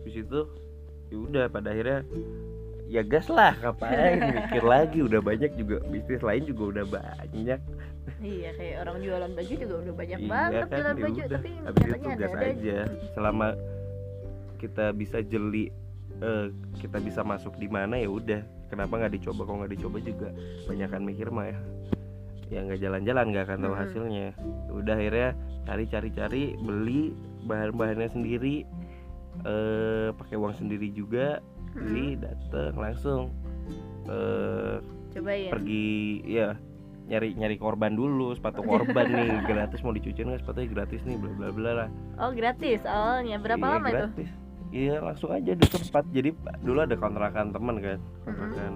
Habis 0.00 0.14
itu 0.20 0.40
ya 1.08 1.16
udah 1.16 1.44
pada 1.48 1.72
akhirnya 1.72 2.00
ya 2.92 3.00
gas 3.00 3.26
lah 3.32 3.56
ngapain? 3.64 4.20
Mikir 4.36 4.64
lagi 4.64 4.98
udah 5.00 5.20
banyak 5.24 5.50
juga 5.56 5.80
bisnis 5.88 6.20
lain 6.20 6.44
juga 6.44 6.62
udah 6.76 6.84
banyak 6.92 7.60
iya 8.20 8.50
kayak 8.52 8.76
orang 8.82 8.96
jualan 9.00 9.32
baju 9.32 9.52
juga 9.54 9.74
udah 9.78 9.94
banyak 9.94 10.20
Iya 10.20 10.28
banget 10.28 10.62
kan, 10.62 10.76
jualan 10.76 10.96
baju 10.96 11.12
udah. 11.14 11.28
tapi 11.30 11.48
habis 11.56 11.82
itu 11.82 11.88
nyatanya 11.94 12.16
gas 12.16 12.32
ada 12.32 12.46
aja. 12.46 12.78
selama 13.10 13.46
kita 14.56 14.84
bisa 14.92 15.18
jeli 15.20 15.64
eh, 16.16 16.46
kita 16.78 16.98
bisa 16.98 17.20
masuk 17.20 17.52
di 17.54 17.66
mana 17.66 17.96
ya 17.96 18.08
udah 18.08 18.40
kenapa 18.66 18.92
nggak 18.96 19.14
dicoba? 19.14 19.40
Kalau 19.42 19.58
nggak 19.60 19.72
dicoba 19.72 19.98
juga 19.98 20.28
banyakan 20.64 21.02
mikir 21.02 21.28
mah 21.28 21.46
ya. 21.46 21.58
Ya 22.50 22.58
nggak 22.60 22.80
jalan-jalan 22.80 23.24
nggak 23.30 23.44
akan 23.44 23.58
tahu 23.58 23.68
Mm-mm. 23.68 23.82
hasilnya. 23.82 24.26
Ya 24.36 24.72
udah 24.72 24.94
akhirnya 24.94 25.28
cari 25.64 25.84
cari 25.86 26.08
cari 26.10 26.42
beli 26.56 27.02
bahan-bahannya 27.44 28.08
sendiri 28.10 28.64
eh 29.42 30.08
pakai 30.12 30.36
uang 30.36 30.54
sendiri 30.54 30.88
juga 30.90 31.42
beli 31.72 32.14
dateng 32.14 32.74
langsung 32.74 33.34
eh 34.06 34.78
cobain. 35.10 35.50
pergi 35.50 35.86
ya 36.24 36.54
nyari 37.04 37.34
nyari 37.34 37.56
korban 37.56 37.92
dulu 37.92 38.32
sepatu 38.32 38.60
korban 38.60 39.04
nih 39.06 39.28
gratis 39.50 39.80
mau 39.80 39.92
dicuciin 39.92 40.24
nggak 40.26 40.40
sepatunya 40.40 40.68
gratis 40.70 41.00
nih 41.02 41.16
bla 41.16 41.30
bla 41.30 41.48
bla 41.50 41.70
lah. 41.76 41.88
Oh 42.16 42.30
gratis? 42.30 42.80
Awalnya 42.82 43.36
berapa 43.38 43.60
Iya, 43.60 43.72
lama 43.74 43.86
itu? 43.86 43.94
gratis. 43.94 44.30
iya 44.70 44.94
langsung 44.98 45.30
aja 45.30 45.52
di 45.52 45.66
tempat. 45.66 46.04
Jadi 46.10 46.30
dulu 46.60 46.78
ada 46.80 46.94
kontrakan 46.94 47.50
teman 47.50 47.76
kan 47.78 47.98
kontrakan 48.24 48.72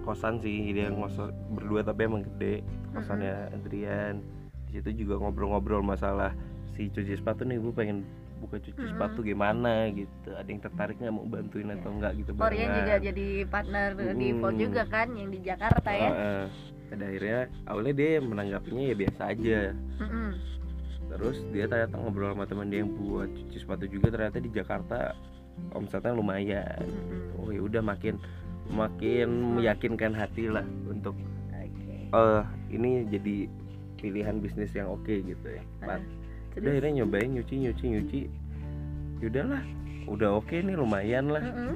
kosan 0.00 0.38
sih 0.38 0.70
dia 0.70 0.88
ngos 0.88 1.12
berdua 1.50 1.82
tapi 1.82 2.06
emang 2.06 2.22
gede 2.24 2.62
kosannya 2.92 3.50
Adrian. 3.50 4.22
Di 4.64 4.78
situ 4.78 5.04
juga 5.04 5.18
ngobrol-ngobrol 5.18 5.82
masalah 5.82 6.30
si 6.72 6.86
cuci 6.86 7.12
sepatu 7.12 7.42
nih 7.42 7.58
gue 7.58 7.74
pengen 7.74 8.06
buka 8.40 8.56
cuci 8.56 8.72
Mm-mm. 8.72 8.94
sepatu 8.94 9.20
gimana? 9.20 9.90
Gitu. 9.90 10.30
Ada 10.30 10.46
yang 10.46 10.62
tertarik 10.62 10.96
nggak 10.96 11.12
mau 11.12 11.26
bantuin 11.26 11.68
atau 11.68 11.90
enggak 11.90 12.14
gitu 12.16 12.30
Korea 12.32 12.66
juga 12.72 12.94
jadi 13.02 13.26
partner 13.44 13.88
di 14.14 14.28
Mm. 14.30 14.38
Volt 14.38 14.56
juga 14.56 14.82
kan 14.86 15.12
yang 15.12 15.28
di 15.28 15.42
Jakarta 15.42 15.90
ya. 15.90 16.08
Heeh. 16.08 16.44
Pada 16.90 17.06
akhirnya 17.06 17.40
awalnya 17.70 17.94
dia 17.94 18.18
menanggapinya 18.18 18.82
ya 18.90 18.94
biasa 18.98 19.22
aja 19.30 19.60
Mm-mm. 20.02 20.30
terus 21.14 21.38
dia 21.54 21.64
ternyata 21.70 21.94
ngobrol 21.94 22.34
sama 22.34 22.44
teman 22.50 22.66
dia 22.68 22.82
yang 22.82 22.92
buat 22.98 23.30
cuci 23.30 23.58
sepatu 23.62 23.86
juga 23.86 24.10
ternyata 24.10 24.42
di 24.42 24.50
Jakarta 24.50 25.14
omsetnya 25.78 26.12
lumayan 26.12 26.82
Mm-mm. 26.82 27.38
oh 27.38 27.48
ya 27.54 27.62
udah 27.62 27.82
makin 27.82 28.18
makin 28.70 29.58
meyakinkan 29.58 30.14
hati 30.14 30.50
lah 30.50 30.66
untuk 30.90 31.14
Oke. 31.54 31.94
eh 32.10 32.42
ini 32.74 33.06
jadi 33.06 33.36
pilihan 33.98 34.42
bisnis 34.42 34.72
yang 34.74 34.90
oke 34.90 35.10
gitu 35.12 35.46
ya 35.46 35.62
Pat. 35.82 36.02
Terus? 36.54 36.62
udah 36.66 36.70
akhirnya 36.74 36.92
nyobain 37.02 37.30
nyuci 37.30 37.54
nyuci 37.62 37.84
nyuci 37.86 38.20
yaudahlah 39.22 39.62
udah 40.10 40.42
oke 40.42 40.56
nih 40.58 40.74
lumayan 40.74 41.30
lah 41.30 41.42
Mm-mm. 41.44 41.74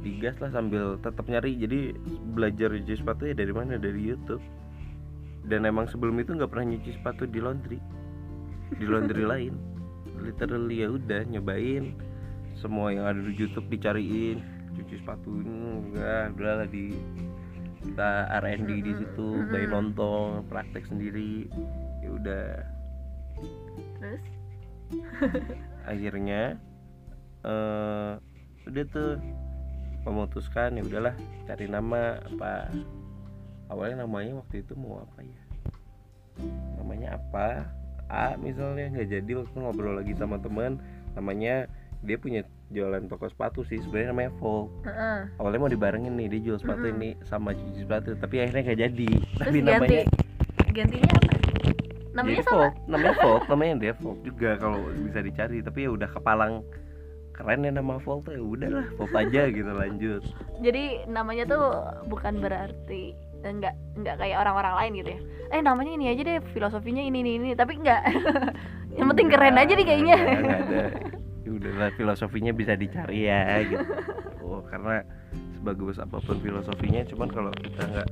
Digas 0.00 0.36
lah 0.40 0.50
sambil 0.52 0.96
tetap 1.00 1.24
nyari. 1.28 1.56
Jadi 1.56 1.94
belajar 2.34 2.72
nyuci 2.72 3.00
sepatu 3.00 3.28
ya 3.28 3.34
dari 3.36 3.52
mana? 3.52 3.76
Dari 3.76 4.00
YouTube. 4.00 4.42
Dan 5.48 5.64
emang 5.64 5.88
sebelum 5.88 6.20
itu 6.20 6.36
nggak 6.36 6.50
pernah 6.52 6.76
nyuci 6.76 6.90
sepatu 7.00 7.24
di 7.24 7.40
laundry. 7.40 7.78
Di 8.76 8.84
laundry 8.84 9.24
lain. 9.32 9.54
Literally 10.20 10.84
ya 10.84 10.88
udah 10.92 11.20
nyobain. 11.28 11.96
Semua 12.58 12.92
yang 12.92 13.08
ada 13.08 13.20
di 13.20 13.32
YouTube 13.36 13.68
dicariin. 13.72 14.40
Cuci 14.76 15.00
sepatu 15.00 15.40
ini 15.40 15.90
enggak 15.90 16.36
udah 16.36 16.52
lah 16.64 16.68
di 16.68 16.94
kita 17.80 18.28
R&D 18.44 18.70
di 18.84 18.92
situ 18.92 19.28
bayi 19.48 19.64
nonton 19.64 20.44
praktek 20.52 20.84
sendiri. 20.84 21.48
Ya 22.04 22.10
udah. 22.12 22.46
Terus? 24.00 24.22
Akhirnya 25.88 26.60
eh 27.40 28.12
udah 28.68 28.84
tuh 28.92 29.16
memutuskan 30.06 30.78
ya 30.78 30.82
udahlah 30.84 31.14
cari 31.46 31.66
nama. 31.66 32.18
Apa 32.24 32.70
awalnya 33.72 34.04
namanya 34.06 34.40
waktu 34.40 34.64
itu 34.64 34.72
mau 34.76 35.04
apa 35.04 35.20
ya? 35.22 35.40
Namanya 36.80 37.20
apa? 37.20 37.68
A 38.10 38.34
misalnya 38.40 38.90
nggak 38.90 39.08
jadi 39.08 39.32
waktu 39.38 39.56
ngobrol 39.56 39.98
lagi 39.98 40.12
sama 40.18 40.40
teman. 40.42 40.82
Namanya 41.14 41.70
dia 42.00 42.16
punya 42.16 42.40
jualan 42.72 43.04
toko 43.10 43.28
sepatu 43.28 43.60
sih 43.66 43.82
sebenarnya 43.82 44.08
namanya 44.14 44.32
Folk 44.38 44.70
Heeh. 44.86 45.26
awalnya 45.36 45.60
mau 45.60 45.68
dibarengin 45.68 46.14
nih 46.16 46.26
dia 46.32 46.40
jual 46.48 46.58
sepatu 46.62 46.86
Mm-mm. 46.86 47.02
ini 47.02 47.10
sama 47.26 47.50
cuci 47.50 47.82
sepatu 47.82 48.14
tapi 48.16 48.40
akhirnya 48.40 48.62
nggak 48.72 48.80
jadi. 48.80 49.10
Terus 49.10 49.46
tapi 49.50 49.58
ganti 49.60 49.68
namanya 49.68 50.02
gantinya 50.70 51.08
apa? 51.12 51.32
Namanya 52.10 52.30
jadi 52.30 52.46
sama 52.46 52.54
Folk 52.56 52.74
namanya 52.88 53.14
Folk 53.18 53.42
namanya 53.50 53.74
dia 53.76 53.92
Folk 53.98 54.18
juga 54.22 54.50
kalau 54.56 54.80
bisa 55.02 55.20
dicari 55.20 55.58
tapi 55.60 55.78
ya 55.84 55.90
udah 55.92 56.08
kepalang 56.08 56.54
keren 57.40 57.64
ya 57.64 57.72
nama 57.72 57.96
tuh 58.04 58.20
ya 58.28 58.42
udahlah 58.44 58.84
Folk 59.00 59.16
aja 59.16 59.48
gitu 59.56 59.72
lanjut. 59.72 60.22
Jadi 60.60 61.08
namanya 61.08 61.44
tuh 61.48 61.64
bukan 62.12 62.44
berarti 62.44 63.16
enggak 63.40 63.72
enggak 63.96 64.20
kayak 64.20 64.36
orang-orang 64.44 64.74
lain 64.76 64.92
gitu 65.00 65.10
ya. 65.16 65.20
Eh 65.56 65.60
namanya 65.64 65.92
ini 65.96 66.04
aja 66.12 66.22
deh 66.28 66.36
filosofinya 66.52 67.00
ini 67.00 67.24
ini 67.24 67.32
ini. 67.40 67.48
Tapi 67.56 67.80
enggak 67.80 68.04
yang 69.00 69.08
penting 69.16 69.32
keren 69.32 69.56
aja 69.56 69.72
nih 69.72 69.86
kayaknya. 69.88 70.16
Nggak, 70.20 70.40
nggak 70.44 70.60
ada. 70.68 70.84
Ya 71.40 71.56
udahlah 71.56 71.90
filosofinya 71.96 72.52
bisa 72.52 72.76
dicari 72.76 73.24
ya 73.24 73.64
gitu. 73.64 73.80
Oh 74.44 74.60
karena 74.60 75.00
sebagus 75.56 75.96
apa 75.96 76.20
pun 76.20 76.36
filosofinya 76.36 77.00
cuman 77.08 77.32
kalau 77.32 77.50
kita 77.56 77.80
nggak 77.80 78.08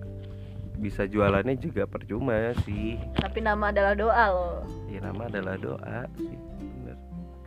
bisa 0.80 1.04
jualannya 1.04 1.60
juga 1.60 1.84
percuma 1.84 2.56
sih. 2.64 2.96
Tapi 3.20 3.44
nama 3.44 3.68
adalah 3.68 3.92
doa 3.92 4.24
loh. 4.32 4.58
Ya 4.88 5.04
nama 5.04 5.28
adalah 5.28 5.60
doa 5.60 6.08
sih. 6.16 6.47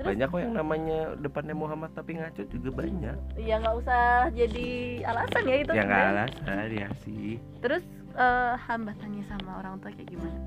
Terus? 0.01 0.09
banyak 0.17 0.27
kok 0.33 0.41
yang 0.41 0.55
namanya 0.57 0.99
depannya 1.21 1.55
Muhammad 1.55 1.91
tapi 1.93 2.17
ngaco 2.17 2.41
juga 2.49 2.69
banyak. 2.73 3.17
Ya 3.37 3.55
nggak 3.61 3.75
usah 3.85 4.33
jadi 4.33 4.67
alasan 5.05 5.43
ya 5.45 5.55
itu. 5.61 5.71
Ya 5.77 5.83
nggak 5.85 6.05
alasan 6.17 6.69
ya 6.73 6.87
sih. 7.05 7.37
Terus 7.61 7.85
eh, 8.17 8.53
hambatannya 8.57 9.23
sama 9.29 9.61
orang 9.61 9.77
tua 9.77 9.93
kayak 9.93 10.09
gimana? 10.09 10.37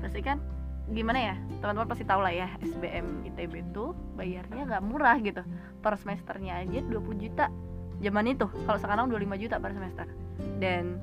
Pasti 0.00 0.20
kan 0.24 0.40
gimana 0.88 1.18
ya? 1.20 1.34
Teman-teman 1.60 1.88
pasti 1.92 2.04
tahu 2.08 2.20
lah 2.24 2.32
ya 2.32 2.48
SBM 2.64 3.28
ITB 3.28 3.52
itu 3.68 3.92
bayarnya 4.16 4.62
nggak 4.64 4.82
murah 4.88 5.16
gitu. 5.20 5.44
Per 5.84 5.92
semesternya 6.00 6.64
aja 6.64 6.80
20 6.80 7.22
juta. 7.28 7.52
Zaman 8.00 8.24
itu 8.32 8.48
kalau 8.64 8.78
sekarang 8.80 9.12
25 9.12 9.42
juta 9.44 9.56
per 9.60 9.76
semester. 9.76 10.06
Dan 10.56 10.96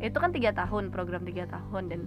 itu 0.00 0.16
kan 0.16 0.32
tiga 0.32 0.50
tahun 0.56 0.88
program 0.88 1.22
tiga 1.28 1.44
tahun. 1.52 1.92
Dan 1.92 2.00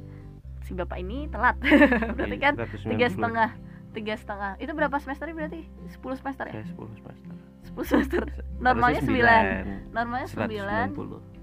si 0.65 0.73
bapak 0.73 0.97
ini 0.97 1.29
telat. 1.29 1.55
Berarti 2.17 2.37
kan 2.41 2.57
190. 2.57 2.97
tiga 2.97 3.07
setengah 3.13 3.49
tiga 3.95 4.13
setengah. 4.19 4.59
Itu 4.59 4.75
berapa 4.75 4.99
semester 4.99 5.31
berarti? 5.31 5.63
10 5.87 6.19
semester 6.19 6.45
ya? 6.51 6.53
Ya 6.59 6.63
10 6.67 6.99
semester. 6.99 7.33
10 7.71 7.91
semester. 7.91 8.23
Normalnya 8.65 9.01
9 9.01 9.95
normalnya 9.95 10.27
9 10.27 10.95
190 10.95 11.35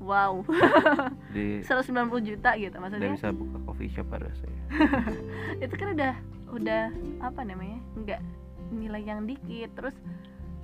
wow. 0.00 0.32
Di 1.34 1.60
190 1.66 2.28
juta 2.30 2.50
gitu 2.56 2.76
maksudnya. 2.78 3.12
Bisa 3.14 3.30
buka 3.34 3.58
coffee 3.66 3.90
shop 3.92 4.08
harusnya 4.14 4.54
itu 5.64 5.74
kan 5.74 5.88
udah 5.98 6.14
udah 6.54 6.82
apa 7.22 7.40
namanya 7.42 7.78
nggak 7.98 8.20
nilai 8.70 9.02
yang 9.02 9.26
dikit. 9.26 9.74
Terus 9.74 9.94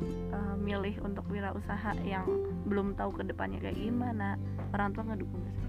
eh, 0.06 0.54
milih 0.62 1.02
untuk 1.02 1.26
wirausaha 1.28 1.98
yang 2.06 2.26
belum 2.70 2.94
tahu 2.94 3.18
ke 3.18 3.22
depannya 3.26 3.58
kayak 3.60 3.76
gimana. 3.76 4.38
Orang 4.70 4.94
tua 4.94 5.04
ngedukung 5.10 5.42
gak 5.42 5.65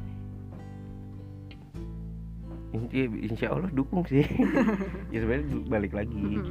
sih 2.71 2.79
insya, 2.83 3.03
insya 3.31 3.47
Allah 3.53 3.71
dukung 3.71 4.03
sih. 4.07 4.23
Ya 5.13 5.23
sebenarnya 5.23 5.47
balik 5.71 5.93
lagi. 5.95 6.41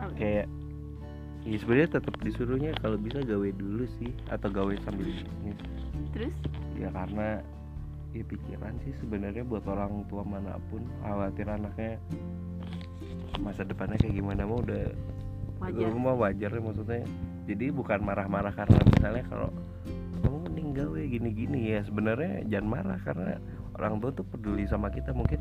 Oke. 0.00 0.16
kayak 0.16 0.46
ya 1.44 1.56
sebenarnya 1.60 1.90
tetap 2.00 2.14
disuruhnya 2.20 2.72
kalau 2.80 2.96
bisa 3.00 3.24
gawe 3.24 3.48
dulu 3.56 3.84
sih 4.00 4.12
atau 4.28 4.48
gawe 4.48 4.74
sambil 4.84 5.08
bisnis. 5.08 5.56
Terus? 6.12 6.34
Ya 6.76 6.88
karena 6.92 7.40
ya 8.10 8.24
pikiran 8.26 8.74
sih 8.82 8.92
sebenarnya 8.98 9.46
buat 9.46 9.62
orang 9.70 10.02
tua 10.10 10.26
mana 10.26 10.58
pun 10.68 10.82
khawatir 11.06 11.46
anaknya 11.46 12.02
masa 13.38 13.62
depannya 13.62 13.96
kayak 14.02 14.18
gimana 14.18 14.42
mau 14.44 14.60
udah 14.60 14.90
wajar. 15.62 15.88
Lu 15.88 15.98
mah 16.00 16.16
wajar 16.16 16.50
ya 16.50 16.60
maksudnya. 16.60 17.04
Jadi 17.48 17.64
bukan 17.72 18.00
marah-marah 18.04 18.52
karena 18.52 18.78
misalnya 18.84 19.24
kalau 19.28 19.50
kamu 20.20 20.36
mending 20.50 20.70
gawe 20.76 21.00
gini-gini. 21.06 21.60
Ya 21.76 21.80
sebenarnya 21.86 22.44
jangan 22.50 22.68
marah 22.68 22.98
karena 23.00 23.40
orang 23.78 24.00
tua 24.02 24.10
tuh 24.12 24.26
peduli 24.28 24.68
sama 24.68 24.92
kita. 24.92 25.14
Mungkin 25.16 25.40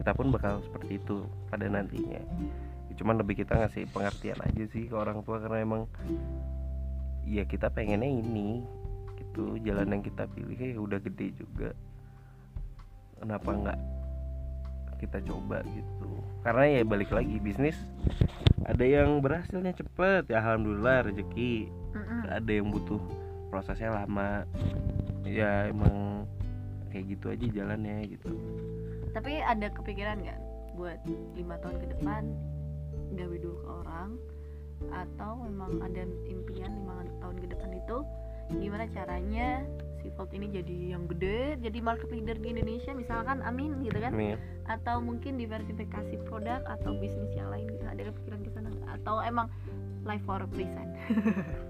kita 0.00 0.16
pun 0.16 0.32
bakal 0.32 0.64
seperti 0.64 0.96
itu 0.96 1.28
pada 1.52 1.68
nantinya. 1.68 2.24
Ya, 2.88 2.92
cuman 2.96 3.20
lebih 3.20 3.44
kita 3.44 3.52
ngasih 3.60 3.84
pengertian 3.92 4.40
aja 4.40 4.64
sih 4.72 4.88
ke 4.88 4.96
orang 4.96 5.20
tua 5.20 5.44
karena 5.44 5.60
emang 5.60 5.84
ya 7.28 7.44
kita 7.44 7.68
pengennya 7.68 8.08
ini 8.08 8.64
gitu. 9.20 9.60
Jalan 9.60 9.92
yang 9.92 10.00
kita 10.00 10.24
pilih 10.32 10.56
ya 10.56 10.80
udah 10.80 10.96
gede 11.04 11.36
juga. 11.36 11.76
Kenapa 13.20 13.52
nggak 13.52 13.80
kita 15.04 15.20
coba 15.28 15.60
gitu. 15.68 16.10
Karena 16.40 16.64
ya 16.64 16.80
balik 16.88 17.12
lagi 17.12 17.36
bisnis 17.36 17.76
ada 18.64 18.84
yang 18.84 19.20
berhasilnya 19.20 19.76
cepet 19.76 20.32
ya 20.32 20.40
alhamdulillah 20.40 21.12
rezeki. 21.12 21.68
Ada 22.32 22.48
yang 22.56 22.72
butuh 22.72 23.04
prosesnya 23.52 23.92
lama. 23.92 24.48
Ya 25.28 25.68
emang 25.68 26.24
kayak 26.88 27.04
gitu 27.04 27.26
aja 27.36 27.46
jalannya 27.52 28.16
gitu 28.16 28.32
tapi 29.10 29.42
ada 29.42 29.68
kepikiran 29.72 30.22
nggak 30.22 30.40
buat 30.78 30.98
lima 31.34 31.58
tahun 31.60 31.76
ke 31.82 31.86
depan 31.98 32.22
gawe 33.18 33.36
dulu 33.42 33.56
ke 33.58 33.68
orang? 33.84 34.10
Atau 34.88 35.44
memang 35.44 35.82
ada 35.84 36.08
impian 36.24 36.72
lima 36.72 37.04
tahun 37.20 37.36
ke 37.42 37.46
depan 37.52 37.70
itu 37.76 37.98
gimana 38.50 38.90
caranya 38.90 39.62
si 40.02 40.10
Volt 40.18 40.34
ini 40.34 40.50
jadi 40.50 40.98
yang 40.98 41.06
gede 41.06 41.60
jadi 41.62 41.78
market 41.78 42.10
leader 42.10 42.34
di 42.34 42.50
Indonesia 42.50 42.90
misalkan 42.90 43.44
amin 43.46 43.78
gitu 43.86 44.02
kan? 44.02 44.10
Amin. 44.10 44.34
atau 44.66 44.98
mungkin 44.98 45.38
diversifikasi 45.38 46.18
produk 46.26 46.62
atau 46.66 46.98
bisnis 46.98 47.30
yang 47.34 47.46
lain 47.50 47.70
gitu 47.70 47.86
ada 47.86 48.10
kepikiran 48.10 48.42
ke 48.42 48.50
sana? 48.50 48.70
Atau 48.90 49.22
emang 49.22 49.46
life 50.02 50.22
for 50.26 50.42
a 50.42 50.48
reason 50.50 50.98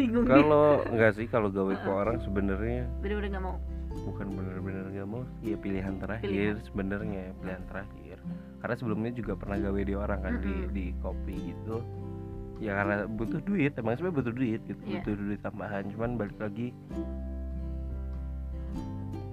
bingung 0.00 0.24
kalau 0.24 0.80
enggak 0.88 1.12
sih 1.20 1.26
kalau 1.28 1.52
gawe 1.52 1.74
ke 1.76 1.90
orang 1.92 2.16
sebenarnya 2.24 2.88
bener-bener 3.04 3.36
nggak 3.36 3.44
mau. 3.44 3.56
bukan 3.90 4.26
bener-bener 4.38 4.86
gak 4.94 5.08
mau 5.10 5.22
ya 5.42 5.58
pilihan 5.58 5.98
terakhir 5.98 6.62
sebenarnya 6.64 7.34
pilihan 7.42 7.64
terakhir. 7.68 8.16
Karena 8.62 8.74
sebelumnya 8.78 9.10
juga 9.12 9.32
pernah 9.34 9.58
gawe 9.60 9.80
di 9.82 9.94
orang 9.98 10.20
kan 10.22 10.34
di 10.40 10.54
di 10.70 10.84
kopi 11.02 11.52
gitu. 11.52 11.82
Ya 12.62 12.76
karena 12.76 13.08
butuh 13.10 13.40
duit 13.42 13.74
emang 13.76 13.98
sebenarnya 13.98 14.16
butuh 14.20 14.34
duit 14.36 14.60
gitu 14.68 14.80
Iya. 14.86 15.02
butuh 15.02 15.14
duit 15.16 15.40
tambahan. 15.42 15.84
Cuman 15.90 16.10
balik 16.16 16.38
lagi 16.38 16.70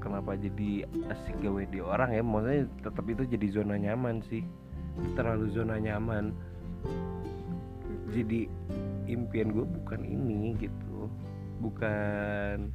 kenapa 0.02 0.40
jadi 0.40 0.88
asik 1.12 1.38
gawe 1.44 1.64
di 1.70 1.80
orang 1.84 2.10
ya? 2.18 2.24
Maksudnya 2.26 2.66
tetap 2.82 3.06
itu 3.06 3.24
jadi 3.30 3.48
zona 3.54 3.76
nyaman 3.78 4.26
sih. 4.26 4.42
Terlalu 5.14 5.54
zona 5.54 5.78
nyaman. 5.78 6.34
Jadi 8.10 8.50
impian 9.08 9.50
gue 9.56 9.66
bukan 9.66 10.02
ini 10.04 10.54
gitu. 10.60 11.10
Bukan 11.64 12.70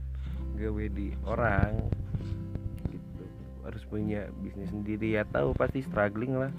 gawe 0.58 0.84
di 0.90 1.14
orang 1.28 1.86
gitu. 2.90 3.24
Harus 3.62 3.82
punya 3.86 4.26
bisnis 4.42 4.72
sendiri 4.72 5.20
ya 5.20 5.22
tahu 5.28 5.54
pasti 5.54 5.84
struggling 5.84 6.34
lah. 6.34 6.52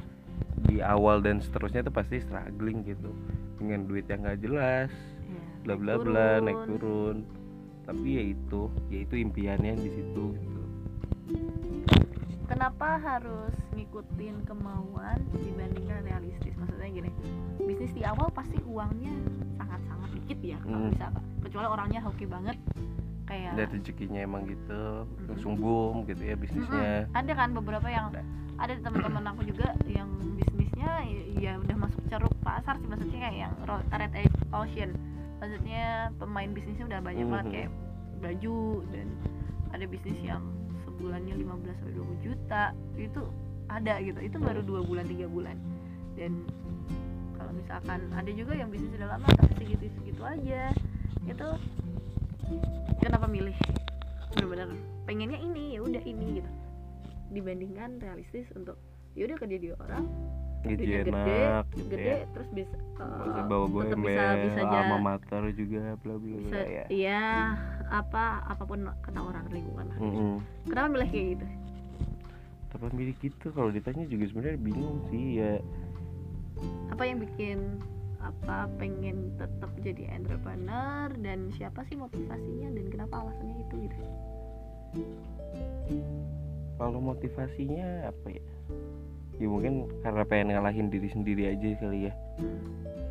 Di 0.63 0.79
awal 0.79 1.19
dan 1.19 1.43
seterusnya 1.43 1.83
itu 1.83 1.93
pasti 1.93 2.21
struggling 2.23 2.85
gitu. 2.87 3.11
Dengan 3.59 3.89
duit 3.89 4.07
yang 4.07 4.23
nggak 4.23 4.41
jelas 4.41 4.89
Iya, 5.23 5.41
bla 5.65 5.75
bla 5.75 5.95
bla 5.99 6.29
naik 6.39 6.69
turun. 6.69 6.79
turun. 6.79 7.17
Tapi 7.83 8.07
ya 8.15 8.23
itu 8.31 8.61
ya 8.87 8.99
itu 9.03 9.15
impiannya 9.19 9.73
di 9.75 9.89
situ 9.91 10.25
gitu 10.39 10.53
kenapa 12.45 12.97
harus 12.97 13.53
ngikutin 13.71 14.43
kemauan 14.43 15.17
dibandingkan 15.33 16.03
realistis 16.03 16.53
maksudnya 16.53 16.89
gini 16.91 17.11
bisnis 17.59 17.91
di 17.91 18.03
awal 18.03 18.27
pasti 18.29 18.59
uangnya 18.63 19.13
sangat-sangat 19.55 20.09
dikit 20.13 20.39
ya 20.41 20.57
kalau 20.59 20.77
Hmm. 20.79 20.91
bisa 20.91 21.05
kecuali 21.41 21.67
orangnya 21.67 21.99
hoki 21.99 22.25
banget 22.25 22.57
kayak 23.23 23.55
dan 23.55 23.67
rezekinya 23.69 24.19
emang 24.19 24.43
gitu 24.45 24.83
Mm-mm. 25.07 25.27
langsung 25.27 25.55
boom 25.55 26.03
gitu 26.03 26.21
ya 26.21 26.35
bisnisnya 26.35 27.07
ada 27.09 27.31
kan 27.31 27.55
beberapa 27.55 27.87
yang 27.87 28.11
Ada. 28.11 28.21
ada 28.59 28.73
teman-teman 28.81 29.23
aku 29.31 29.41
juga 29.45 29.71
yang 29.85 30.11
bisnisnya 30.35 30.91
ya, 31.33 31.55
udah 31.57 31.77
masuk 31.77 32.01
ceruk 32.07 32.33
pasar 32.39 32.75
sih 32.77 32.87
maksudnya 32.87 33.19
kayak 33.21 33.37
yang 33.39 33.53
red 33.89 34.11
ocean 34.51 34.89
maksudnya 35.39 35.83
pemain 36.15 36.51
bisnisnya 36.51 36.85
udah 36.85 36.99
banyak 36.99 37.25
banget 37.25 37.45
Mhm. 37.45 37.53
kayak 37.53 37.69
baju 38.19 38.59
dan 38.91 39.07
ada 39.71 39.85
bisnis 39.85 40.19
yang 40.21 40.43
sebulannya 41.03 41.35
15 41.35 41.83
sampai 41.83 41.93
20 41.99 42.23
juta 42.23 42.63
itu 42.95 43.21
ada 43.67 43.99
gitu. 43.99 44.19
Itu 44.23 44.39
baru 44.39 44.63
dua 44.63 44.87
bulan 44.87 45.03
tiga 45.03 45.27
bulan. 45.27 45.59
Dan 46.15 46.47
kalau 47.35 47.51
misalkan 47.51 48.07
ada 48.15 48.31
juga 48.31 48.55
yang 48.55 48.71
bisnis 48.71 48.95
udah 48.95 49.19
lama 49.19 49.27
tapi 49.35 49.51
segitu 49.59 49.91
segitu 49.99 50.23
aja. 50.23 50.71
Itu 51.27 51.59
kenapa 53.03 53.27
milih? 53.27 53.51
Benar-benar 54.31 54.71
pengennya 55.03 55.43
ini 55.43 55.75
ya 55.75 55.83
udah 55.83 56.03
ini 56.07 56.39
gitu. 56.39 56.51
Dibandingkan 57.35 57.99
realistis 57.99 58.47
untuk 58.55 58.79
ya 59.11 59.27
udah 59.27 59.35
kerja 59.35 59.59
di 59.59 59.75
orang 59.75 60.07
gaji 60.63 60.75
duitnya 60.79 61.01
gede 61.03 61.35
enak 61.43 61.65
gitu 61.75 61.87
gede 61.91 62.07
ya. 62.07 62.17
terus 62.31 62.49
bisa 62.55 62.75
Bisa 63.03 63.41
uh, 63.41 63.45
bawa 63.51 63.65
gue 63.67 63.83
bisa 63.99 64.23
bisa 64.47 64.59
alma 64.63 64.97
mater 64.97 65.43
juga 65.53 65.81
bla 65.99 66.15
bla 66.15 66.37
bisa 66.39 66.55
bla 66.55 66.63
ya. 66.63 66.85
iya 66.87 67.23
apa 67.91 68.47
apa 68.47 68.63
pun 68.63 68.87
kata 69.03 69.19
orang 69.19 69.45
lingkungan 69.51 69.85
lah. 69.91 69.97
Mm-mm. 69.99 70.33
kenapa 70.71 70.87
milih 70.95 71.09
kayak 71.11 71.27
gitu? 71.37 71.45
Tapi 72.73 72.85
milih 72.97 73.15
gitu? 73.21 73.45
Kalau 73.53 73.69
ditanya 73.69 74.03
juga 74.09 74.23
sebenarnya 74.33 74.57
bingung 74.57 74.97
sih 75.13 75.37
ya. 75.37 75.61
Apa 76.89 77.05
yang 77.05 77.21
bikin 77.21 77.77
apa 78.17 78.71
pengen 78.81 79.35
tetap 79.37 79.69
jadi 79.83 80.09
entrepreneur 80.15 81.11
dan 81.21 81.51
siapa 81.53 81.83
sih 81.91 81.99
motivasinya 81.99 82.71
dan 82.73 82.85
kenapa 82.89 83.13
alasannya 83.27 83.61
itu 83.61 83.75
gitu? 83.85 83.97
Kalau 86.79 86.97
motivasinya 86.97 88.09
apa 88.09 88.27
ya 88.31 88.45
ya 89.41 89.47
mungkin 89.49 89.89
karena 90.05 90.23
pengen 90.27 90.53
ngalahin 90.53 90.87
diri 90.93 91.09
sendiri 91.09 91.49
aja 91.49 91.67
kali 91.81 92.09
ya. 92.09 92.13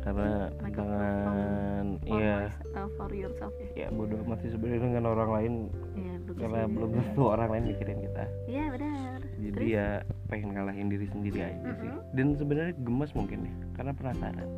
Karena 0.03 0.51
Like 0.59 0.75
dengan 0.75 1.85
ya 2.03 2.51
uh, 2.75 2.87
for 2.99 3.11
yourself 3.15 3.55
ya. 3.55 3.87
Ya 3.87 3.87
bodoh 3.91 4.19
amat 4.27 4.43
sih 4.43 4.51
sebenarnya 4.51 4.91
dengan 4.91 5.05
orang 5.15 5.29
lain. 5.31 5.53
Ya 5.95 6.13
karena 6.35 6.67
belum 6.67 6.89
tentu 6.95 7.23
orang 7.27 7.49
lain 7.51 7.63
mikirin 7.71 7.99
kita. 8.03 8.23
Iya 8.47 8.65
benar. 8.75 9.19
Jadi 9.39 9.55
Terus? 9.55 9.75
ya 9.75 9.87
pengen 10.27 10.49
ngalahin 10.55 10.87
diri 10.91 11.07
sendiri 11.07 11.39
aja 11.43 11.71
sih. 11.79 11.87
Mm-mm. 11.87 12.15
dan 12.15 12.27
sebenarnya 12.35 12.73
gemes 12.83 13.11
mungkin 13.15 13.39
ya 13.47 13.53
karena 13.79 13.91
penasaran. 13.95 14.49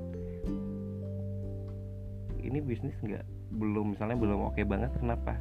Ini 2.45 2.59
bisnis 2.61 2.97
nggak 3.01 3.25
belum 3.57 3.97
misalnya 3.97 4.17
belum 4.17 4.53
oke 4.53 4.61
banget 4.65 4.93
kenapa? 4.97 5.33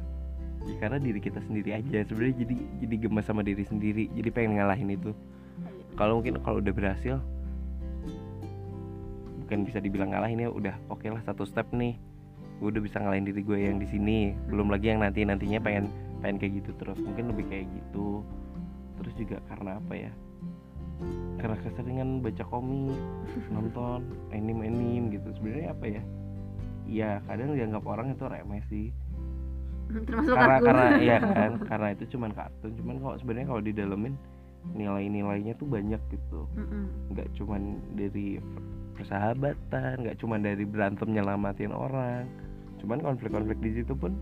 Ya, 0.65 0.75
karena 0.81 0.97
diri 0.97 1.21
kita 1.21 1.37
sendiri 1.45 1.77
aja. 1.77 2.01
Sebenarnya 2.09 2.45
jadi 2.45 2.55
jadi 2.81 2.95
gemes 3.05 3.25
sama 3.25 3.45
diri 3.45 3.61
sendiri. 3.65 4.09
Jadi 4.13 4.29
pengen 4.33 4.57
ngalahin 4.57 4.93
itu 4.97 5.13
kalau 5.95 6.19
mungkin 6.19 6.39
kalau 6.43 6.59
udah 6.59 6.73
berhasil 6.75 7.17
bukan 9.45 9.61
bisa 9.61 9.77
dibilang 9.77 10.09
ngalahin 10.09 10.41
ya 10.41 10.49
udah 10.49 10.75
oke 10.89 11.05
lah 11.05 11.21
satu 11.23 11.45
step 11.45 11.69
nih. 11.71 11.95
Gue 12.57 12.71
udah 12.71 12.81
bisa 12.81 12.97
ngalahin 12.97 13.27
diri 13.27 13.45
gue 13.45 13.57
yang 13.61 13.77
di 13.77 13.87
sini. 13.87 14.33
Belum 14.49 14.71
lagi 14.71 14.89
yang 14.91 15.03
nanti 15.03 15.21
nantinya 15.21 15.61
pengen 15.61 15.91
pengen 16.19 16.41
kayak 16.41 16.53
gitu 16.63 16.71
terus. 16.81 16.97
Mungkin 16.97 17.31
lebih 17.31 17.45
kayak 17.47 17.65
gitu. 17.69 18.25
Terus 18.99 19.13
juga 19.15 19.37
karena 19.51 19.77
apa 19.77 19.93
ya? 19.93 20.11
Karena 21.39 21.55
keseringan 21.61 22.23
baca 22.23 22.43
komik 22.47 22.99
nonton 23.55 24.01
anime 24.33 24.65
anime 24.65 25.13
gitu. 25.13 25.29
Sebenarnya 25.37 25.69
apa 25.71 25.85
ya? 25.87 26.03
Ya 26.85 27.11
kadang 27.29 27.53
dianggap 27.53 27.83
orang 27.85 28.17
itu 28.17 28.25
remeh 28.25 28.63
sih. 28.67 28.87
Termasuk 29.85 30.33
karena 30.33 30.55
aku. 30.57 30.65
karena 30.65 30.85
iya 30.97 31.17
kan? 31.37 31.51
Karena 31.69 31.87
itu 31.93 32.03
cuman 32.17 32.31
kartun. 32.33 32.71
Cuman 32.81 32.95
kalau 32.97 33.15
sebenarnya 33.21 33.47
kalau 33.51 33.61
didalemin 33.61 34.15
nilai-nilainya 34.73 35.53
tuh 35.55 35.69
banyak 35.69 36.01
gitu. 36.09 36.49
Nggak 37.13 37.27
cuman 37.37 37.77
dari 37.93 38.41
persahabatan 38.95 40.07
nggak 40.07 40.17
cuman 40.23 40.39
dari 40.41 40.63
berantem 40.65 41.13
nyelamatin 41.13 41.69
orang. 41.69 42.25
Cuman 42.81 43.03
konflik-konflik 43.03 43.59
di 43.61 43.81
situ 43.81 43.93
pun 43.93 44.17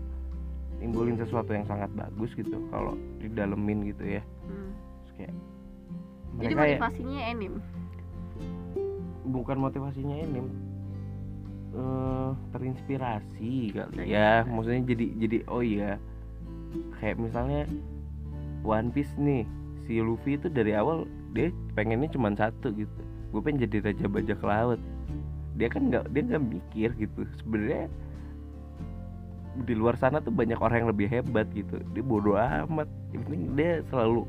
timbulin 0.82 1.16
sesuatu 1.16 1.54
yang 1.54 1.64
sangat 1.64 1.88
bagus 1.96 2.34
gitu 2.36 2.60
kalau 2.68 2.92
didalemin 3.18 3.88
gitu 3.88 4.20
ya. 4.20 4.22
Terus 5.00 5.12
kayak 5.16 5.34
Jadi 6.34 6.52
ya 6.52 6.58
motivasinya 6.58 7.20
anime. 7.30 7.60
bukan 9.24 9.56
motivasinya 9.56 10.16
ini 10.20 10.40
eh 11.74 12.30
terinspirasi 12.52 13.72
kali 13.72 13.90
Terinspirasi. 13.98 14.14
ya 14.14 14.44
maksudnya 14.46 14.82
jadi 14.84 15.06
jadi 15.18 15.38
oh 15.48 15.62
iya. 15.64 15.96
Kayak 16.98 17.16
misalnya 17.22 17.62
One 18.66 18.90
Piece 18.90 19.14
nih 19.16 19.46
si 19.84 20.00
Luffy 20.00 20.36
itu 20.40 20.48
dari 20.48 20.72
awal 20.72 21.08
dia 21.36 21.52
pengennya 21.76 22.08
cuma 22.12 22.32
satu 22.32 22.72
gitu. 22.72 23.00
Gue 23.34 23.40
pengen 23.42 23.66
jadi 23.66 23.90
raja 23.90 24.06
bajak 24.06 24.40
laut. 24.40 24.80
Dia 25.58 25.68
kan 25.70 25.90
nggak 25.90 26.10
dia 26.14 26.22
nggak 26.24 26.44
mikir 26.44 26.90
gitu. 26.98 27.20
Sebenarnya 27.42 27.86
di 29.54 29.74
luar 29.74 29.94
sana 29.94 30.18
tuh 30.18 30.34
banyak 30.34 30.58
orang 30.58 30.84
yang 30.84 30.90
lebih 30.90 31.06
hebat 31.10 31.46
gitu. 31.54 31.78
Dia 31.94 32.02
bodoh 32.02 32.38
amat. 32.38 32.88
Penting 33.14 33.54
dia 33.54 33.82
selalu 33.90 34.26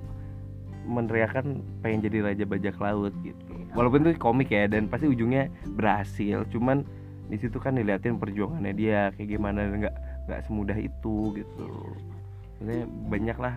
meneriakan 0.86 1.66
pengen 1.82 2.06
jadi 2.06 2.18
raja 2.22 2.46
bajak 2.46 2.78
laut 2.78 3.14
gitu. 3.26 3.54
Walaupun 3.74 4.06
itu 4.06 4.22
komik 4.22 4.54
ya 4.54 4.70
dan 4.70 4.86
pasti 4.86 5.10
ujungnya 5.10 5.50
berhasil. 5.74 6.46
Cuman 6.54 6.86
di 7.26 7.42
situ 7.42 7.58
kan 7.58 7.74
diliatin 7.74 8.22
perjuangannya 8.22 8.74
dia 8.78 9.10
kayak 9.18 9.34
gimana 9.34 9.66
nggak 9.66 9.96
nggak 10.30 10.42
semudah 10.46 10.78
itu 10.78 11.34
gitu. 11.34 11.70
Maksudnya 12.62 12.86
banyak 13.10 13.38
lah 13.42 13.56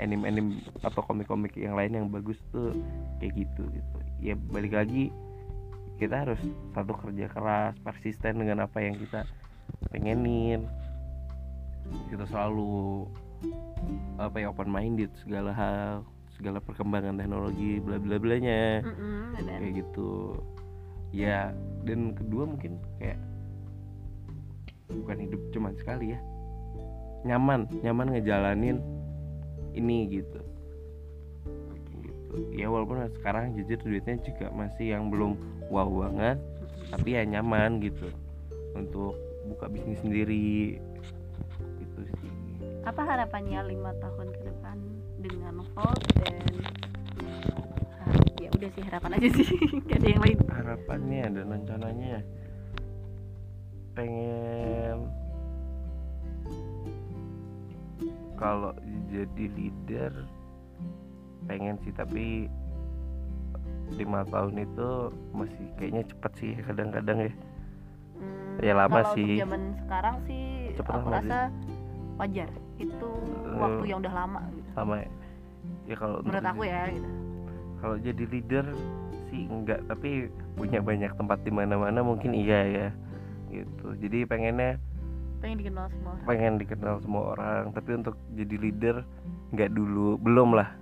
anime-anime 0.00 0.62
atau 0.82 1.00
komik-komik 1.04 1.54
yang 1.58 1.78
lain 1.78 1.92
yang 1.94 2.06
bagus 2.10 2.38
tuh 2.50 2.74
kayak 3.20 3.34
gitu 3.46 3.62
gitu. 3.70 3.98
Ya 4.22 4.34
balik 4.34 4.74
lagi 4.74 5.14
kita 5.98 6.26
harus 6.26 6.40
satu 6.74 6.92
kerja 6.98 7.30
keras 7.30 7.74
persisten 7.82 8.42
dengan 8.42 8.66
apa 8.66 8.82
yang 8.82 8.98
kita 8.98 9.22
pengenin. 9.94 10.66
Kita 12.10 12.26
selalu 12.26 13.06
apa 14.16 14.40
ya 14.40 14.48
open 14.50 14.72
minded 14.72 15.12
segala 15.20 15.52
hal 15.52 16.02
segala 16.34 16.58
perkembangan 16.58 17.14
teknologi 17.14 17.78
bla 17.78 18.00
bla 18.00 18.18
blanya. 18.18 18.82
Mm-mm, 18.82 19.38
benar. 19.38 19.58
kayak 19.62 19.74
gitu. 19.84 20.34
Ya 21.14 21.54
dan 21.86 22.16
kedua 22.18 22.50
mungkin 22.50 22.82
kayak 22.98 23.20
bukan 24.90 25.18
hidup 25.22 25.40
cuman 25.54 25.74
sekali 25.78 26.16
ya. 26.16 26.20
Nyaman 27.24 27.70
nyaman 27.86 28.18
ngejalanin 28.18 28.82
ini 29.74 30.22
gitu. 30.22 30.40
Gitu. 32.00 32.34
Ya 32.54 32.70
walaupun 32.70 33.04
sekarang 33.20 33.54
jujur 33.58 33.78
duitnya 33.82 34.16
juga 34.22 34.50
masih 34.54 34.94
yang 34.94 35.10
belum 35.10 35.36
wow 35.68 35.86
banget 36.08 36.38
tapi 36.90 37.18
ya 37.18 37.26
nyaman 37.26 37.82
gitu 37.82 38.08
untuk 38.78 39.18
buka 39.50 39.66
bisnis 39.68 39.98
sendiri. 40.00 40.78
Gitu 41.82 42.00
sih. 42.06 42.30
Apa 42.86 43.02
harapannya 43.02 43.66
lima 43.66 43.92
tahun 43.98 44.28
ke 44.30 44.40
depan 44.46 44.76
dengan 45.18 45.64
Volt 45.74 46.02
dan 46.22 46.54
Ah, 48.04 48.20
ya 48.36 48.52
udah 48.52 48.68
sih 48.76 48.82
harapan 48.84 49.10
aja 49.16 49.28
sih. 49.32 49.48
Gak 49.88 49.96
ada 50.04 50.08
yang 50.12 50.22
lain. 50.22 50.38
Harapannya 50.44 51.24
dan 51.32 51.46
rencananya 51.48 52.20
pengen 53.94 55.06
kalau 58.34 58.72
jadi 59.06 59.44
leader 59.48 60.12
pengen 61.44 61.76
sih 61.80 61.92
tapi 61.92 62.48
lima 63.94 64.24
tahun 64.26 64.58
itu 64.60 64.88
masih 65.30 65.64
kayaknya 65.76 66.02
cepet 66.04 66.32
sih 66.34 66.52
kadang-kadang 66.62 67.18
ya. 67.20 67.32
Hmm, 68.14 68.56
Ya, 68.60 68.72
lama 68.72 69.02
kalau 69.02 69.14
sih. 69.14 69.36
zaman 69.36 69.62
sekarang 69.78 70.16
sih 70.24 70.44
Cepet 70.72 70.88
aku 70.88 70.98
lama 71.00 71.10
sih. 71.12 71.28
rasa 71.28 71.40
wajar. 72.16 72.50
Itu 72.74 73.10
Eh, 73.44 73.54
waktu 73.54 73.84
yang 73.86 73.98
udah 74.00 74.14
lama 74.16 74.40
gitu. 74.50 74.68
sama 74.72 74.94
ya, 74.98 75.08
ya 75.84 75.94
kalau 75.94 76.16
menurut 76.20 76.42
aku 76.44 76.62
ya 76.64 76.80
gitu. 76.88 77.08
kalau 77.78 77.96
jadi 78.00 78.24
leader 78.26 78.64
sih 79.28 79.42
enggak 79.44 79.80
tapi 79.84 80.26
punya 80.54 80.80
banyak 80.80 81.12
tempat 81.12 81.38
di 81.40 81.50
mana-mana 81.50 82.00
mungkin 82.00 82.32
iya 82.32 82.60
ya 82.64 82.88
gitu. 83.48 83.94
Jadi 83.96 84.24
pengennya 84.24 84.80
pengen 85.44 85.60
dikenal 85.60 85.86
semua 85.92 86.10
orang. 86.16 86.24
pengen 86.24 86.52
dikenal 86.56 86.96
semua 87.04 87.22
orang 87.36 87.62
tapi 87.76 87.90
untuk 88.00 88.16
jadi 88.32 88.56
leader 88.56 88.96
nggak 89.52 89.70
dulu 89.76 90.16
belum 90.16 90.56
lah. 90.56 90.72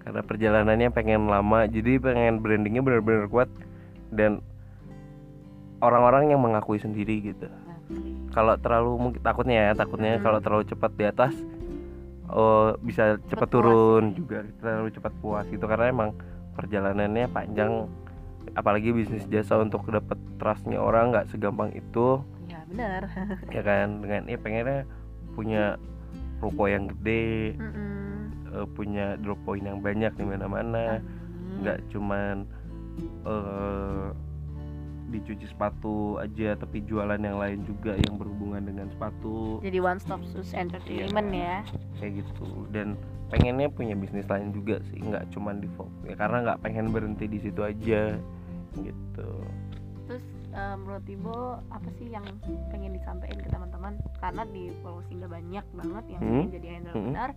Karena 0.00 0.20
perjalanannya 0.24 0.88
pengen 0.92 1.28
lama 1.28 1.64
jadi 1.64 1.96
pengen 2.00 2.44
brandingnya 2.44 2.84
benar-benar 2.84 3.32
kuat 3.32 3.48
dan 4.12 4.44
orang-orang 5.80 6.36
yang 6.36 6.40
mengakui 6.44 6.76
sendiri 6.76 7.32
gitu. 7.32 7.48
Kalau 8.36 8.60
terlalu 8.60 8.92
mungkin 9.00 9.20
takutnya 9.24 9.72
ya 9.72 9.72
takutnya 9.72 10.20
Hmm. 10.20 10.24
kalau 10.24 10.38
terlalu 10.44 10.64
cepat 10.68 10.92
di 10.94 11.04
atas 11.08 11.34
oh 12.28 12.76
bisa 12.84 13.16
cepat 13.26 13.48
puas. 13.48 13.54
turun 13.56 14.04
juga 14.14 14.44
terlalu 14.60 14.88
cepat 14.92 15.12
puas 15.24 15.44
gitu. 15.48 15.64
Karena 15.64 15.88
emang 15.88 16.12
perjalanannya 16.60 17.24
panjang 17.32 17.88
apalagi 18.56 18.92
bisnis 18.92 19.24
jasa 19.28 19.60
untuk 19.60 19.84
dapat 19.88 20.16
trustnya 20.36 20.80
orang 20.80 21.12
nggak 21.12 21.28
segampang 21.32 21.72
itu 21.72 22.20
benar 22.70 23.02
ya 23.50 23.62
kan 23.66 24.00
dengan 24.00 24.22
ya 24.30 24.38
pengennya 24.38 24.80
punya 25.34 25.74
ruko 26.40 26.64
yang 26.66 26.88
gede 26.88 27.54
Mm-mm. 27.60 28.32
eh, 28.50 28.66
punya 28.74 29.14
drop 29.20 29.38
point 29.44 29.62
yang 29.62 29.84
banyak 29.84 30.10
di 30.16 30.24
mana-mana. 30.24 30.98
Amin. 30.98 31.60
nggak 31.60 31.78
cuman 31.92 32.48
eh 33.28 34.08
dicuci 35.10 35.42
sepatu 35.50 36.22
aja 36.22 36.54
tapi 36.54 36.86
jualan 36.86 37.18
yang 37.18 37.36
lain 37.42 37.66
juga 37.66 37.98
yang 37.98 38.14
berhubungan 38.16 38.62
dengan 38.62 38.86
sepatu. 38.94 39.58
Jadi 39.60 39.78
one 39.82 39.98
stop 39.98 40.22
shoes 40.30 40.54
entertainment 40.54 41.34
ya. 41.34 41.66
Kayak 41.98 42.22
gitu. 42.22 42.70
Dan 42.70 42.94
pengennya 43.28 43.66
punya 43.68 43.98
bisnis 43.98 44.26
lain 44.30 44.54
juga 44.54 44.78
sih 44.88 45.02
nggak 45.02 45.34
cuman 45.34 45.58
di 45.58 45.68
Vogue. 45.74 45.92
Ya 46.06 46.14
karena 46.14 46.46
nggak 46.46 46.60
pengen 46.62 46.94
berhenti 46.94 47.26
di 47.26 47.38
situ 47.42 47.60
aja 47.60 48.16
gitu 48.78 49.30
eh, 50.60 50.74
menurut 50.76 51.06
Ibo 51.06 51.36
apa 51.66 51.88
sih 51.94 52.06
yang 52.06 52.24
pengen 52.68 52.92
disampaikan 52.92 53.38
ke 53.38 53.48
teman-teman? 53.48 53.92
Karena 54.18 54.44
di 54.46 54.68
Pulau 54.78 55.00
Singa 55.02 55.26
banyak 55.26 55.64
banget 55.72 56.04
yang 56.10 56.20
Hmm. 56.20 56.46
jadi 56.50 56.68
entrepreneur 56.76 57.30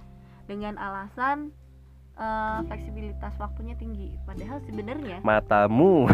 dengan 0.43 0.73
alasan 0.77 1.55
eh, 2.13 2.59
fleksibilitas 2.67 3.33
waktunya 3.37 3.73
tinggi. 3.73 4.13
Padahal 4.21 4.61
sebenarnya 4.61 5.17
matamu. 5.21 6.05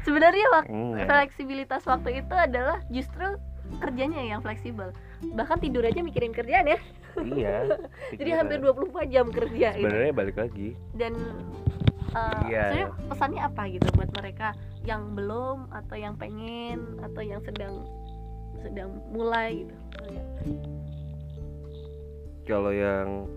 Sebenarnya 0.00 0.46
wak- 0.50 0.68
Enggak. 0.68 1.06
fleksibilitas 1.06 1.82
waktu 1.84 2.10
itu 2.18 2.34
adalah 2.34 2.80
justru 2.88 3.36
kerjanya 3.76 4.24
yang 4.24 4.40
fleksibel. 4.40 4.96
Bahkan 5.28 5.60
tidur 5.60 5.84
aja 5.84 6.00
mikirin 6.00 6.32
kerjaan 6.32 6.64
ya. 6.66 6.78
Iya 7.18 7.76
jadi 8.18 8.30
hampir 8.36 8.62
24 8.62 8.88
jam 9.10 9.26
kerja 9.28 9.68
gitu. 9.74 9.82
sebenarnya 9.82 10.12
balik 10.14 10.36
lagi. 10.38 10.68
Dan 10.94 11.12
uh, 12.08 12.40
Iya. 12.46 12.62
sebenarnya 12.64 12.88
pesannya 13.10 13.40
apa 13.42 13.62
gitu 13.68 13.86
buat 13.92 14.10
mereka 14.14 14.48
yang 14.88 15.12
belum 15.12 15.68
atau 15.68 15.96
yang 16.00 16.16
pengen 16.16 16.96
atau 17.04 17.20
yang 17.20 17.44
sedang 17.44 17.84
sedang 18.64 18.90
mulai 19.12 19.68
gitu. 19.68 19.76
Kalau 22.48 22.72
yang 22.72 23.28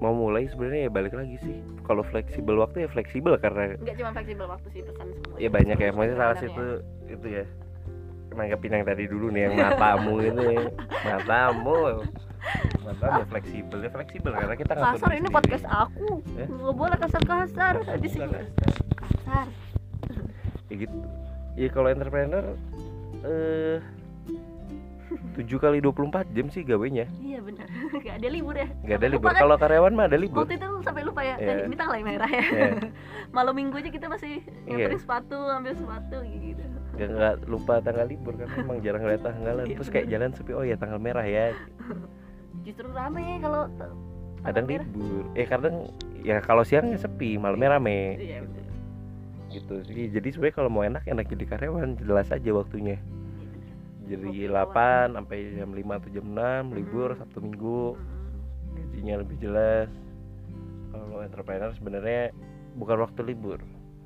mau 0.00 0.16
mulai 0.16 0.48
sebenarnya 0.48 0.88
ya 0.88 0.90
balik 0.92 1.12
lagi 1.12 1.36
sih. 1.44 1.60
Kalau 1.84 2.00
fleksibel 2.08 2.56
waktu 2.56 2.84
ya 2.84 2.88
fleksibel 2.88 3.36
karena 3.36 3.76
nggak 3.76 3.96
cuma 4.00 4.10
fleksibel 4.16 4.46
waktu 4.48 4.68
sih 4.72 4.80
pesan 4.80 5.06
semua. 5.12 5.36
Ya 5.36 5.48
banyak 5.52 5.76
ya 5.76 5.90
maksudnya 5.92 6.16
salah 6.16 6.36
satu 6.40 6.66
itu 7.12 7.26
ya 7.28 7.44
nanggepin 8.36 8.72
yang 8.76 8.84
tadi 8.86 9.04
dulu 9.08 9.26
nih 9.32 9.48
yang 9.48 9.54
matamu 9.56 10.14
ya. 10.20 10.32
matamu. 11.04 12.04
Matamu 12.84 13.20
fleksibel 13.32 13.78
ya 13.82 13.90
fleksibel. 13.90 14.32
Karena 14.36 14.54
kita 14.54 14.72
ya. 14.76 14.82
kasar 14.94 15.10
ini 15.10 15.26
sendiri. 15.26 15.36
podcast 15.36 15.66
aku. 15.66 16.08
Eh? 16.36 16.46
nggak 16.46 16.76
boleh 16.76 16.96
kasar 17.00 17.22
kasar 17.24 17.74
di 17.98 18.08
sini. 18.12 18.38
kasar. 18.94 19.46
Ya 20.68 20.74
gitu. 20.76 20.96
Ya 21.56 21.68
kalau 21.72 21.88
entrepreneur 21.88 22.44
eh 23.24 23.80
7 25.36 25.44
kali 25.60 25.78
24 25.84 26.32
jam 26.32 26.46
sih 26.48 26.64
gawenya. 26.64 27.04
Iya 27.20 27.44
benar. 27.44 27.68
Nggak 28.00 28.14
ada 28.20 28.28
libur 28.32 28.54
ya. 28.56 28.68
Nggak 28.84 28.96
ada 28.96 29.08
libur. 29.08 29.28
Kan? 29.32 29.40
kalau 29.44 29.56
karyawan 29.60 29.92
mah 29.92 30.06
ada 30.08 30.18
libur. 30.18 30.48
Waktu 30.48 30.56
itu 30.56 30.68
sampai 30.80 31.02
lupa 31.04 31.20
ya. 31.20 31.36
Iya. 31.36 31.52
eh, 31.52 31.66
ini 31.68 31.76
tanggal 31.76 32.00
merah 32.00 32.30
ya. 32.30 32.44
Ya 32.44 32.68
malam 33.36 33.52
minggu 33.52 33.76
aja 33.76 33.90
kita 33.92 34.06
masih 34.08 34.40
Iya. 34.64 34.88
nyamperin 34.88 35.00
sepatu 35.00 35.36
ambil 35.36 35.72
sepatu 35.76 36.16
gitu 36.24 36.64
nggak 36.96 37.08
nggak 37.10 37.34
lupa 37.44 37.78
tanggal 37.78 38.04
libur 38.04 38.34
kan 38.34 38.48
emang 38.56 38.80
jarang 38.80 39.04
lihat 39.04 39.22
tanggalan. 39.22 39.64
Iya, 39.64 39.76
terus 39.76 39.90
kayak 39.90 40.06
jalan 40.08 40.30
sepi 40.32 40.52
oh 40.52 40.64
ya 40.64 40.74
tanggal 40.74 40.96
merah 40.96 41.22
ya. 41.22 41.52
Justru 42.62 42.88
rame 42.88 43.38
kalau 43.38 43.68
kadang 44.42 44.64
merah. 44.64 44.86
libur. 44.86 45.24
Eh 45.32 45.44
kadang 45.44 45.74
ya 46.20 46.40
kalau 46.40 46.62
siangnya 46.62 46.96
sepi 46.96 47.36
malamnya 47.36 47.76
rame 47.76 48.16
iya 48.16 48.40
benar. 48.40 48.64
gitu. 49.48 49.74
Jadi- 49.84 50.10
jadi 50.10 50.28
sebenarnya 50.30 50.56
kalau 50.56 50.70
mau 50.70 50.82
enak 50.82 51.04
enak 51.04 51.26
jadi 51.26 51.44
karyawan 51.46 51.96
jelas 51.96 52.28
aja 52.28 52.50
waktunya. 52.50 52.96
Iya, 54.06 54.16
jadi 54.16 54.54
Waktu 54.54 55.10
8 55.10 55.16
sampai 55.16 55.36
jam 55.52 55.70
5 55.70 55.92
atau 55.92 56.10
jam 56.10 56.26
6 56.26 56.64
libur 56.72 57.08
Hmm. 57.10 57.18
Sabtu 57.18 57.38
Minggu. 57.40 57.82
Mm-mm. 57.92 58.14
gajinya 58.76 59.14
lebih 59.18 59.36
jelas. 59.38 59.88
Kalau 60.88 61.18
entrepreneur 61.18 61.70
sebenarnya 61.72 62.32
bukan 62.72 62.98
waktu 63.00 63.20
libur 63.22 63.60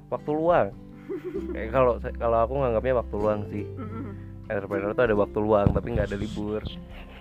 waktu 0.06 0.30
luang 0.30 0.70
kayak 1.50 1.70
kalau 1.70 1.92
kalau 2.14 2.38
aku 2.40 2.54
nganggapnya 2.56 2.94
waktu 2.96 3.14
luang 3.14 3.40
sih. 3.48 3.64
Entrepreneur 4.46 4.90
tuh 4.90 5.04
ada 5.04 5.14
waktu 5.14 5.38
luang 5.38 5.68
tapi 5.70 5.86
nggak 5.90 6.08
ada 6.10 6.18
libur. 6.18 6.62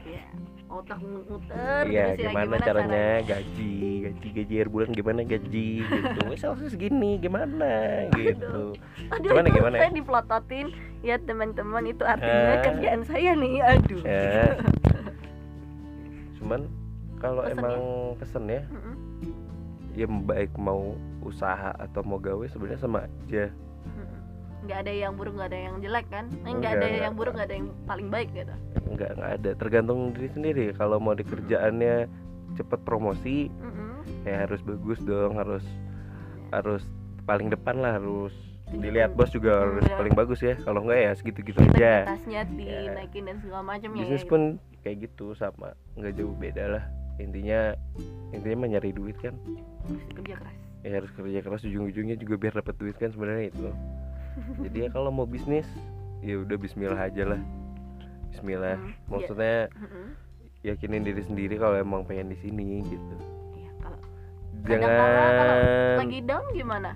Iya. 0.02 0.24
otak 0.70 1.02
muter 1.02 1.82
iya 1.90 2.14
ya 2.14 2.30
gimana, 2.30 2.62
caranya 2.62 3.26
gaji 3.26 3.74
gaji 4.06 4.28
gaji 4.32 4.54
air 4.54 4.70
bulan 4.70 4.94
gimana 4.94 5.26
gaji 5.26 5.82
gitu. 5.82 6.20
Wes 6.30 6.46
segini 6.70 7.18
gimana? 7.18 8.06
Gitu. 8.14 8.78
Aduh 9.10 9.30
Gimana, 9.30 9.50
itu 9.50 9.58
gimana 9.58 9.74
ya? 9.76 9.82
saya 9.82 9.94
diplototin. 9.94 10.68
Ya 11.02 11.16
teman-teman 11.18 11.84
itu 11.86 12.06
artinya 12.06 12.54
Eh. 12.54 12.62
kerjaan 12.62 13.02
saya 13.02 13.32
nih 13.34 13.56
aduh. 13.60 14.02
Ya 14.06 14.62
cuman 16.38 16.70
kalau 17.18 17.44
emang 17.44 17.80
pesen 18.16 18.46
ya 18.48 18.62
Mm-mm. 18.70 18.96
ya 19.92 20.06
baik 20.08 20.54
mau 20.56 20.94
usaha 21.20 21.74
atau 21.76 22.00
mau 22.02 22.16
gawe 22.18 22.46
sebenarnya 22.46 22.80
sama 22.80 23.10
aja. 23.26 23.50
Nggak 24.60 24.80
ada 24.82 24.92
yang 24.92 25.14
buruk 25.14 25.34
nggak 25.34 25.50
ada 25.50 25.60
yang 25.62 25.76
jelek 25.80 26.06
kan? 26.08 26.26
Eh, 26.26 26.36
nggak 26.36 26.52
Enggak, 26.52 26.72
ada 26.72 26.86
enggak. 26.86 27.04
yang 27.04 27.14
buruk 27.14 27.34
nggak 27.34 27.48
ada 27.48 27.56
yang 27.56 27.68
paling 27.84 28.08
baik 28.08 28.30
gitu. 28.34 28.54
Nggak 28.90 29.12
nggak 29.16 29.32
ada. 29.36 29.50
Tergantung 29.56 30.00
diri 30.12 30.30
sendiri. 30.30 30.66
Kalau 30.74 30.98
mau 30.98 31.14
di 31.14 31.24
kerjaannya 31.24 31.96
cepet 32.50 32.80
promosi 32.82 33.46
Mm-mm. 33.48 34.02
ya 34.26 34.44
harus 34.44 34.60
bagus 34.60 34.98
dong 35.00 35.38
harus 35.38 35.62
harus 36.50 36.82
paling 37.24 37.48
depan 37.48 37.78
lah 37.78 37.96
harus 37.96 38.34
Tunjukin. 38.66 38.82
dilihat 38.84 39.12
bos 39.14 39.30
juga 39.30 39.52
harus 39.60 39.86
Iya. 39.86 39.96
paling 39.96 40.16
bagus 40.16 40.40
ya. 40.40 40.54
Kalau 40.58 40.82
enggak 40.82 41.00
ya 41.00 41.12
segitu-gitu 41.14 41.60
aja. 41.64 41.94
Integritasnya 42.06 42.42
dinaikin 42.50 43.24
dan 43.26 43.38
segala 43.40 43.64
macam 43.64 43.90
ya 43.90 44.02
bisnis 44.02 44.22
ya, 44.22 44.28
pun 44.28 44.42
kayak 44.82 44.98
gitu 45.04 45.26
sama. 45.34 45.70
Nggak 45.94 46.14
jauh 46.16 46.36
beda 46.36 46.66
lah. 46.70 46.84
Intinya 47.18 47.74
intinya 48.32 48.56
mah 48.58 48.70
nyari 48.72 48.92
duit 48.92 49.18
kan. 49.18 49.36
Harus 49.86 50.04
kerja 50.14 50.36
keras. 50.36 50.56
Ya 50.80 50.92
harus 50.96 51.12
kerja 51.12 51.40
keras 51.42 51.62
ujung-ujungnya 51.62 52.16
juga 52.16 52.36
biar 52.36 52.54
dapat 52.56 52.76
duit 52.76 52.96
kan 52.96 53.10
sebenarnya 53.10 53.52
itu 53.52 53.68
jadi 54.60 54.78
ya 54.80 54.90
kalau 54.90 55.10
mau 55.10 55.24
bisnis 55.24 55.68
ya 56.20 56.36
udah 56.38 56.56
Bismillah 56.56 57.00
aja 57.00 57.24
lah. 57.26 57.42
Bismillah. 58.30 58.76
Hmm, 58.76 58.88
iya. 58.88 59.08
maksudnya 59.08 59.56
Mm-mm. 59.74 60.08
yakinin 60.62 61.02
diri 61.02 61.22
sendiri 61.22 61.56
kalau 61.56 61.76
emang 61.76 62.04
pengen 62.04 62.30
di 62.30 62.38
sini 62.38 62.84
gitu. 62.84 63.16
Iya, 63.56 63.72
kalau 63.80 64.00
jangan 64.68 64.92
lagi 65.98 66.20
down 66.22 66.46
gimana? 66.52 66.92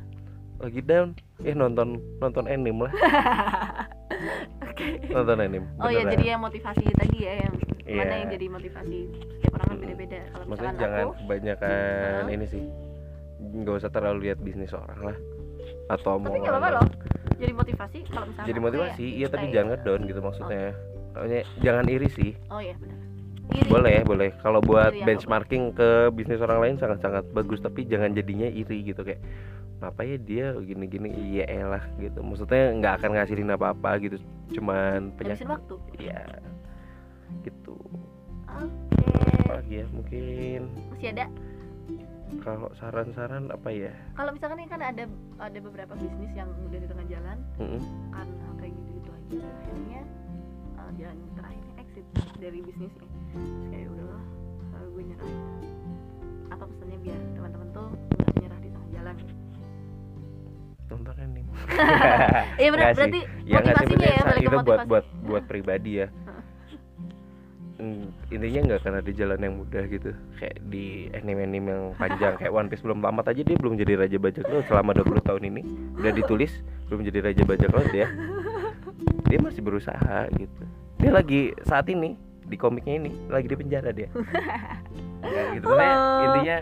Lagi 0.60 0.82
down? 0.82 1.16
Eh 1.42 1.52
nonton 1.52 1.98
nonton 2.20 2.46
anime 2.46 2.86
lah. 2.86 2.94
Oke. 4.68 4.88
Nonton 5.10 5.38
anime 5.40 5.68
oh 5.78 5.90
ya 5.90 6.04
jadi 6.06 6.36
yang 6.36 6.42
motivasi 6.42 6.84
tadi 6.94 7.18
ya 7.22 7.34
yang 7.44 7.56
Iya. 7.84 8.00
mana 8.00 8.14
yang 8.16 8.30
jadi 8.32 8.46
motivasi 8.48 8.98
setiap 9.28 9.52
orang 9.60 9.68
kan 9.68 9.76
Mm. 9.76 9.84
beda-beda? 9.84 10.20
Kalau 10.32 10.46
maksudnya 10.48 10.74
jangan 10.80 11.00
aku 11.04 11.14
kebanyakan 11.20 11.70
Hah? 12.24 12.32
ini 12.32 12.46
sih. 12.48 12.64
Nggak 13.44 13.76
usah 13.76 13.92
terlalu 13.92 14.18
lihat 14.24 14.40
bisnis 14.40 14.72
orang 14.72 15.00
lah. 15.04 15.18
Atau 15.92 16.16
tapi 16.18 16.40
nggak 16.40 16.54
apa-apa 16.54 16.70
loh 16.80 16.88
jadi 17.44 17.54
motivasi 17.54 17.98
kalau 18.08 18.26
misalkan 18.32 18.48
jadi 18.50 18.60
motivasi 18.64 19.04
ya, 19.04 19.18
iya 19.20 19.28
tapi 19.28 19.46
jangan 19.52 19.68
ngedown 19.76 20.02
gitu 20.08 20.20
maksudnya 20.24 20.72
Pokoknya 21.14 21.42
jangan 21.62 21.86
iri 21.88 22.10
sih. 22.10 22.32
Oh 22.50 22.58
iya 22.58 22.74
benar. 22.82 22.98
Iri. 23.54 23.70
Boleh 23.70 23.98
boleh. 24.02 24.30
Kalau 24.42 24.60
buat 24.66 24.92
Iri 24.92 25.06
apa, 25.06 25.08
benchmarking 25.14 25.64
ke 25.78 25.90
bisnis 26.10 26.42
orang 26.42 26.60
lain 26.60 26.76
sangat 26.82 27.06
sangat 27.06 27.24
bagus 27.38 27.62
tapi 27.62 27.86
jangan 27.86 28.18
jadinya 28.18 28.50
iri 28.50 28.90
gitu. 28.90 29.06
Kayak 29.06 29.22
kenapa 29.78 30.02
ya 30.02 30.18
dia 30.18 30.46
gini 30.58 30.86
gini 30.90 31.10
iya 31.14 31.46
elah 31.46 31.86
gitu. 32.02 32.26
Maksudnya 32.26 32.74
nggak 32.82 32.94
akan 33.02 33.10
ngasihin 33.14 33.54
apa 33.54 33.78
apa 33.78 34.02
gitu. 34.02 34.18
Cuman 34.58 35.14
penyakit. 35.14 35.46
waktu. 35.46 35.76
Iya. 36.02 36.26
Gitu. 37.46 37.78
Oke. 38.50 39.06
Apa 39.46 39.54
lagi 39.62 39.74
ya? 39.86 39.88
Mungkin. 39.94 40.62
Masih 40.98 41.10
ada 41.14 41.26
kalau 42.42 42.70
saran-saran 42.76 43.52
apa 43.54 43.70
ya? 43.70 43.94
Kalau 44.18 44.32
misalkan 44.34 44.58
ini 44.60 44.70
kan 44.70 44.82
ada 44.82 45.06
ada 45.38 45.60
beberapa 45.62 45.94
bisnis 45.96 46.32
yang 46.34 46.50
udah 46.66 46.80
di 46.82 46.88
tengah 46.90 47.06
jalan 47.08 47.38
Mm-mm. 47.62 47.82
karena 48.10 48.48
kayak 48.58 48.74
gitu 48.74 48.90
gitu 48.98 49.10
aja 49.14 49.38
akhirnya 49.62 50.02
uh, 50.78 50.92
jalan 50.98 51.18
terakhirnya 51.38 51.74
exit 51.80 52.06
dari 52.40 52.60
bisnisnya 52.64 53.06
terus 53.34 53.50
kayak 53.70 53.88
udahlah 53.94 54.24
uh, 54.74 54.86
gue 54.92 55.04
nyerah. 55.04 55.34
Apa 56.52 56.64
pesannya 56.70 56.98
biar 57.02 57.20
teman-teman 57.34 57.68
tuh 57.72 57.88
nggak 58.18 58.34
nyerah 58.42 58.60
di 58.60 58.70
tengah 58.72 58.90
jalan? 58.94 59.16
Nonton 60.90 61.16
anime. 61.18 61.52
Iya 62.62 62.70
benar. 62.70 62.86
Sih. 62.94 62.98
berarti 62.98 63.20
ya 63.44 63.58
motivasinya 63.60 64.08
ya 64.08 64.22
balik 64.24 64.42
ke 64.42 64.46
itu 64.46 64.50
buat 64.50 64.64
motivasi 64.64 64.90
buat 64.90 65.06
buat 65.26 65.44
pribadi 65.50 65.92
ya 66.02 66.08
intinya 68.30 68.60
nggak 68.70 68.80
akan 68.86 68.94
ada 69.00 69.12
jalan 69.12 69.40
yang 69.40 69.56
mudah 69.60 69.84
gitu. 69.88 70.12
Kayak 70.40 70.58
di 70.68 71.08
anime-anime 71.12 71.68
yang 71.70 71.84
panjang 71.96 72.34
kayak 72.38 72.54
One 72.54 72.68
Piece 72.68 72.84
belum 72.84 73.00
tamat 73.00 73.26
aja 73.30 73.42
dia 73.42 73.58
belum 73.60 73.76
jadi 73.78 73.94
raja 74.00 74.18
bajak 74.18 74.46
laut 74.48 74.66
selama 74.68 74.92
20 74.96 75.28
tahun 75.28 75.44
ini. 75.54 75.62
Udah 76.00 76.12
ditulis 76.12 76.52
belum 76.90 77.02
jadi 77.08 77.20
raja 77.32 77.42
bajak 77.44 77.70
laut 77.74 77.90
dia. 77.92 78.08
Dia 79.28 79.40
masih 79.42 79.62
berusaha 79.64 80.30
gitu. 80.36 80.64
Dia 81.00 81.12
lagi 81.12 81.52
saat 81.66 81.90
ini 81.90 82.16
di 82.44 82.60
komiknya 82.60 83.00
ini 83.00 83.12
lagi 83.32 83.48
di 83.48 83.56
penjara 83.56 83.90
dia. 83.92 84.12
Ya, 85.24 85.56
gitu. 85.56 85.66
Oh, 85.72 86.20
intinya 86.28 86.58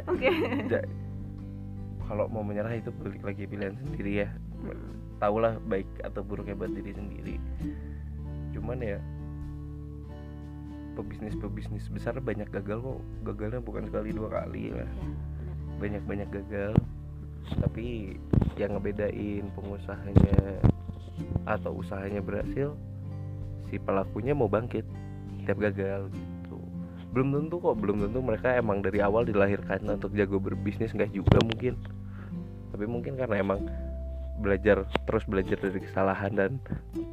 ja- 0.70 0.90
kalau 2.06 2.28
mau 2.28 2.44
menyerah 2.46 2.76
itu 2.76 2.94
balik 3.02 3.24
lagi 3.26 3.44
pilihan 3.50 3.74
sendiri 3.82 4.28
ya. 4.28 4.30
Tahulah 5.18 5.58
baik 5.66 5.88
atau 6.02 6.22
buruknya 6.22 6.54
buat 6.54 6.70
diri 6.70 6.94
sendiri. 6.94 7.36
Cuman 8.54 8.78
ya 8.84 8.98
pebisnis 10.94 11.36
pebisnis 11.40 11.86
besar 11.90 12.18
banyak 12.20 12.50
gagal 12.50 12.80
kok. 12.82 13.00
Gagalnya 13.26 13.60
bukan 13.64 13.88
sekali 13.88 14.10
dua 14.12 14.30
kali 14.30 14.74
lah. 14.74 14.84
ya 14.84 14.86
benar. 14.86 15.80
Banyak 15.82 16.04
banyak 16.06 16.30
gagal 16.30 16.74
tapi 17.58 18.16
yang 18.56 18.78
ngebedain 18.78 19.50
pengusahanya 19.58 20.62
atau 21.50 21.82
usahanya 21.82 22.22
berhasil 22.22 22.78
si 23.68 23.82
pelakunya 23.82 24.38
mau 24.38 24.48
bangkit 24.48 24.86
tiap 25.48 25.58
gagal 25.58 26.12
gitu. 26.14 26.60
Belum 27.12 27.34
tentu 27.34 27.58
kok 27.60 27.76
belum 27.82 28.08
tentu 28.08 28.20
mereka 28.22 28.56
emang 28.56 28.86
dari 28.86 29.02
awal 29.02 29.26
dilahirkan 29.26 29.84
untuk 29.90 30.14
jago 30.14 30.38
berbisnis 30.38 30.94
enggak 30.94 31.12
juga 31.12 31.42
mungkin. 31.42 31.76
Tapi 32.72 32.86
mungkin 32.88 33.20
karena 33.20 33.42
emang 33.42 33.68
belajar 34.42 34.90
terus 35.06 35.24
belajar 35.30 35.58
dari 35.62 35.80
kesalahan 35.86 36.34
dan 36.34 36.52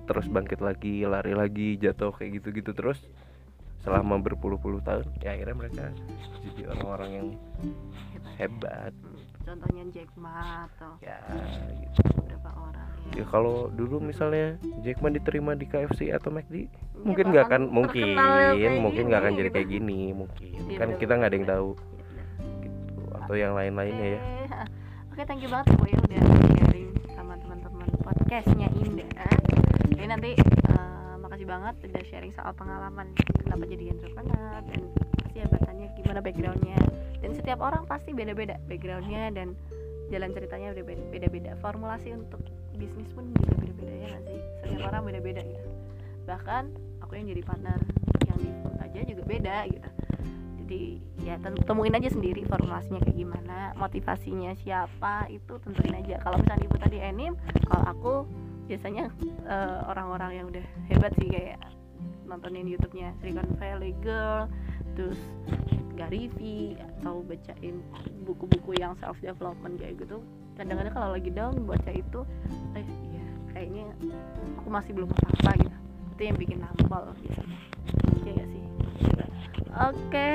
terus 0.09 0.25
bangkit 0.33 0.65
lagi 0.65 1.05
lari 1.05 1.37
lagi 1.37 1.77
jatuh 1.77 2.15
kayak 2.17 2.41
gitu-gitu 2.41 2.73
terus 2.73 2.97
selama 3.83 4.19
berpuluh-puluh 4.19 4.83
tahun 4.83 5.07
ya 5.23 5.39
akhirnya 5.39 5.57
mereka 5.57 5.85
jadi 6.43 6.63
orang-orang 6.75 7.11
yang 7.15 7.29
hebat. 8.13 8.35
Hebat 8.39 8.93
Hmm, 8.99 9.19
contohnya 9.47 9.83
Jack 9.95 10.11
Ma 10.19 10.67
atau 10.69 10.93
ya 11.01 11.19
gitu 11.81 12.01
beberapa 12.19 12.51
orang 12.59 12.89
ya 13.17 13.25
kalau 13.25 13.71
dulu 13.73 14.03
misalnya 14.03 14.59
Jack 14.85 15.01
Ma 15.01 15.09
diterima 15.09 15.57
di 15.57 15.65
KFC 15.65 16.13
atau 16.13 16.29
McD 16.29 16.69
Ya, 16.99 17.07
mungkin 17.07 17.25
nggak 17.31 17.45
akan 17.47 17.63
mungkin 17.71 18.19
mungkin 18.83 19.05
nggak 19.07 19.23
akan 19.23 19.33
jadi 19.39 19.51
kayak 19.55 19.69
gini 19.71 20.11
mungkin. 20.11 20.51
Iya, 20.67 20.83
kan 20.83 20.89
bener, 20.91 20.99
kita 20.99 21.13
nggak 21.15 21.31
ada 21.31 21.39
yang 21.39 21.49
tahu. 21.49 21.69
Benar. 21.79 22.27
gitu 22.59 23.03
atau 23.15 23.35
yang 23.39 23.53
lain-lainnya 23.55 24.07
ya. 24.19 24.21
Oke, 25.15 25.23
thank 25.23 25.43
you 25.47 25.51
banget 25.51 25.71
ya 25.71 25.77
Boy 25.79 25.93
udah 25.95 26.23
sharing 26.59 26.91
sama 27.15 27.35
teman-teman 27.39 27.89
podcastnya 28.03 28.67
Indah. 28.83 29.31
Oke, 29.95 30.05
nanti 30.11 30.31
makasih 31.39 31.55
banget 31.55 31.75
udah 31.87 32.03
sharing 32.11 32.35
soal 32.35 32.51
pengalaman 32.51 33.15
kenapa 33.47 33.63
jadi 33.71 33.95
entrepreneur 33.95 34.59
dan 34.59 34.81
pasti 35.23 35.39
ya 35.39 35.47
bertanya 35.47 35.87
gimana 35.95 36.19
backgroundnya. 36.19 36.79
Dan 37.23 37.31
setiap 37.39 37.63
orang 37.63 37.87
pasti 37.87 38.11
beda-beda 38.11 38.59
backgroundnya 38.67 39.31
dan 39.31 39.55
jalan 40.11 40.35
ceritanya 40.35 40.75
beda-beda 40.83 41.55
formulasi 41.63 42.11
untuk 42.11 42.43
bisnis 42.75 43.07
pun 43.15 43.31
juga 43.39 43.55
beda-beda 43.55 43.95
ya 44.03 44.19
sih? 44.27 44.39
Setiap 44.67 44.91
orang 44.91 45.03
beda-beda 45.07 45.47
gitu. 45.47 45.71
Bahkan 46.27 46.63
aku 47.07 47.13
yang 47.15 47.31
jadi 47.31 47.43
partner 47.47 47.79
yang 48.27 48.39
di 48.43 48.51
aja 48.83 49.01
juga 49.07 49.23
beda 49.23 49.57
gitu. 49.71 49.91
Jadi 50.67 50.83
ya 51.23 51.39
temuin 51.39 51.95
aja 51.95 52.11
sendiri 52.11 52.43
formulasinya 52.51 52.99
kayak 52.99 53.15
gimana 53.15 53.79
motivasinya 53.79 54.59
siapa 54.59 55.31
itu 55.31 55.55
tentuin 55.63 56.03
aja. 56.03 56.19
Kalau 56.19 56.43
misalnya 56.43 56.67
ibu 56.67 56.77
tadi 56.83 56.99
anim 56.99 57.39
kalau 57.71 57.85
aku 57.87 58.15
biasanya 58.69 59.09
eh, 59.49 59.79
orang-orang 59.89 60.31
yang 60.37 60.47
udah 60.53 60.65
hebat 60.93 61.13
sih 61.17 61.29
kayak 61.33 61.59
nontonin 62.29 62.69
YouTube-nya 62.69 63.17
Silicon 63.19 63.49
Valley 63.57 63.97
Girl 64.05 64.47
terus 64.93 65.19
Gary 65.97 66.31
V 66.39 66.39
atau 66.79 67.27
bacain 67.27 67.83
buku-buku 68.23 68.79
yang 68.79 68.95
self 69.03 69.19
development 69.19 69.81
kayak 69.83 69.99
gitu. 69.99 70.23
Kadang-kadang 70.55 70.95
kalau 70.95 71.09
lagi 71.17 71.31
down 71.35 71.59
baca 71.67 71.91
itu 71.91 72.21
eh 72.79 72.87
iya 72.87 73.25
kayaknya 73.51 73.85
aku 74.63 74.69
masih 74.71 74.95
belum 74.95 75.11
apa-apa 75.11 75.51
gitu. 75.59 75.77
Itu 76.15 76.23
yang 76.23 76.37
bikin 76.39 76.59
nambal 76.63 77.11
biasanya. 77.19 77.59
Iya 78.23 78.31
gak 78.37 78.49
sih? 78.53 78.65
Oke 79.75 80.29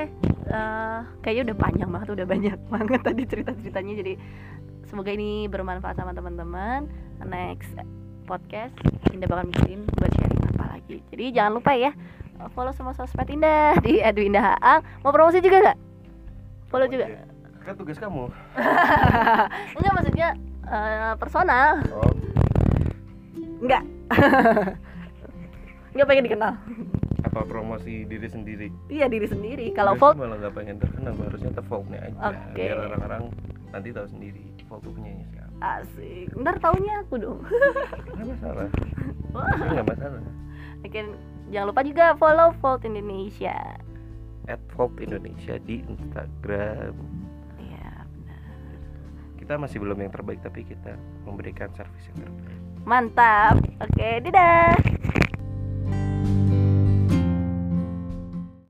eh, 0.52 1.00
kayaknya 1.24 1.44
udah 1.54 1.58
panjang 1.58 1.90
banget 1.94 2.10
udah 2.12 2.28
banyak 2.28 2.60
banget 2.74 3.00
tadi 3.00 3.24
cerita-ceritanya. 3.24 3.94
Jadi 4.04 4.14
semoga 4.90 5.16
ini 5.16 5.48
bermanfaat 5.48 5.96
sama 5.96 6.12
teman-teman. 6.12 6.92
Next 7.24 8.03
podcast 8.24 8.74
Indah 9.12 9.28
bakal 9.28 9.46
mikirin 9.52 9.84
buat 10.00 10.12
sharing 10.16 10.42
apa 10.56 10.66
lagi. 10.80 10.98
Jadi 11.12 11.26
jangan 11.36 11.52
lupa 11.60 11.72
ya 11.76 11.92
follow 12.52 12.76
semua 12.76 12.92
sosmed 12.92 13.30
Indah 13.32 13.80
di 13.80 14.04
Edwinda 14.04 14.42
Haang 14.44 14.84
mau 15.06 15.16
promosi 15.16 15.40
juga 15.40 15.64
nggak? 15.64 15.78
Follow 16.68 16.88
juga? 16.90 17.06
Kan 17.64 17.76
tugas 17.80 17.96
kamu. 17.96 18.28
Enggak 19.80 19.94
maksudnya 19.96 20.28
eh, 20.68 21.14
personal. 21.16 21.80
Oh. 21.96 22.12
Enggak. 23.64 23.84
Enggak 25.96 26.08
pengen 26.10 26.26
dikenal. 26.28 26.54
apa 27.24 27.50
promosi 27.50 28.06
diri 28.06 28.28
sendiri? 28.30 28.68
Iya 28.92 29.10
diri 29.10 29.26
sendiri. 29.26 29.72
Kalau 29.74 29.96
Gue 29.96 30.02
Volt 30.06 30.16
sih 30.20 30.22
malah 30.22 30.38
gak 30.44 30.54
pengen 30.54 30.78
terkenal. 30.78 31.14
Harusnya 31.18 31.52
terfolknya 31.56 32.00
aja 32.04 32.30
biar 32.54 32.78
orang-orang 32.78 33.32
nanti 33.74 33.90
tahu 33.90 34.06
sendiri 34.06 34.44
Volt 34.70 34.86
tuh 34.86 34.94
punyanya 34.94 35.26
siapa 35.34 35.43
asik. 35.64 36.28
Ntar 36.36 36.60
taunya 36.60 37.02
aku 37.02 37.16
dong. 37.18 37.40
nggak 38.12 38.28
masalah 38.30 38.68
nggak 39.72 39.88
masalah 39.88 40.22
Oke, 40.84 41.00
jangan 41.48 41.68
lupa 41.70 41.82
juga 41.82 42.06
follow 42.14 42.52
Volt 42.60 42.84
Indonesia. 42.84 43.56
at 44.44 44.60
Volt 44.70 45.00
Indonesia 45.00 45.56
di 45.58 45.80
Instagram 45.82 46.92
Iya, 47.58 48.04
benar. 48.04 48.44
kita 49.40 49.54
masih 49.56 49.80
belum 49.80 49.96
yang 49.98 50.12
terbaik 50.12 50.44
tapi 50.44 50.62
kita 50.62 50.94
memberikan 51.24 51.72
servis 51.72 52.04
yang 52.12 52.28
terbaik 52.28 52.60
Mantap. 52.84 53.56
Oke, 53.80 54.20
dadah. 54.20 54.76